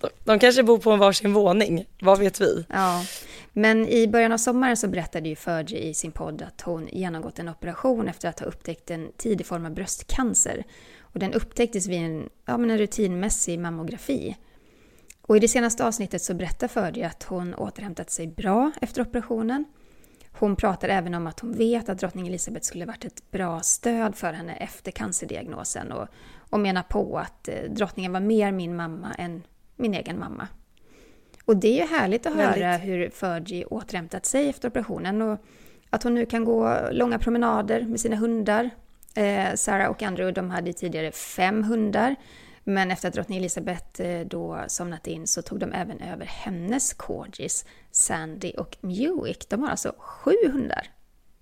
De, 0.00 0.08
de 0.24 0.38
kanske 0.38 0.62
bor 0.62 0.78
på 0.78 0.90
en 0.90 0.98
varsin 0.98 1.32
våning, 1.32 1.84
vad 2.00 2.18
vet 2.18 2.40
vi? 2.40 2.66
Ja, 2.68 3.04
men 3.52 3.88
i 3.88 4.08
början 4.08 4.32
av 4.32 4.38
sommaren 4.38 4.76
så 4.76 4.88
berättade 4.88 5.28
ju 5.28 5.36
Fergie 5.36 5.78
i 5.78 5.94
sin 5.94 6.12
podd 6.12 6.42
att 6.42 6.60
hon 6.60 6.88
genomgått 6.92 7.38
en 7.38 7.48
operation 7.48 8.08
efter 8.08 8.28
att 8.28 8.40
ha 8.40 8.46
upptäckt 8.46 8.90
en 8.90 9.12
tidig 9.16 9.46
form 9.46 9.66
av 9.66 9.74
bröstcancer. 9.74 10.64
Och 11.00 11.18
den 11.18 11.32
upptäcktes 11.32 11.86
vid 11.86 11.98
en, 12.02 12.28
ja, 12.46 12.58
men 12.58 12.70
en 12.70 12.78
rutinmässig 12.78 13.58
mammografi. 13.58 14.36
Och 15.22 15.36
i 15.36 15.40
det 15.40 15.48
senaste 15.48 15.86
avsnittet 15.86 16.22
så 16.22 16.34
berättar 16.34 16.68
Fergie 16.68 17.06
att 17.06 17.22
hon 17.22 17.54
återhämtat 17.54 18.10
sig 18.10 18.26
bra 18.26 18.72
efter 18.80 19.02
operationen 19.02 19.64
hon 20.38 20.56
pratar 20.56 20.88
även 20.88 21.14
om 21.14 21.26
att 21.26 21.40
hon 21.40 21.52
vet 21.52 21.88
att 21.88 21.98
drottning 21.98 22.26
Elizabeth 22.26 22.66
skulle 22.66 22.86
varit 22.86 23.04
ett 23.04 23.30
bra 23.30 23.60
stöd 23.60 24.16
för 24.16 24.32
henne 24.32 24.56
efter 24.56 24.90
cancerdiagnosen 24.90 25.92
och, 25.92 26.08
och 26.50 26.60
menar 26.60 26.82
på 26.82 27.18
att 27.18 27.48
eh, 27.48 27.70
drottningen 27.70 28.12
var 28.12 28.20
mer 28.20 28.52
min 28.52 28.76
mamma 28.76 29.14
än 29.18 29.42
min 29.76 29.94
egen 29.94 30.18
mamma. 30.18 30.48
Och 31.44 31.56
det 31.56 31.68
är 31.68 31.82
ju 31.82 31.96
härligt 31.96 32.26
att 32.26 32.36
Väldigt. 32.36 32.64
höra 32.64 32.76
hur 32.76 33.10
Fergie 33.10 33.64
återhämtat 33.64 34.26
sig 34.26 34.48
efter 34.48 34.68
operationen 34.68 35.22
och 35.22 35.38
att 35.90 36.02
hon 36.02 36.14
nu 36.14 36.26
kan 36.26 36.44
gå 36.44 36.78
långa 36.92 37.18
promenader 37.18 37.82
med 37.82 38.00
sina 38.00 38.16
hundar. 38.16 38.70
Eh, 39.14 39.54
Sarah 39.54 39.90
och 39.90 40.02
Andrew 40.02 40.40
de 40.40 40.50
hade 40.50 40.72
tidigare 40.72 41.12
fem 41.12 41.62
hundar 41.62 42.16
men 42.68 42.90
efter 42.90 43.08
att 43.08 43.14
drottning 43.14 43.38
Elizabeth 43.38 44.02
eh, 44.02 44.26
då 44.26 44.64
somnat 44.68 45.06
in 45.06 45.26
så 45.26 45.42
tog 45.42 45.60
de 45.60 45.72
även 45.72 46.00
över 46.00 46.26
hennes 46.26 46.94
corgis, 46.94 47.64
Sandy 47.90 48.50
och 48.50 48.76
Mewick. 48.80 49.48
De 49.48 49.62
har 49.62 49.70
alltså 49.70 49.94
sju 49.98 50.34
hundar. 50.52 50.90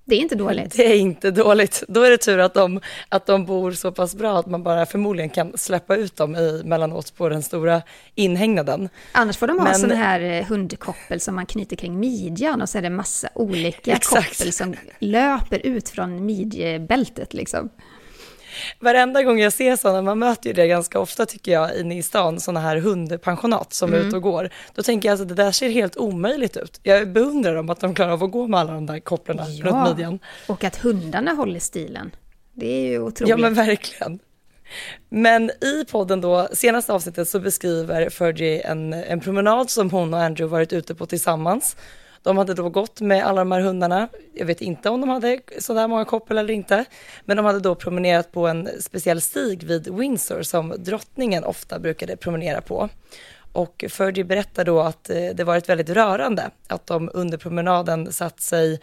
Det 0.05 0.15
är 0.15 0.21
inte 0.21 0.35
dåligt. 0.35 0.77
Det 0.77 0.87
är 0.87 0.97
inte 0.97 1.31
dåligt. 1.31 1.85
Då 1.89 2.03
är 2.03 2.11
det 2.11 2.19
tur 2.19 2.39
att 2.39 2.55
de, 2.55 2.81
att 3.09 3.27
de 3.27 3.45
bor 3.45 3.73
så 3.73 3.93
pass 3.93 4.15
bra 4.15 4.39
att 4.39 4.47
man 4.47 4.63
bara 4.63 4.87
förmodligen 4.87 5.31
kan 5.31 5.59
släppa 5.59 5.97
ut 5.97 6.17
dem 6.17 6.37
i, 6.37 6.63
mellanåt 6.65 7.17
på 7.17 7.29
den 7.29 7.43
stora 7.43 7.83
inhägnaden. 8.15 8.89
Annars 9.13 9.37
får 9.37 9.47
de 9.47 9.59
ha 9.59 9.65
Men... 9.65 9.75
sån 9.75 9.91
här 9.91 10.21
eh, 10.21 10.45
hundkoppel 10.45 11.21
som 11.21 11.35
man 11.35 11.47
knyter 11.47 11.77
kring 11.77 12.01
midjan 12.01 12.63
och 12.63 12.69
så 12.69 12.79
är 12.79 12.83
det 12.83 12.91
massa 12.91 13.29
olika 13.35 13.93
Exakt. 13.93 14.39
koppel 14.39 14.53
som 14.53 14.75
löper 14.99 15.67
ut 15.67 15.89
från 15.89 16.27
midjebältet 16.27 17.35
liksom. 17.35 17.71
Varenda 18.81 19.23
gång 19.23 19.41
jag 19.41 19.53
ser 19.53 19.77
sådana, 19.77 20.03
man 20.03 20.19
möter 20.19 20.49
ju 20.49 20.53
det 20.53 20.67
ganska 20.67 21.01
ofta 21.01 21.27
tycker 21.27 21.53
jag 21.53 21.81
inne 21.81 21.99
i 21.99 22.03
stan, 22.03 22.41
sådana 22.41 22.61
här 22.61 22.77
hundpensionat 22.77 23.73
som 23.73 23.89
mm. 23.89 24.01
är 24.01 24.07
ute 24.07 24.17
och 24.17 24.23
går. 24.23 24.51
Då 24.75 24.83
tänker 24.83 25.09
jag 25.09 25.21
att 25.21 25.29
det 25.29 25.35
där 25.35 25.53
ser 25.53 25.69
helt 25.69 25.97
omöjligt 25.97 26.57
ut. 26.57 26.81
Jag 26.83 27.09
beundrar 27.09 27.55
dem 27.55 27.71
att 27.71 27.81
de 27.81 27.95
klarar 27.95 28.13
av 28.13 28.25
att 28.25 28.31
gå 28.31 28.47
med 28.47 28.61
alla 28.61 28.73
de 28.73 28.87
där 28.87 29.01
kopplen 29.01 29.39
ja, 29.39 29.71
runt 29.71 29.89
midjan. 29.89 30.19
och 30.47 30.65
att 30.65 30.77
hundarna 30.77 31.33
håller 31.33 31.61
stilen. 31.61 32.11
Det 32.53 32.67
är 32.67 32.91
ju 32.91 33.01
otroligt. 33.01 33.31
Ja 33.31 33.37
men 33.37 33.55
verkligen. 33.55 34.19
Men 35.09 35.51
i 35.51 35.85
podden 35.91 36.21
då, 36.21 36.49
senaste 36.53 36.93
avsnittet 36.93 37.29
så 37.29 37.41
beskriver 37.41 38.11
Fergie 38.11 38.61
en, 38.61 38.93
en 38.93 39.21
promenad 39.21 39.71
som 39.71 39.91
hon 39.91 40.15
och 40.15 40.21
Andrew 40.21 40.53
varit 40.53 40.73
ute 40.73 40.95
på 40.95 41.07
tillsammans. 41.07 41.77
De 42.25 42.39
hade 42.39 42.55
då 42.55 42.69
gått 42.69 43.01
med 43.01 43.25
alla 43.25 43.41
de 43.41 43.53
här 43.53 43.61
hundarna. 43.61 44.09
Jag 44.35 44.47
vet 44.47 44.61
inte 44.61 44.91
om 44.91 45.01
de 45.01 45.11
hade 45.11 45.41
sådär 45.59 45.89
många 45.89 46.05
koppel 46.05 46.39
eller 46.39 46.55
inte, 46.55 46.85
men 47.25 47.37
de 47.37 47.47
hade 47.47 47.61
då 47.61 47.75
promenerat 47.75 48.33
på 48.33 48.47
en 48.47 48.69
speciell 48.81 49.21
stig 49.21 49.63
vid 49.63 49.89
Windsor 49.95 50.43
som 50.43 50.75
drottningen 50.79 51.45
ofta 51.45 51.79
brukade 51.79 52.17
promenera 52.17 52.61
på. 52.61 52.89
Och 53.53 53.85
Fergie 53.89 54.25
berättar 54.25 54.65
då 54.65 54.81
att 54.81 55.11
eh, 55.11 55.29
det 55.35 55.45
varit 55.45 55.69
väldigt 55.69 55.91
rörande 55.91 56.51
att 56.69 56.87
de 56.87 57.11
under 57.15 57.39
promenaden 57.39 58.13
satt 58.13 58.41
sig 58.41 58.81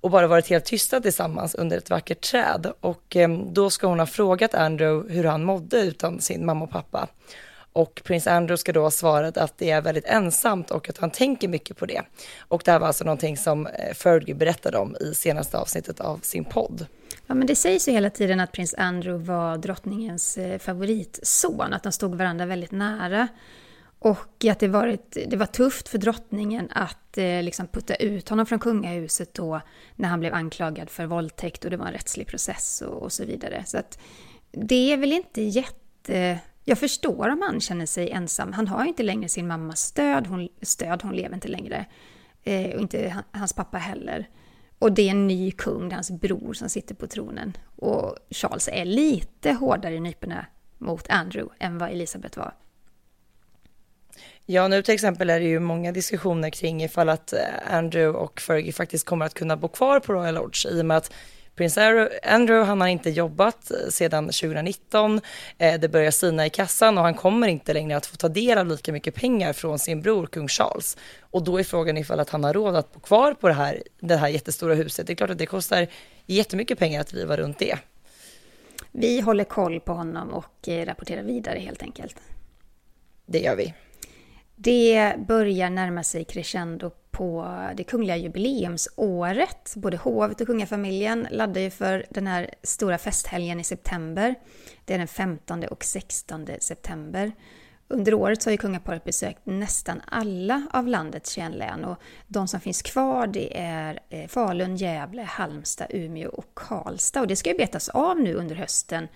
och 0.00 0.10
bara 0.10 0.26
varit 0.26 0.48
helt 0.48 0.64
tysta 0.64 1.00
tillsammans 1.00 1.54
under 1.54 1.78
ett 1.78 1.90
vackert 1.90 2.20
träd. 2.20 2.72
Och 2.80 3.16
eh, 3.16 3.30
då 3.30 3.70
ska 3.70 3.86
hon 3.86 3.98
ha 3.98 4.06
frågat 4.06 4.54
Andrew 4.54 5.14
hur 5.14 5.24
han 5.24 5.44
mådde 5.44 5.80
utan 5.80 6.20
sin 6.20 6.46
mamma 6.46 6.64
och 6.64 6.70
pappa. 6.70 7.08
Och 7.72 8.02
prins 8.04 8.26
Andrew 8.26 8.56
ska 8.56 8.72
då 8.72 8.82
ha 8.82 8.90
svarat 8.90 9.36
att 9.36 9.58
det 9.58 9.70
är 9.70 9.82
väldigt 9.82 10.06
ensamt 10.06 10.70
och 10.70 10.90
att 10.90 10.98
han 10.98 11.10
tänker 11.10 11.48
mycket 11.48 11.76
på 11.76 11.86
det. 11.86 12.02
Och 12.38 12.62
det 12.64 12.72
här 12.72 12.78
var 12.78 12.86
alltså 12.86 13.04
någonting 13.04 13.36
som 13.36 13.66
eh, 13.66 13.94
Fergie 13.94 14.34
berättade 14.34 14.78
om 14.78 14.96
i 15.00 15.14
senaste 15.14 15.58
avsnittet 15.58 16.00
av 16.00 16.18
sin 16.18 16.44
podd. 16.44 16.86
Ja, 17.26 17.34
men 17.34 17.46
det 17.46 17.56
sägs 17.56 17.88
ju 17.88 17.92
hela 17.92 18.10
tiden 18.10 18.40
att 18.40 18.52
prins 18.52 18.74
Andrew 18.78 19.32
var 19.32 19.56
drottningens 19.56 20.38
eh, 20.38 20.58
favoritson, 20.58 21.72
att 21.72 21.82
de 21.82 21.92
stod 21.92 22.14
varandra 22.14 22.46
väldigt 22.46 22.72
nära. 22.72 23.28
Och 23.98 24.44
att 24.50 24.58
det, 24.58 24.68
varit, 24.68 25.16
det 25.26 25.36
var 25.36 25.46
tufft 25.46 25.88
för 25.88 25.98
drottningen 25.98 26.68
att 26.70 27.18
eh, 27.18 27.42
liksom 27.42 27.66
putta 27.66 27.94
ut 27.94 28.28
honom 28.28 28.46
från 28.46 28.58
kungahuset 28.58 29.34
då 29.34 29.60
när 29.96 30.08
han 30.08 30.20
blev 30.20 30.34
anklagad 30.34 30.90
för 30.90 31.06
våldtäkt 31.06 31.64
och 31.64 31.70
det 31.70 31.76
var 31.76 31.86
en 31.86 31.92
rättslig 31.92 32.26
process 32.26 32.82
och, 32.86 33.02
och 33.02 33.12
så 33.12 33.24
vidare. 33.24 33.62
Så 33.66 33.78
att 33.78 33.98
det 34.50 34.92
är 34.92 34.96
väl 34.96 35.12
inte 35.12 35.42
jätte 35.42 36.38
jag 36.64 36.78
förstår 36.78 37.28
om 37.28 37.42
han 37.42 37.60
känner 37.60 37.86
sig 37.86 38.10
ensam. 38.10 38.52
Han 38.52 38.68
har 38.68 38.84
inte 38.84 39.02
längre 39.02 39.28
sin 39.28 39.46
mammas 39.46 39.80
stöd, 39.80 40.26
hon, 40.26 40.48
stöd, 40.62 41.02
hon 41.02 41.16
lever 41.16 41.34
inte 41.34 41.48
längre. 41.48 41.86
Eh, 42.42 42.74
och 42.74 42.80
inte 42.80 43.22
hans 43.32 43.52
pappa 43.52 43.78
heller. 43.78 44.28
Och 44.78 44.92
det 44.92 45.02
är 45.02 45.10
en 45.10 45.26
ny 45.26 45.50
kung, 45.50 45.88
det 45.88 45.92
är 45.92 45.96
hans 45.96 46.10
bror 46.10 46.52
som 46.52 46.68
sitter 46.68 46.94
på 46.94 47.06
tronen. 47.06 47.56
Och 47.76 48.16
Charles 48.30 48.68
är 48.72 48.84
lite 48.84 49.52
hårdare 49.52 49.94
i 49.94 50.00
nyporna 50.00 50.46
mot 50.78 51.08
Andrew 51.08 51.54
än 51.58 51.78
vad 51.78 51.90
Elisabeth 51.90 52.38
var. 52.38 52.54
Ja, 54.46 54.68
nu 54.68 54.82
till 54.82 54.94
exempel 54.94 55.30
är 55.30 55.40
det 55.40 55.46
ju 55.46 55.60
många 55.60 55.92
diskussioner 55.92 56.50
kring 56.50 56.82
ifall 56.82 57.08
att 57.08 57.32
eh, 57.32 57.40
Andrew 57.66 58.18
och 58.18 58.40
Fergie 58.40 58.72
faktiskt 58.72 59.06
kommer 59.06 59.26
att 59.26 59.34
kunna 59.34 59.56
bo 59.56 59.68
kvar 59.68 60.00
på 60.00 60.12
Royal 60.12 60.34
Lodge 60.34 60.66
i 60.66 60.80
och 60.80 60.86
med 60.86 60.96
att 60.96 61.12
Prins 61.54 61.78
Andrew, 62.22 62.64
han 62.64 62.80
har 62.80 62.88
inte 62.88 63.10
jobbat 63.10 63.70
eh, 63.70 63.76
sedan 63.90 64.24
2019. 64.24 65.20
Eh, 65.58 65.80
det 65.80 65.88
börjar 65.88 66.10
sina 66.10 66.46
i 66.46 66.50
kassan 66.50 66.98
och 66.98 67.04
han 67.04 67.14
kommer 67.14 67.48
inte 67.48 67.72
längre 67.72 67.96
att 67.96 68.06
få 68.06 68.16
ta 68.16 68.28
del 68.28 68.58
av 68.58 68.66
lika 68.66 68.92
mycket 68.92 69.14
pengar 69.14 69.52
från 69.52 69.78
sin 69.78 70.02
bror 70.02 70.26
kung 70.26 70.48
Charles. 70.48 70.96
Och 71.20 71.44
då 71.44 71.58
är 71.58 71.64
frågan 71.64 71.96
ifall 71.96 72.20
att 72.20 72.30
han 72.30 72.44
har 72.44 72.52
råd 72.52 72.76
att 72.76 72.94
bo 72.94 73.00
kvar 73.00 73.34
på 73.34 73.48
det 73.48 73.54
här, 73.54 73.82
det 74.00 74.16
här 74.16 74.28
jättestora 74.28 74.74
huset. 74.74 75.06
Det 75.06 75.12
är 75.12 75.14
klart 75.14 75.30
att 75.30 75.38
det 75.38 75.46
kostar 75.46 75.86
jättemycket 76.26 76.78
pengar 76.78 77.00
att 77.00 77.08
driva 77.08 77.36
runt 77.36 77.58
det. 77.58 77.78
Vi 78.92 79.20
håller 79.20 79.44
koll 79.44 79.80
på 79.80 79.92
honom 79.92 80.28
och 80.28 80.68
eh, 80.68 80.86
rapporterar 80.86 81.22
vidare 81.22 81.58
helt 81.58 81.82
enkelt. 81.82 82.16
Det 83.26 83.38
gör 83.38 83.56
vi. 83.56 83.74
Det 84.56 85.14
börjar 85.28 85.70
närma 85.70 86.04
sig 86.04 86.24
crescendo 86.24 86.90
på 87.12 87.56
det 87.76 87.84
kungliga 87.84 88.16
jubileumsåret. 88.16 89.72
Både 89.76 89.96
hovet 89.96 90.40
och 90.40 90.46
kungafamiljen 90.46 91.26
laddar 91.30 91.60
ju 91.60 91.70
för 91.70 92.06
den 92.10 92.26
här 92.26 92.50
stora 92.62 92.98
festhelgen 92.98 93.60
i 93.60 93.64
september. 93.64 94.34
Det 94.84 94.94
är 94.94 94.98
den 94.98 95.08
15 95.08 95.64
och 95.64 95.84
16 95.84 96.46
september. 96.60 97.32
Under 97.88 98.14
året 98.14 98.42
så 98.42 98.48
har 98.48 98.52
ju 98.52 98.58
kungaparet 98.58 99.04
besökt 99.04 99.40
nästan 99.46 100.00
alla 100.06 100.66
av 100.70 100.86
landets 100.86 101.32
21 101.32 101.54
län 101.54 101.84
och 101.84 101.98
de 102.26 102.48
som 102.48 102.60
finns 102.60 102.82
kvar 102.82 103.26
det 103.26 103.60
är 103.60 104.00
eh, 104.08 104.28
Falun, 104.28 104.76
Gävle, 104.76 105.22
Halmstad, 105.22 105.86
Umeå 105.90 106.28
och 106.30 106.54
Karlstad. 106.54 107.20
Och 107.20 107.26
det 107.26 107.36
ska 107.36 107.50
ju 107.50 107.56
betas 107.56 107.88
av 107.88 108.20
nu 108.20 108.34
under 108.34 108.54
hösten. 108.54 109.08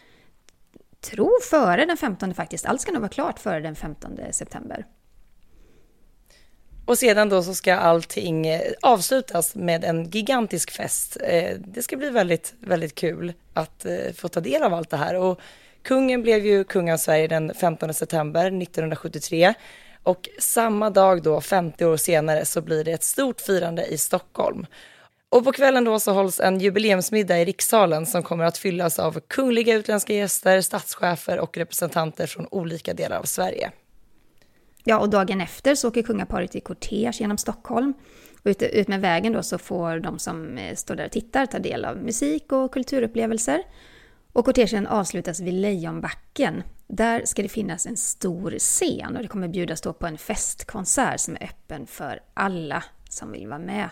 Tro 1.00 1.30
före 1.50 1.86
den 1.86 1.96
15 1.96 2.34
faktiskt. 2.34 2.66
Allt 2.66 2.80
ska 2.80 2.92
nog 2.92 3.00
vara 3.00 3.08
klart 3.08 3.38
före 3.38 3.60
den 3.60 3.76
15 3.76 4.18
september. 4.30 4.86
Och 6.86 6.98
sedan 6.98 7.28
då 7.28 7.42
så 7.42 7.54
ska 7.54 7.74
allting 7.74 8.46
eh, 8.46 8.72
avslutas 8.82 9.54
med 9.54 9.84
en 9.84 10.10
gigantisk 10.10 10.70
fest. 10.70 11.16
Eh, 11.20 11.56
det 11.58 11.82
ska 11.82 11.96
bli 11.96 12.10
väldigt, 12.10 12.54
väldigt 12.60 12.94
kul 12.94 13.32
att 13.54 13.84
eh, 13.84 14.12
få 14.14 14.28
ta 14.28 14.40
del 14.40 14.62
av 14.62 14.74
allt 14.74 14.90
det 14.90 14.96
här. 14.96 15.14
Och 15.14 15.40
kungen 15.82 16.22
blev 16.22 16.46
ju 16.46 16.64
kung 16.64 16.90
av 16.90 16.96
Sverige 16.96 17.28
den 17.28 17.54
15 17.54 17.94
september 17.94 18.46
1973. 18.46 19.54
Och 20.02 20.28
samma 20.38 20.90
dag 20.90 21.22
då, 21.22 21.40
50 21.40 21.84
år 21.84 21.96
senare, 21.96 22.44
så 22.44 22.60
blir 22.60 22.84
det 22.84 22.92
ett 22.92 23.04
stort 23.04 23.40
firande 23.40 23.86
i 23.86 23.98
Stockholm. 23.98 24.66
Och 25.28 25.44
på 25.44 25.52
kvällen 25.52 25.84
då 25.84 26.00
så 26.00 26.12
hålls 26.12 26.40
en 26.40 26.60
jubileumsmiddag 26.60 27.38
i 27.38 27.44
rikssalen 27.44 28.06
som 28.06 28.22
kommer 28.22 28.44
att 28.44 28.58
fyllas 28.58 28.98
av 28.98 29.20
kungliga 29.28 29.74
utländska 29.74 30.12
gäster, 30.12 30.60
statschefer 30.60 31.38
och 31.38 31.56
representanter 31.56 32.26
från 32.26 32.46
olika 32.50 32.94
delar 32.94 33.18
av 33.18 33.24
Sverige. 33.24 33.72
Ja, 34.88 34.98
och 34.98 35.10
dagen 35.10 35.40
efter 35.40 35.74
så 35.74 35.88
åker 35.88 36.02
kungaparet 36.02 36.56
i 36.56 36.60
kortege 36.60 37.12
genom 37.20 37.38
Stockholm. 37.38 37.94
Och 38.42 38.46
ut, 38.46 38.62
ut 38.62 38.88
med 38.88 39.00
vägen 39.00 39.32
då 39.32 39.42
så 39.42 39.58
får 39.58 39.98
de 39.98 40.18
som 40.18 40.58
eh, 40.58 40.74
står 40.74 40.94
där 40.94 41.04
och 41.04 41.12
tittar 41.12 41.46
ta 41.46 41.58
del 41.58 41.84
av 41.84 41.96
musik 41.96 42.52
och 42.52 42.72
kulturupplevelser. 42.72 43.62
Och 44.32 44.44
kortegen 44.44 44.86
avslutas 44.86 45.40
vid 45.40 45.54
Lejonbacken. 45.54 46.62
Där 46.86 47.22
ska 47.24 47.42
det 47.42 47.48
finnas 47.48 47.86
en 47.86 47.96
stor 47.96 48.58
scen 48.58 49.16
och 49.16 49.22
det 49.22 49.28
kommer 49.28 49.48
bjudas 49.48 49.80
då 49.80 49.92
på 49.92 50.06
en 50.06 50.18
festkonsert 50.18 51.20
som 51.20 51.34
är 51.34 51.44
öppen 51.44 51.86
för 51.86 52.20
alla 52.34 52.84
som 53.08 53.32
vill 53.32 53.48
vara 53.48 53.58
med. 53.58 53.88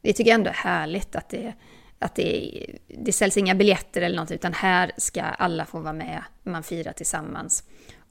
Det 0.00 0.12
tycker 0.12 0.30
jag 0.30 0.38
ändå 0.38 0.50
är 0.50 0.54
härligt 0.54 1.16
att 1.16 1.28
det, 1.28 1.54
att 1.98 2.14
det, 2.14 2.66
det 2.88 3.12
säljs 3.12 3.36
inga 3.36 3.54
biljetter 3.54 4.02
eller 4.02 4.16
något 4.16 4.30
utan 4.30 4.52
här 4.52 4.92
ska 4.96 5.22
alla 5.22 5.64
få 5.64 5.80
vara 5.80 5.92
med, 5.92 6.22
man 6.42 6.62
firar 6.62 6.92
tillsammans. 6.92 7.64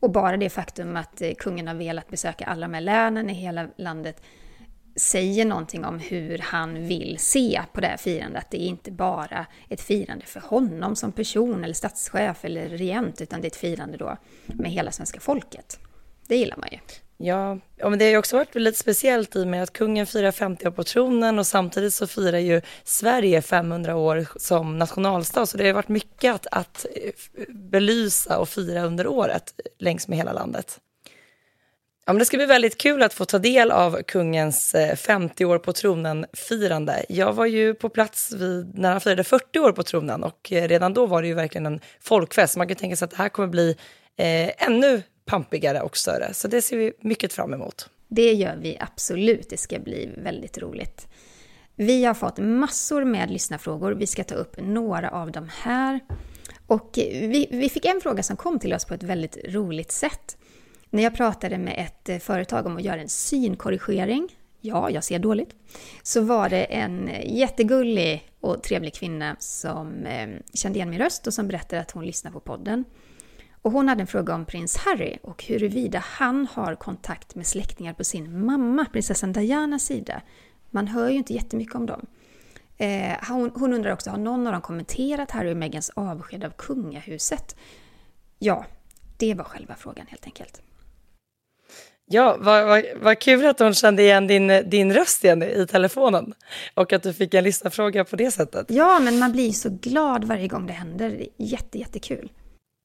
Och 0.04 0.12
bara 0.12 0.38
det 0.38 0.50
faktum 0.50 0.98
att 0.98 1.22
eh, 1.22 1.34
kungen 1.34 1.68
har 1.68 1.76
velat 1.76 2.08
besöka 2.08 2.46
alla 2.46 2.68
de 2.68 2.74
här 2.74 2.82
länen 2.82 3.30
i 3.30 3.34
hela 3.34 3.68
landet 3.78 4.22
säger 4.96 5.46
någonting 5.46 5.86
om 5.86 6.00
hur 6.00 6.38
han 6.38 6.88
vill 6.88 7.18
se 7.20 7.62
på 7.74 7.82
det 7.82 7.88
här 7.88 7.98
firandet. 7.98 8.46
Det 8.50 8.62
är 8.62 8.66
inte 8.66 8.92
bara 8.92 9.46
ett 9.70 9.82
firande 9.82 10.26
för 10.26 10.40
honom 10.40 10.96
som 10.96 11.12
person 11.12 11.64
eller 11.64 11.74
statschef 11.74 12.46
eller 12.46 12.70
regent, 12.70 13.22
utan 13.22 13.42
det 13.42 13.46
är 13.46 13.50
ett 13.50 13.56
firande 13.56 13.98
då 13.98 14.18
med 14.46 14.72
hela 14.72 14.92
svenska 14.92 15.20
folket. 15.20 15.80
Det 16.28 16.36
gillar 16.36 16.58
man 16.58 16.70
ju. 16.72 16.78
Ja, 17.26 17.60
men 17.78 18.00
det 18.00 18.06
har 18.06 18.12
ju 18.12 18.18
också 18.18 18.38
varit 18.38 18.56
lite 18.56 18.80
speciellt 18.80 19.36
i 19.36 19.44
och 19.44 19.48
med 19.48 19.64
att 19.64 19.74
kungen 19.74 20.08
firar 20.08 20.32
50 20.32 20.68
år 20.68 20.72
på 20.72 20.84
tronen 20.84 21.40
och 21.40 21.48
samtidigt 21.48 21.94
så 21.94 22.08
firar 22.08 22.38
ju 22.38 22.62
Sverige 22.84 23.42
500 23.42 23.96
år 23.96 24.28
som 24.36 24.80
nationalstat. 24.80 25.50
Så 25.50 25.58
det 25.58 25.68
har 25.68 25.74
varit 25.74 25.88
mycket 25.88 26.36
att, 26.36 26.48
att 26.52 26.86
eh, 26.96 27.12
belysa 27.50 28.40
och 28.40 28.50
fira 28.50 28.84
under 28.84 29.08
året 29.08 29.54
längs 29.80 30.08
med 30.08 30.18
hela 30.18 30.34
landet. 30.34 30.80
Ja, 32.06 32.14
men 32.14 32.20
det 32.20 32.26
ska 32.26 32.38
bli 32.38 32.46
väldigt 32.46 32.78
kul 32.78 33.04
att 33.04 33.14
få 33.14 33.26
ta 33.26 33.40
del 33.40 33.72
av 33.72 34.02
kungens 34.02 34.76
eh, 34.76 34.96
50 34.96 35.46
år 35.46 35.58
på 35.58 35.74
tronen-firande. 35.74 37.06
Jag 37.10 37.34
var 37.34 37.46
ju 37.46 37.74
på 37.74 37.90
plats 37.90 38.32
vid, 38.32 38.80
när 38.80 38.92
han 38.92 39.02
firade 39.02 39.24
40 39.24 39.60
år 39.60 39.72
på 39.72 39.84
tronen 39.84 40.24
och 40.24 40.52
eh, 40.52 40.68
redan 40.68 40.94
då 40.94 41.06
var 41.06 41.22
det 41.22 41.28
ju 41.28 41.34
verkligen 41.34 41.66
en 41.66 41.80
folkfest. 42.00 42.58
Man 42.58 42.68
kan 42.68 42.78
tänka 42.78 42.96
sig 42.96 43.06
att 43.06 43.12
det 43.12 43.18
här 43.18 43.30
kommer 43.30 43.48
bli 43.48 43.78
eh, 44.18 44.68
ännu 44.68 45.02
pampigare 45.26 45.82
och 45.82 45.98
större. 45.98 46.34
Så 46.34 46.48
det 46.48 46.62
ser 46.62 46.78
vi 46.78 46.94
mycket 47.00 47.34
fram 47.34 47.54
emot. 47.54 47.90
Det 48.08 48.34
gör 48.34 48.56
vi 48.56 48.78
absolut. 48.80 49.50
Det 49.50 49.58
ska 49.58 49.80
bli 49.80 50.10
väldigt 50.18 50.58
roligt. 50.58 51.08
Vi 51.76 52.06
har 52.06 52.14
fått 52.14 52.38
massor 52.38 53.04
med 53.04 53.32
lyssnarfrågor. 53.32 53.92
Vi 53.92 54.08
ska 54.08 54.24
ta 54.24 54.36
upp 54.36 54.56
några 54.62 55.10
av 55.10 55.32
dem 55.32 55.50
här. 55.54 56.00
Och 56.68 56.90
vi, 56.96 57.48
vi 57.52 57.70
fick 57.70 57.86
en 57.86 58.02
fråga 58.02 58.24
som 58.24 58.38
kom 58.38 58.60
till 58.60 58.74
oss 58.74 58.86
på 58.86 58.94
ett 58.94 59.04
väldigt 59.04 59.38
roligt 59.46 59.92
sätt. 59.92 60.38
När 60.90 61.04
jag 61.04 61.16
pratade 61.16 61.58
med 61.58 61.76
ett 61.78 62.10
eh, 62.10 62.18
företag 62.18 62.66
om 62.66 62.78
att 62.78 62.84
göra 62.84 63.02
en 63.02 63.10
synkorrigering, 63.10 64.36
ja, 64.62 64.90
jag 64.90 65.04
ser 65.04 65.20
dåligt, 65.20 65.56
så 66.04 66.22
var 66.22 66.50
det 66.50 66.64
en 66.64 67.10
jättegullig 67.24 68.30
och 68.40 68.64
trevlig 68.64 68.94
kvinna 68.94 69.36
som 69.40 70.06
eh, 70.06 70.30
kände 70.54 70.80
igen 70.80 70.90
min 70.90 71.00
röst 71.00 71.28
och 71.28 71.34
som 71.34 71.48
berättade 71.48 71.82
att 71.82 71.92
hon 71.92 72.06
lyssnar 72.06 72.32
på 72.32 72.40
podden. 72.40 72.86
Och 73.64 73.72
hon 73.72 73.90
hade 73.90 74.02
en 74.02 74.08
fråga 74.08 74.36
om 74.36 74.46
prins 74.46 74.78
Harry 74.78 75.18
och 75.22 75.44
huruvida 75.44 76.00
han 76.00 76.48
har 76.52 76.76
kontakt 76.76 77.36
med 77.36 77.48
släktingar 77.48 77.94
på 77.94 78.04
sin 78.04 78.46
mamma, 78.46 78.86
prinsessan 78.86 79.34
Dianas 79.34 79.84
sida. 79.86 80.22
Man 80.70 80.88
hör 80.88 81.10
ju 81.10 81.18
inte 81.18 81.34
jättemycket 81.34 81.76
om 81.76 81.86
dem. 81.86 82.06
Eh, 82.78 83.18
hon, 83.30 83.52
hon, 83.56 83.74
undrar 83.74 83.92
också, 83.92 84.10
har 84.10 84.18
någon 84.18 84.48
av 84.48 84.54
dem 84.54 84.62
kommenterat 84.62 85.32
Harry 85.32 85.52
och 85.52 85.58
Megans 85.58 85.90
avsked 85.90 86.44
av 86.44 86.50
kungahuset? 86.50 87.56
Ja, 88.40 88.66
det 89.18 89.34
var 89.34 89.44
själva 89.44 89.76
frågan 89.76 90.08
helt 90.08 90.26
enkelt. 90.26 90.62
Ja, 92.06 92.38
vad, 92.40 92.66
vad, 92.66 92.84
vad 93.02 93.20
kul 93.20 93.46
att 93.46 93.60
hon 93.60 93.74
kände 93.74 94.04
igen 94.04 94.28
din, 94.28 94.48
din 94.70 94.94
röst 94.94 95.24
igen 95.24 95.44
i 95.44 95.68
telefonen 95.68 96.34
och 96.74 96.94
att 96.94 97.04
du 97.04 97.14
fick 97.14 97.34
en 97.34 97.44
lyssnarfråga 97.44 98.06
på 98.06 98.16
det 98.16 98.32
sättet. 98.32 98.66
Ja, 98.70 99.00
men 99.00 99.20
man 99.20 99.32
blir 99.32 99.52
så 99.52 99.70
glad 99.70 100.24
varje 100.24 100.48
gång 100.48 100.68
det 100.68 100.74
händer. 100.74 101.10
Det 101.10 101.24
är 101.24 101.30
jätte, 101.38 101.80
jättekul. 101.80 102.30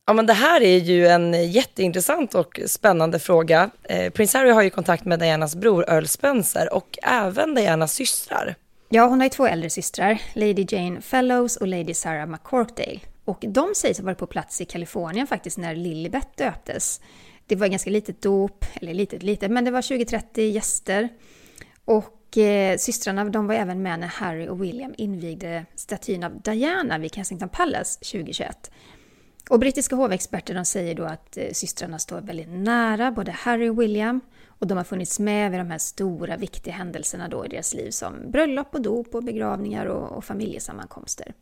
Ja, 0.08 0.14
men 0.14 0.26
det 0.26 0.32
här 0.32 0.60
är 0.60 0.78
ju 0.78 1.06
en 1.06 1.50
jätteintressant 1.50 2.34
och 2.34 2.60
spännande 2.66 3.18
fråga. 3.18 3.70
Eh, 3.82 4.12
Prins 4.12 4.34
Harry 4.34 4.50
har 4.50 4.62
ju 4.62 4.70
kontakt 4.70 5.04
med 5.04 5.18
Dianas 5.18 5.56
bror 5.56 5.84
Earl 5.88 6.06
Spencer 6.06 6.74
och 6.74 6.98
även 7.02 7.54
Dianas 7.54 7.92
systrar. 7.92 8.54
Ja, 8.88 9.06
hon 9.06 9.18
har 9.18 9.26
ju 9.26 9.30
två 9.30 9.46
äldre 9.46 9.70
systrar, 9.70 10.22
Lady 10.34 10.66
Jane 10.68 11.00
Fellows 11.00 11.56
och 11.56 11.66
Lady 11.66 11.94
Sarah 11.94 12.26
McCorkdale. 12.26 13.00
Och 13.24 13.44
de 13.48 13.74
sägs 13.74 13.98
ha 13.98 14.04
varit 14.04 14.18
på 14.18 14.26
plats 14.26 14.60
i 14.60 14.64
Kalifornien 14.64 15.26
faktiskt 15.26 15.58
när 15.58 15.74
Lilibet 15.74 16.36
döptes. 16.36 17.00
Det 17.46 17.56
var 17.56 17.68
ganska 17.68 17.90
litet 17.90 18.22
dop, 18.22 18.64
eller 18.74 18.94
litet 18.94 19.22
litet, 19.22 19.50
men 19.50 19.64
det 19.64 19.70
var 19.70 19.80
20-30 19.80 20.40
gäster. 20.40 21.08
Och 21.84 22.38
eh, 22.38 22.76
systrarna 22.76 23.24
de 23.24 23.46
var 23.46 23.54
även 23.54 23.82
med 23.82 24.00
när 24.00 24.08
Harry 24.08 24.48
och 24.48 24.62
William 24.62 24.94
invigde 24.96 25.64
statyn 25.74 26.24
av 26.24 26.40
Diana 26.40 26.98
vid 26.98 27.14
Kensington 27.14 27.48
Palace 27.48 28.00
2021. 28.00 28.70
Och 29.48 29.58
brittiska 29.58 29.96
hovexperter 29.96 30.54
de 30.54 30.64
säger 30.64 30.94
då 30.94 31.04
att 31.04 31.36
eh, 31.36 31.50
systrarna 31.52 31.98
står 31.98 32.20
väldigt 32.20 32.48
nära 32.48 33.10
både 33.10 33.32
Harry 33.32 33.68
och 33.68 33.80
William 33.80 34.20
och 34.46 34.66
de 34.66 34.76
har 34.78 34.84
funnits 34.84 35.18
med 35.18 35.50
vid 35.50 35.60
de 35.60 35.70
här 35.70 35.78
stora 35.78 36.36
viktiga 36.36 36.74
händelserna 36.74 37.28
då 37.28 37.44
i 37.44 37.48
deras 37.48 37.74
liv 37.74 37.90
som 37.90 38.30
bröllop 38.30 38.74
och 38.74 38.82
dop 38.82 39.14
och 39.14 39.24
begravningar 39.24 39.86
och, 39.86 40.16
och 40.16 40.24
familjesammankomster. 40.24 41.32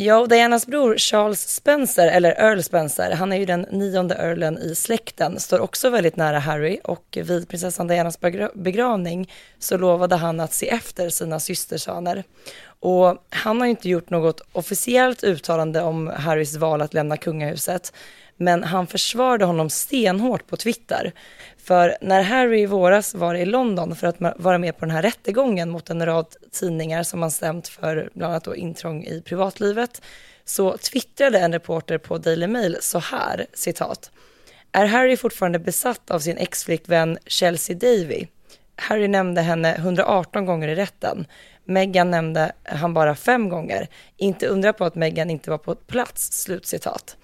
Ja, 0.00 0.18
och 0.18 0.28
Dianas 0.28 0.66
bror 0.66 0.96
Charles 0.98 1.48
Spencer, 1.48 2.06
eller 2.06 2.30
Earl 2.30 2.62
Spencer, 2.62 3.10
han 3.10 3.32
är 3.32 3.36
ju 3.36 3.46
den 3.46 3.66
nionde 3.70 4.14
earlen 4.14 4.58
i 4.58 4.74
släkten, 4.74 5.40
står 5.40 5.60
också 5.60 5.90
väldigt 5.90 6.16
nära 6.16 6.38
Harry 6.38 6.78
och 6.84 7.18
vid 7.22 7.48
prinsessan 7.48 7.88
Dianas 7.88 8.18
begravning 8.54 9.30
så 9.58 9.76
lovade 9.76 10.16
han 10.16 10.40
att 10.40 10.52
se 10.52 10.68
efter 10.68 11.08
sina 11.08 11.40
systersöner. 11.40 12.24
Och 12.80 13.24
han 13.30 13.60
har 13.60 13.68
inte 13.68 13.88
gjort 13.88 14.10
något 14.10 14.40
officiellt 14.52 15.24
uttalande 15.24 15.82
om 15.82 16.06
Harrys 16.06 16.56
val 16.56 16.82
att 16.82 16.94
lämna 16.94 17.16
kungahuset, 17.16 17.92
men 18.38 18.64
han 18.64 18.86
försvarade 18.86 19.44
honom 19.44 19.70
stenhårt 19.70 20.46
på 20.46 20.56
Twitter. 20.56 21.12
För 21.58 21.96
när 22.00 22.22
Harry 22.22 22.60
i 22.60 22.66
våras 22.66 23.14
var 23.14 23.34
i 23.34 23.44
London 23.44 23.96
för 23.96 24.06
att 24.06 24.16
vara 24.36 24.58
med 24.58 24.78
på 24.78 24.84
den 24.84 24.94
här 24.94 25.02
rättegången 25.02 25.70
mot 25.70 25.90
en 25.90 26.06
rad 26.06 26.26
tidningar 26.52 27.02
som 27.02 27.22
han 27.22 27.30
stämt 27.30 27.68
för 27.68 28.10
bland 28.14 28.32
annat 28.32 28.44
då 28.44 28.56
intrång 28.56 29.04
i 29.04 29.22
privatlivet, 29.22 30.02
så 30.44 30.76
twittrade 30.76 31.38
en 31.38 31.52
reporter 31.52 31.98
på 31.98 32.18
Daily 32.18 32.46
Mail 32.46 32.76
så 32.80 32.98
här, 32.98 33.46
citat. 33.54 34.10
Är 34.72 34.86
Harry 34.86 35.16
fortfarande 35.16 35.58
besatt 35.58 36.10
av 36.10 36.18
sin 36.18 36.36
exflickvän 36.36 37.18
Chelsea 37.26 37.76
Davy? 37.76 38.26
Harry 38.76 39.08
nämnde 39.08 39.40
henne 39.40 39.74
118 39.74 40.46
gånger 40.46 40.68
i 40.68 40.74
rätten. 40.74 41.26
Meghan 41.64 42.10
nämnde 42.10 42.52
han 42.64 42.94
bara 42.94 43.14
fem 43.14 43.48
gånger. 43.48 43.88
Inte 44.16 44.46
undra 44.46 44.72
på 44.72 44.84
att 44.84 44.94
Meghan 44.94 45.30
inte 45.30 45.50
var 45.50 45.58
på 45.58 45.74
plats." 45.74 46.42
Slutcitat. 46.42 47.16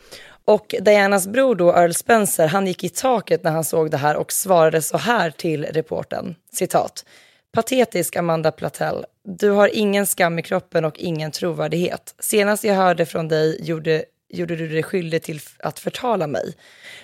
Och 0.46 0.74
Dianas 0.80 1.26
bror 1.26 1.54
då, 1.54 1.72
Earl 1.72 1.92
Spencer, 1.92 2.46
han 2.46 2.66
gick 2.66 2.84
i 2.84 2.88
taket 2.88 3.44
när 3.44 3.50
han 3.50 3.64
såg 3.64 3.90
det 3.90 3.96
här 3.96 4.16
och 4.16 4.32
svarade 4.32 4.82
så 4.82 4.98
här 4.98 5.30
till 5.30 5.64
reporten. 5.64 6.34
Citat. 6.52 7.04
Patetisk 7.52 8.16
Amanda 8.16 8.52
Platell. 8.52 9.04
Du 9.24 9.50
har 9.50 9.70
ingen 9.72 10.06
skam 10.06 10.38
i 10.38 10.42
kroppen 10.42 10.84
och 10.84 10.98
ingen 10.98 11.30
trovärdighet. 11.30 12.14
Senast 12.18 12.64
jag 12.64 12.74
hörde 12.74 13.06
från 13.06 13.28
dig 13.28 13.58
gjorde, 13.62 14.04
gjorde 14.28 14.56
du 14.56 14.68
dig 14.68 14.82
skyldig 14.82 15.22
till 15.22 15.40
att 15.58 15.78
förtala 15.78 16.26
mig. 16.26 16.54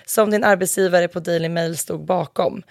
Som 0.05 0.31
din 0.31 0.43
arbetsgivare 0.43 1.07
på 1.07 1.19
Daily 1.19 1.49
Mail 1.49 1.77
stod 1.77 2.05
bakom. 2.05 2.63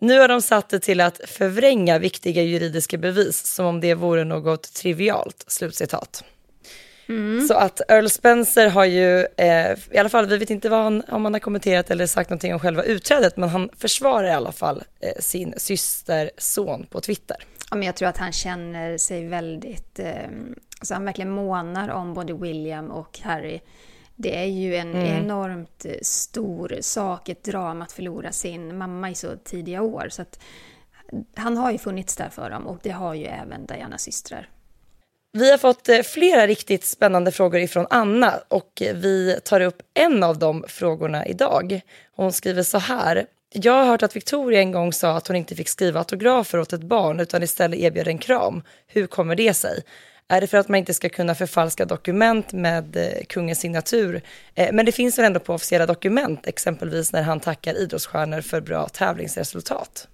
Nu 0.00 0.18
har 0.18 0.28
de 0.28 0.42
satt 0.42 0.68
det 0.68 0.80
till 0.80 1.00
att 1.00 1.20
förvränga 1.26 1.98
viktiga 1.98 2.42
juridiska 2.42 2.98
bevis 2.98 3.46
som 3.46 3.66
om 3.66 3.80
det 3.80 3.94
vore 3.94 4.24
något 4.24 4.74
trivialt. 4.74 5.44
Slutcitat. 5.46 6.24
Mm. 7.08 7.46
Så 7.46 7.54
att 7.54 7.80
Earl 7.88 8.08
Spencer 8.08 8.68
har 8.68 8.84
ju, 8.84 9.26
eh, 9.36 9.78
i 9.90 9.98
alla 9.98 10.08
fall, 10.08 10.26
vi 10.26 10.38
vet 10.38 10.50
inte 10.50 10.68
vad 10.68 10.82
han, 10.82 11.02
om 11.08 11.24
han 11.24 11.34
har 11.34 11.40
kommenterat 11.40 11.90
eller 11.90 12.06
sagt 12.06 12.30
någonting 12.30 12.54
om 12.54 12.60
själva 12.60 12.82
utträdet, 12.82 13.36
men 13.36 13.48
han 13.48 13.70
försvarar 13.78 14.26
i 14.26 14.32
alla 14.32 14.52
fall 14.52 14.82
eh, 15.00 15.20
sin 15.20 15.54
systerson 15.56 16.86
på 16.90 17.00
Twitter. 17.00 17.36
Ja, 17.70 17.76
men 17.76 17.86
jag 17.86 17.96
tror 17.96 18.08
att 18.08 18.18
han 18.18 18.32
känner 18.32 18.98
sig 18.98 19.26
väldigt, 19.26 19.98
eh, 19.98 20.28
alltså 20.78 20.94
han 20.94 21.04
verkligen 21.04 21.30
månar 21.30 21.88
om 21.88 22.14
både 22.14 22.32
William 22.32 22.90
och 22.90 23.20
Harry. 23.22 23.60
Det 24.16 24.38
är 24.38 24.46
ju 24.46 24.76
en 24.76 24.94
mm. 24.94 25.24
enormt 25.24 25.86
stor 26.02 26.78
sak, 26.80 27.28
ett 27.28 27.44
drama 27.44 27.84
att 27.84 27.92
förlora 27.92 28.32
sin 28.32 28.78
mamma 28.78 29.10
i 29.10 29.14
så 29.14 29.36
tidiga 29.44 29.82
år. 29.82 30.08
Så 30.10 30.22
att 30.22 30.38
han 31.34 31.56
har 31.56 31.72
ju 31.72 31.78
funnits 31.78 32.16
där 32.16 32.28
för 32.28 32.50
dem 32.50 32.66
och 32.66 32.78
det 32.82 32.90
har 32.90 33.14
ju 33.14 33.24
även 33.24 33.66
Dianas 33.66 34.02
systrar. 34.02 34.48
Vi 35.36 35.50
har 35.50 35.58
fått 35.58 35.88
eh, 35.88 36.02
flera 36.02 36.46
riktigt 36.46 36.84
spännande 36.84 37.32
frågor 37.32 37.60
ifrån 37.60 37.86
Anna 37.90 38.40
och 38.48 38.82
eh, 38.82 38.96
vi 38.96 39.40
tar 39.44 39.60
upp 39.60 39.82
en 39.94 40.22
av 40.22 40.38
de 40.38 40.64
frågorna 40.68 41.26
idag. 41.26 41.80
Hon 42.16 42.32
skriver 42.32 42.62
så 42.62 42.78
här. 42.78 43.26
Jag 43.52 43.72
har 43.72 43.84
hört 43.84 44.02
att 44.02 44.16
Victoria 44.16 44.60
en 44.60 44.72
gång 44.72 44.92
sa 44.92 45.16
att 45.16 45.28
hon 45.28 45.36
inte 45.36 45.54
fick 45.54 45.68
skriva 45.68 45.98
autografer 45.98 46.60
åt 46.60 46.72
ett 46.72 46.82
barn 46.82 47.20
utan 47.20 47.42
istället 47.42 47.80
erbjöd 47.80 48.08
en 48.08 48.18
kram. 48.18 48.62
Hur 48.86 49.06
kommer 49.06 49.34
det 49.34 49.54
sig? 49.54 49.82
Är 50.28 50.40
det 50.40 50.46
för 50.46 50.58
att 50.58 50.68
man 50.68 50.78
inte 50.78 50.94
ska 50.94 51.08
kunna 51.08 51.34
förfalska 51.34 51.84
dokument 51.84 52.52
med 52.52 52.96
eh, 52.96 53.24
kungens 53.28 53.60
signatur? 53.60 54.22
Men 54.72 54.86
det 54.86 54.92
finns 54.92 55.18
väl 55.18 55.24
ändå 55.24 55.40
på 55.40 55.54
officiella 55.54 55.86
dokument, 55.86 56.46
exempelvis 56.46 57.12
när 57.12 57.22
han 57.22 57.40
tackar 57.40 57.74
idrottsstjärnor 57.74 58.40
för 58.40 58.60
bra 58.60 58.88
tävlingsresultat. 58.88 60.08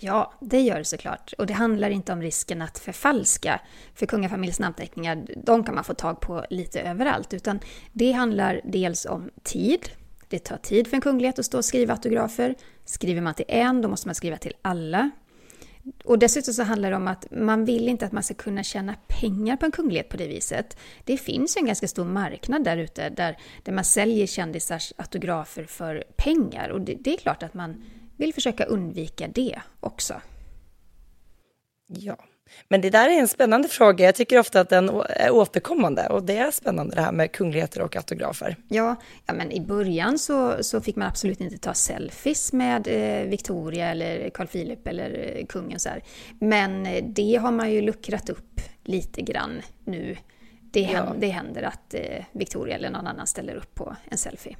Ja, 0.00 0.32
det 0.40 0.60
gör 0.60 0.78
det 0.78 0.84
såklart. 0.84 1.32
Och 1.38 1.46
det 1.46 1.54
handlar 1.54 1.90
inte 1.90 2.12
om 2.12 2.22
risken 2.22 2.62
att 2.62 2.78
förfalska. 2.78 3.60
För 3.94 4.06
kungafamiljens 4.06 4.60
namnteckningar, 4.60 5.26
de 5.36 5.64
kan 5.64 5.74
man 5.74 5.84
få 5.84 5.94
tag 5.94 6.20
på 6.20 6.44
lite 6.50 6.80
överallt. 6.80 7.34
Utan 7.34 7.60
det 7.92 8.12
handlar 8.12 8.60
dels 8.64 9.06
om 9.06 9.30
tid. 9.42 9.88
Det 10.28 10.38
tar 10.38 10.56
tid 10.56 10.86
för 10.86 10.96
en 10.96 11.00
kunglighet 11.00 11.38
att 11.38 11.44
stå 11.44 11.58
och 11.58 11.64
skriva 11.64 11.94
autografer. 11.94 12.54
Skriver 12.84 13.20
man 13.20 13.34
till 13.34 13.44
en, 13.48 13.82
då 13.82 13.88
måste 13.88 14.08
man 14.08 14.14
skriva 14.14 14.36
till 14.36 14.54
alla. 14.62 15.10
Och 16.04 16.18
dessutom 16.18 16.54
så 16.54 16.62
handlar 16.62 16.90
det 16.90 16.96
om 16.96 17.08
att 17.08 17.26
man 17.30 17.64
vill 17.64 17.88
inte 17.88 18.06
att 18.06 18.12
man 18.12 18.22
ska 18.22 18.34
kunna 18.34 18.62
tjäna 18.62 18.94
pengar 19.06 19.56
på 19.56 19.66
en 19.66 19.72
kunglighet 19.72 20.08
på 20.08 20.16
det 20.16 20.26
viset. 20.26 20.76
Det 21.04 21.16
finns 21.16 21.56
ju 21.56 21.58
en 21.58 21.66
ganska 21.66 21.88
stor 21.88 22.04
marknad 22.04 22.64
där 22.64 22.76
ute 22.76 23.08
där, 23.08 23.38
där 23.62 23.72
man 23.72 23.84
säljer 23.84 24.26
kändisars 24.26 24.92
autografer 24.96 25.64
för 25.64 26.04
pengar. 26.16 26.68
Och 26.68 26.80
det, 26.80 26.94
det 27.00 27.12
är 27.14 27.16
klart 27.16 27.42
att 27.42 27.54
man 27.54 27.84
vill 28.22 28.34
försöka 28.34 28.64
undvika 28.64 29.28
det 29.28 29.60
också. 29.80 30.14
Ja, 31.86 32.16
men 32.68 32.80
det 32.80 32.90
där 32.90 33.08
är 33.08 33.20
en 33.20 33.28
spännande 33.28 33.68
fråga. 33.68 34.04
Jag 34.04 34.14
tycker 34.14 34.38
ofta 34.38 34.60
att 34.60 34.68
den 34.68 34.88
är 35.08 35.30
återkommande 35.30 36.06
och 36.06 36.22
det 36.22 36.36
är 36.36 36.50
spännande 36.50 36.94
det 36.94 37.02
här 37.02 37.12
med 37.12 37.32
kungligheter 37.32 37.82
och 37.82 37.96
autografer. 37.96 38.56
Ja, 38.68 38.96
ja 39.26 39.34
men 39.34 39.52
i 39.52 39.60
början 39.60 40.18
så, 40.18 40.62
så 40.62 40.80
fick 40.80 40.96
man 40.96 41.08
absolut 41.08 41.40
inte 41.40 41.58
ta 41.58 41.74
selfies 41.74 42.52
med 42.52 42.88
eh, 42.88 43.28
Victoria 43.28 43.90
eller 43.90 44.30
Carl 44.30 44.46
Philip 44.46 44.86
eller 44.86 45.36
eh, 45.36 45.46
kungen 45.46 45.78
så 45.78 45.88
här. 45.88 46.02
Men 46.40 46.86
eh, 46.86 47.04
det 47.04 47.36
har 47.36 47.52
man 47.52 47.72
ju 47.72 47.80
luckrat 47.80 48.30
upp 48.30 48.60
lite 48.84 49.22
grann 49.22 49.62
nu. 49.84 50.16
Det, 50.60 50.80
ja. 50.80 50.88
händer, 50.88 51.16
det 51.18 51.28
händer 51.28 51.62
att 51.62 51.94
eh, 51.94 52.24
Victoria 52.32 52.74
eller 52.74 52.90
någon 52.90 53.06
annan 53.06 53.26
ställer 53.26 53.54
upp 53.54 53.74
på 53.74 53.96
en 54.04 54.18
selfie. 54.18 54.56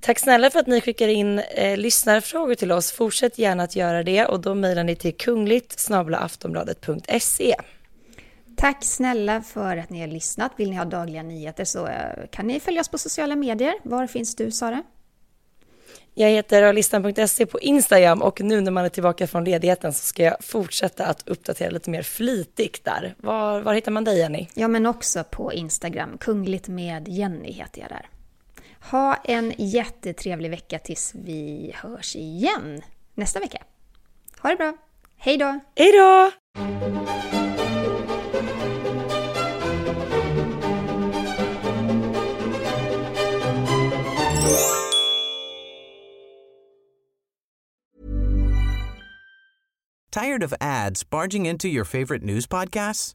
Tack 0.00 0.18
snälla 0.18 0.50
för 0.50 0.58
att 0.58 0.66
ni 0.66 0.80
skickar 0.80 1.08
in 1.08 1.38
eh, 1.38 1.76
lyssnarfrågor 1.76 2.54
till 2.54 2.72
oss. 2.72 2.92
Fortsätt 2.92 3.38
gärna 3.38 3.62
att 3.62 3.76
göra 3.76 4.02
det 4.02 4.26
och 4.26 4.40
då 4.40 4.54
mejlar 4.54 4.84
ni 4.84 4.96
till 4.96 5.16
kungligt 5.16 5.88
aftonbladet.se. 5.90 7.56
Tack 8.56 8.84
snälla 8.84 9.42
för 9.42 9.76
att 9.76 9.90
ni 9.90 10.00
har 10.00 10.08
lyssnat. 10.08 10.52
Vill 10.56 10.70
ni 10.70 10.76
ha 10.76 10.84
dagliga 10.84 11.22
nyheter 11.22 11.64
så 11.64 11.86
eh, 11.86 12.26
kan 12.30 12.46
ni 12.46 12.60
följa 12.60 12.80
oss 12.80 12.88
på 12.88 12.98
sociala 12.98 13.36
medier. 13.36 13.74
Var 13.82 14.06
finns 14.06 14.36
du 14.36 14.50
Sara? 14.50 14.82
Jag 16.14 16.28
heter 16.28 16.72
listan.se 16.72 17.46
på 17.46 17.60
Instagram 17.60 18.22
och 18.22 18.40
nu 18.40 18.60
när 18.60 18.70
man 18.70 18.84
är 18.84 18.88
tillbaka 18.88 19.26
från 19.26 19.44
ledigheten 19.44 19.92
så 19.92 20.06
ska 20.06 20.22
jag 20.22 20.36
fortsätta 20.44 21.06
att 21.06 21.28
uppdatera 21.28 21.70
lite 21.70 21.90
mer 21.90 22.02
flitigt 22.02 22.84
där. 22.84 23.14
Var, 23.18 23.60
var 23.60 23.74
hittar 23.74 23.92
man 23.92 24.04
dig 24.04 24.18
Jenny? 24.18 24.48
Ja 24.54 24.68
men 24.68 24.86
också 24.86 25.24
på 25.30 25.52
Instagram, 25.52 26.18
kungligt 26.18 26.68
med 26.68 27.08
Jenny 27.08 27.52
heter 27.52 27.80
jag 27.80 27.88
där. 27.88 28.06
Ha 28.80 29.16
en 29.16 29.54
jättetrevlig 29.58 30.50
vecka 30.50 30.78
tills 30.78 31.14
vi 31.14 31.72
hörs 31.74 32.16
igen 32.16 32.82
nästa 33.14 33.40
vecka. 33.40 33.62
Ha 34.38 34.50
det 34.50 34.56
bra. 34.56 34.76
Hej 35.16 35.38
då! 35.38 35.60
Hej 35.76 35.92
då! 35.92 36.30
Tired 50.10 50.42
of 50.42 50.52
ads 50.60 51.04
barging 51.04 51.46
into 51.46 51.68
your 51.68 51.84
favorite 51.84 52.24
news 52.24 52.46
podcasts? 52.46 53.14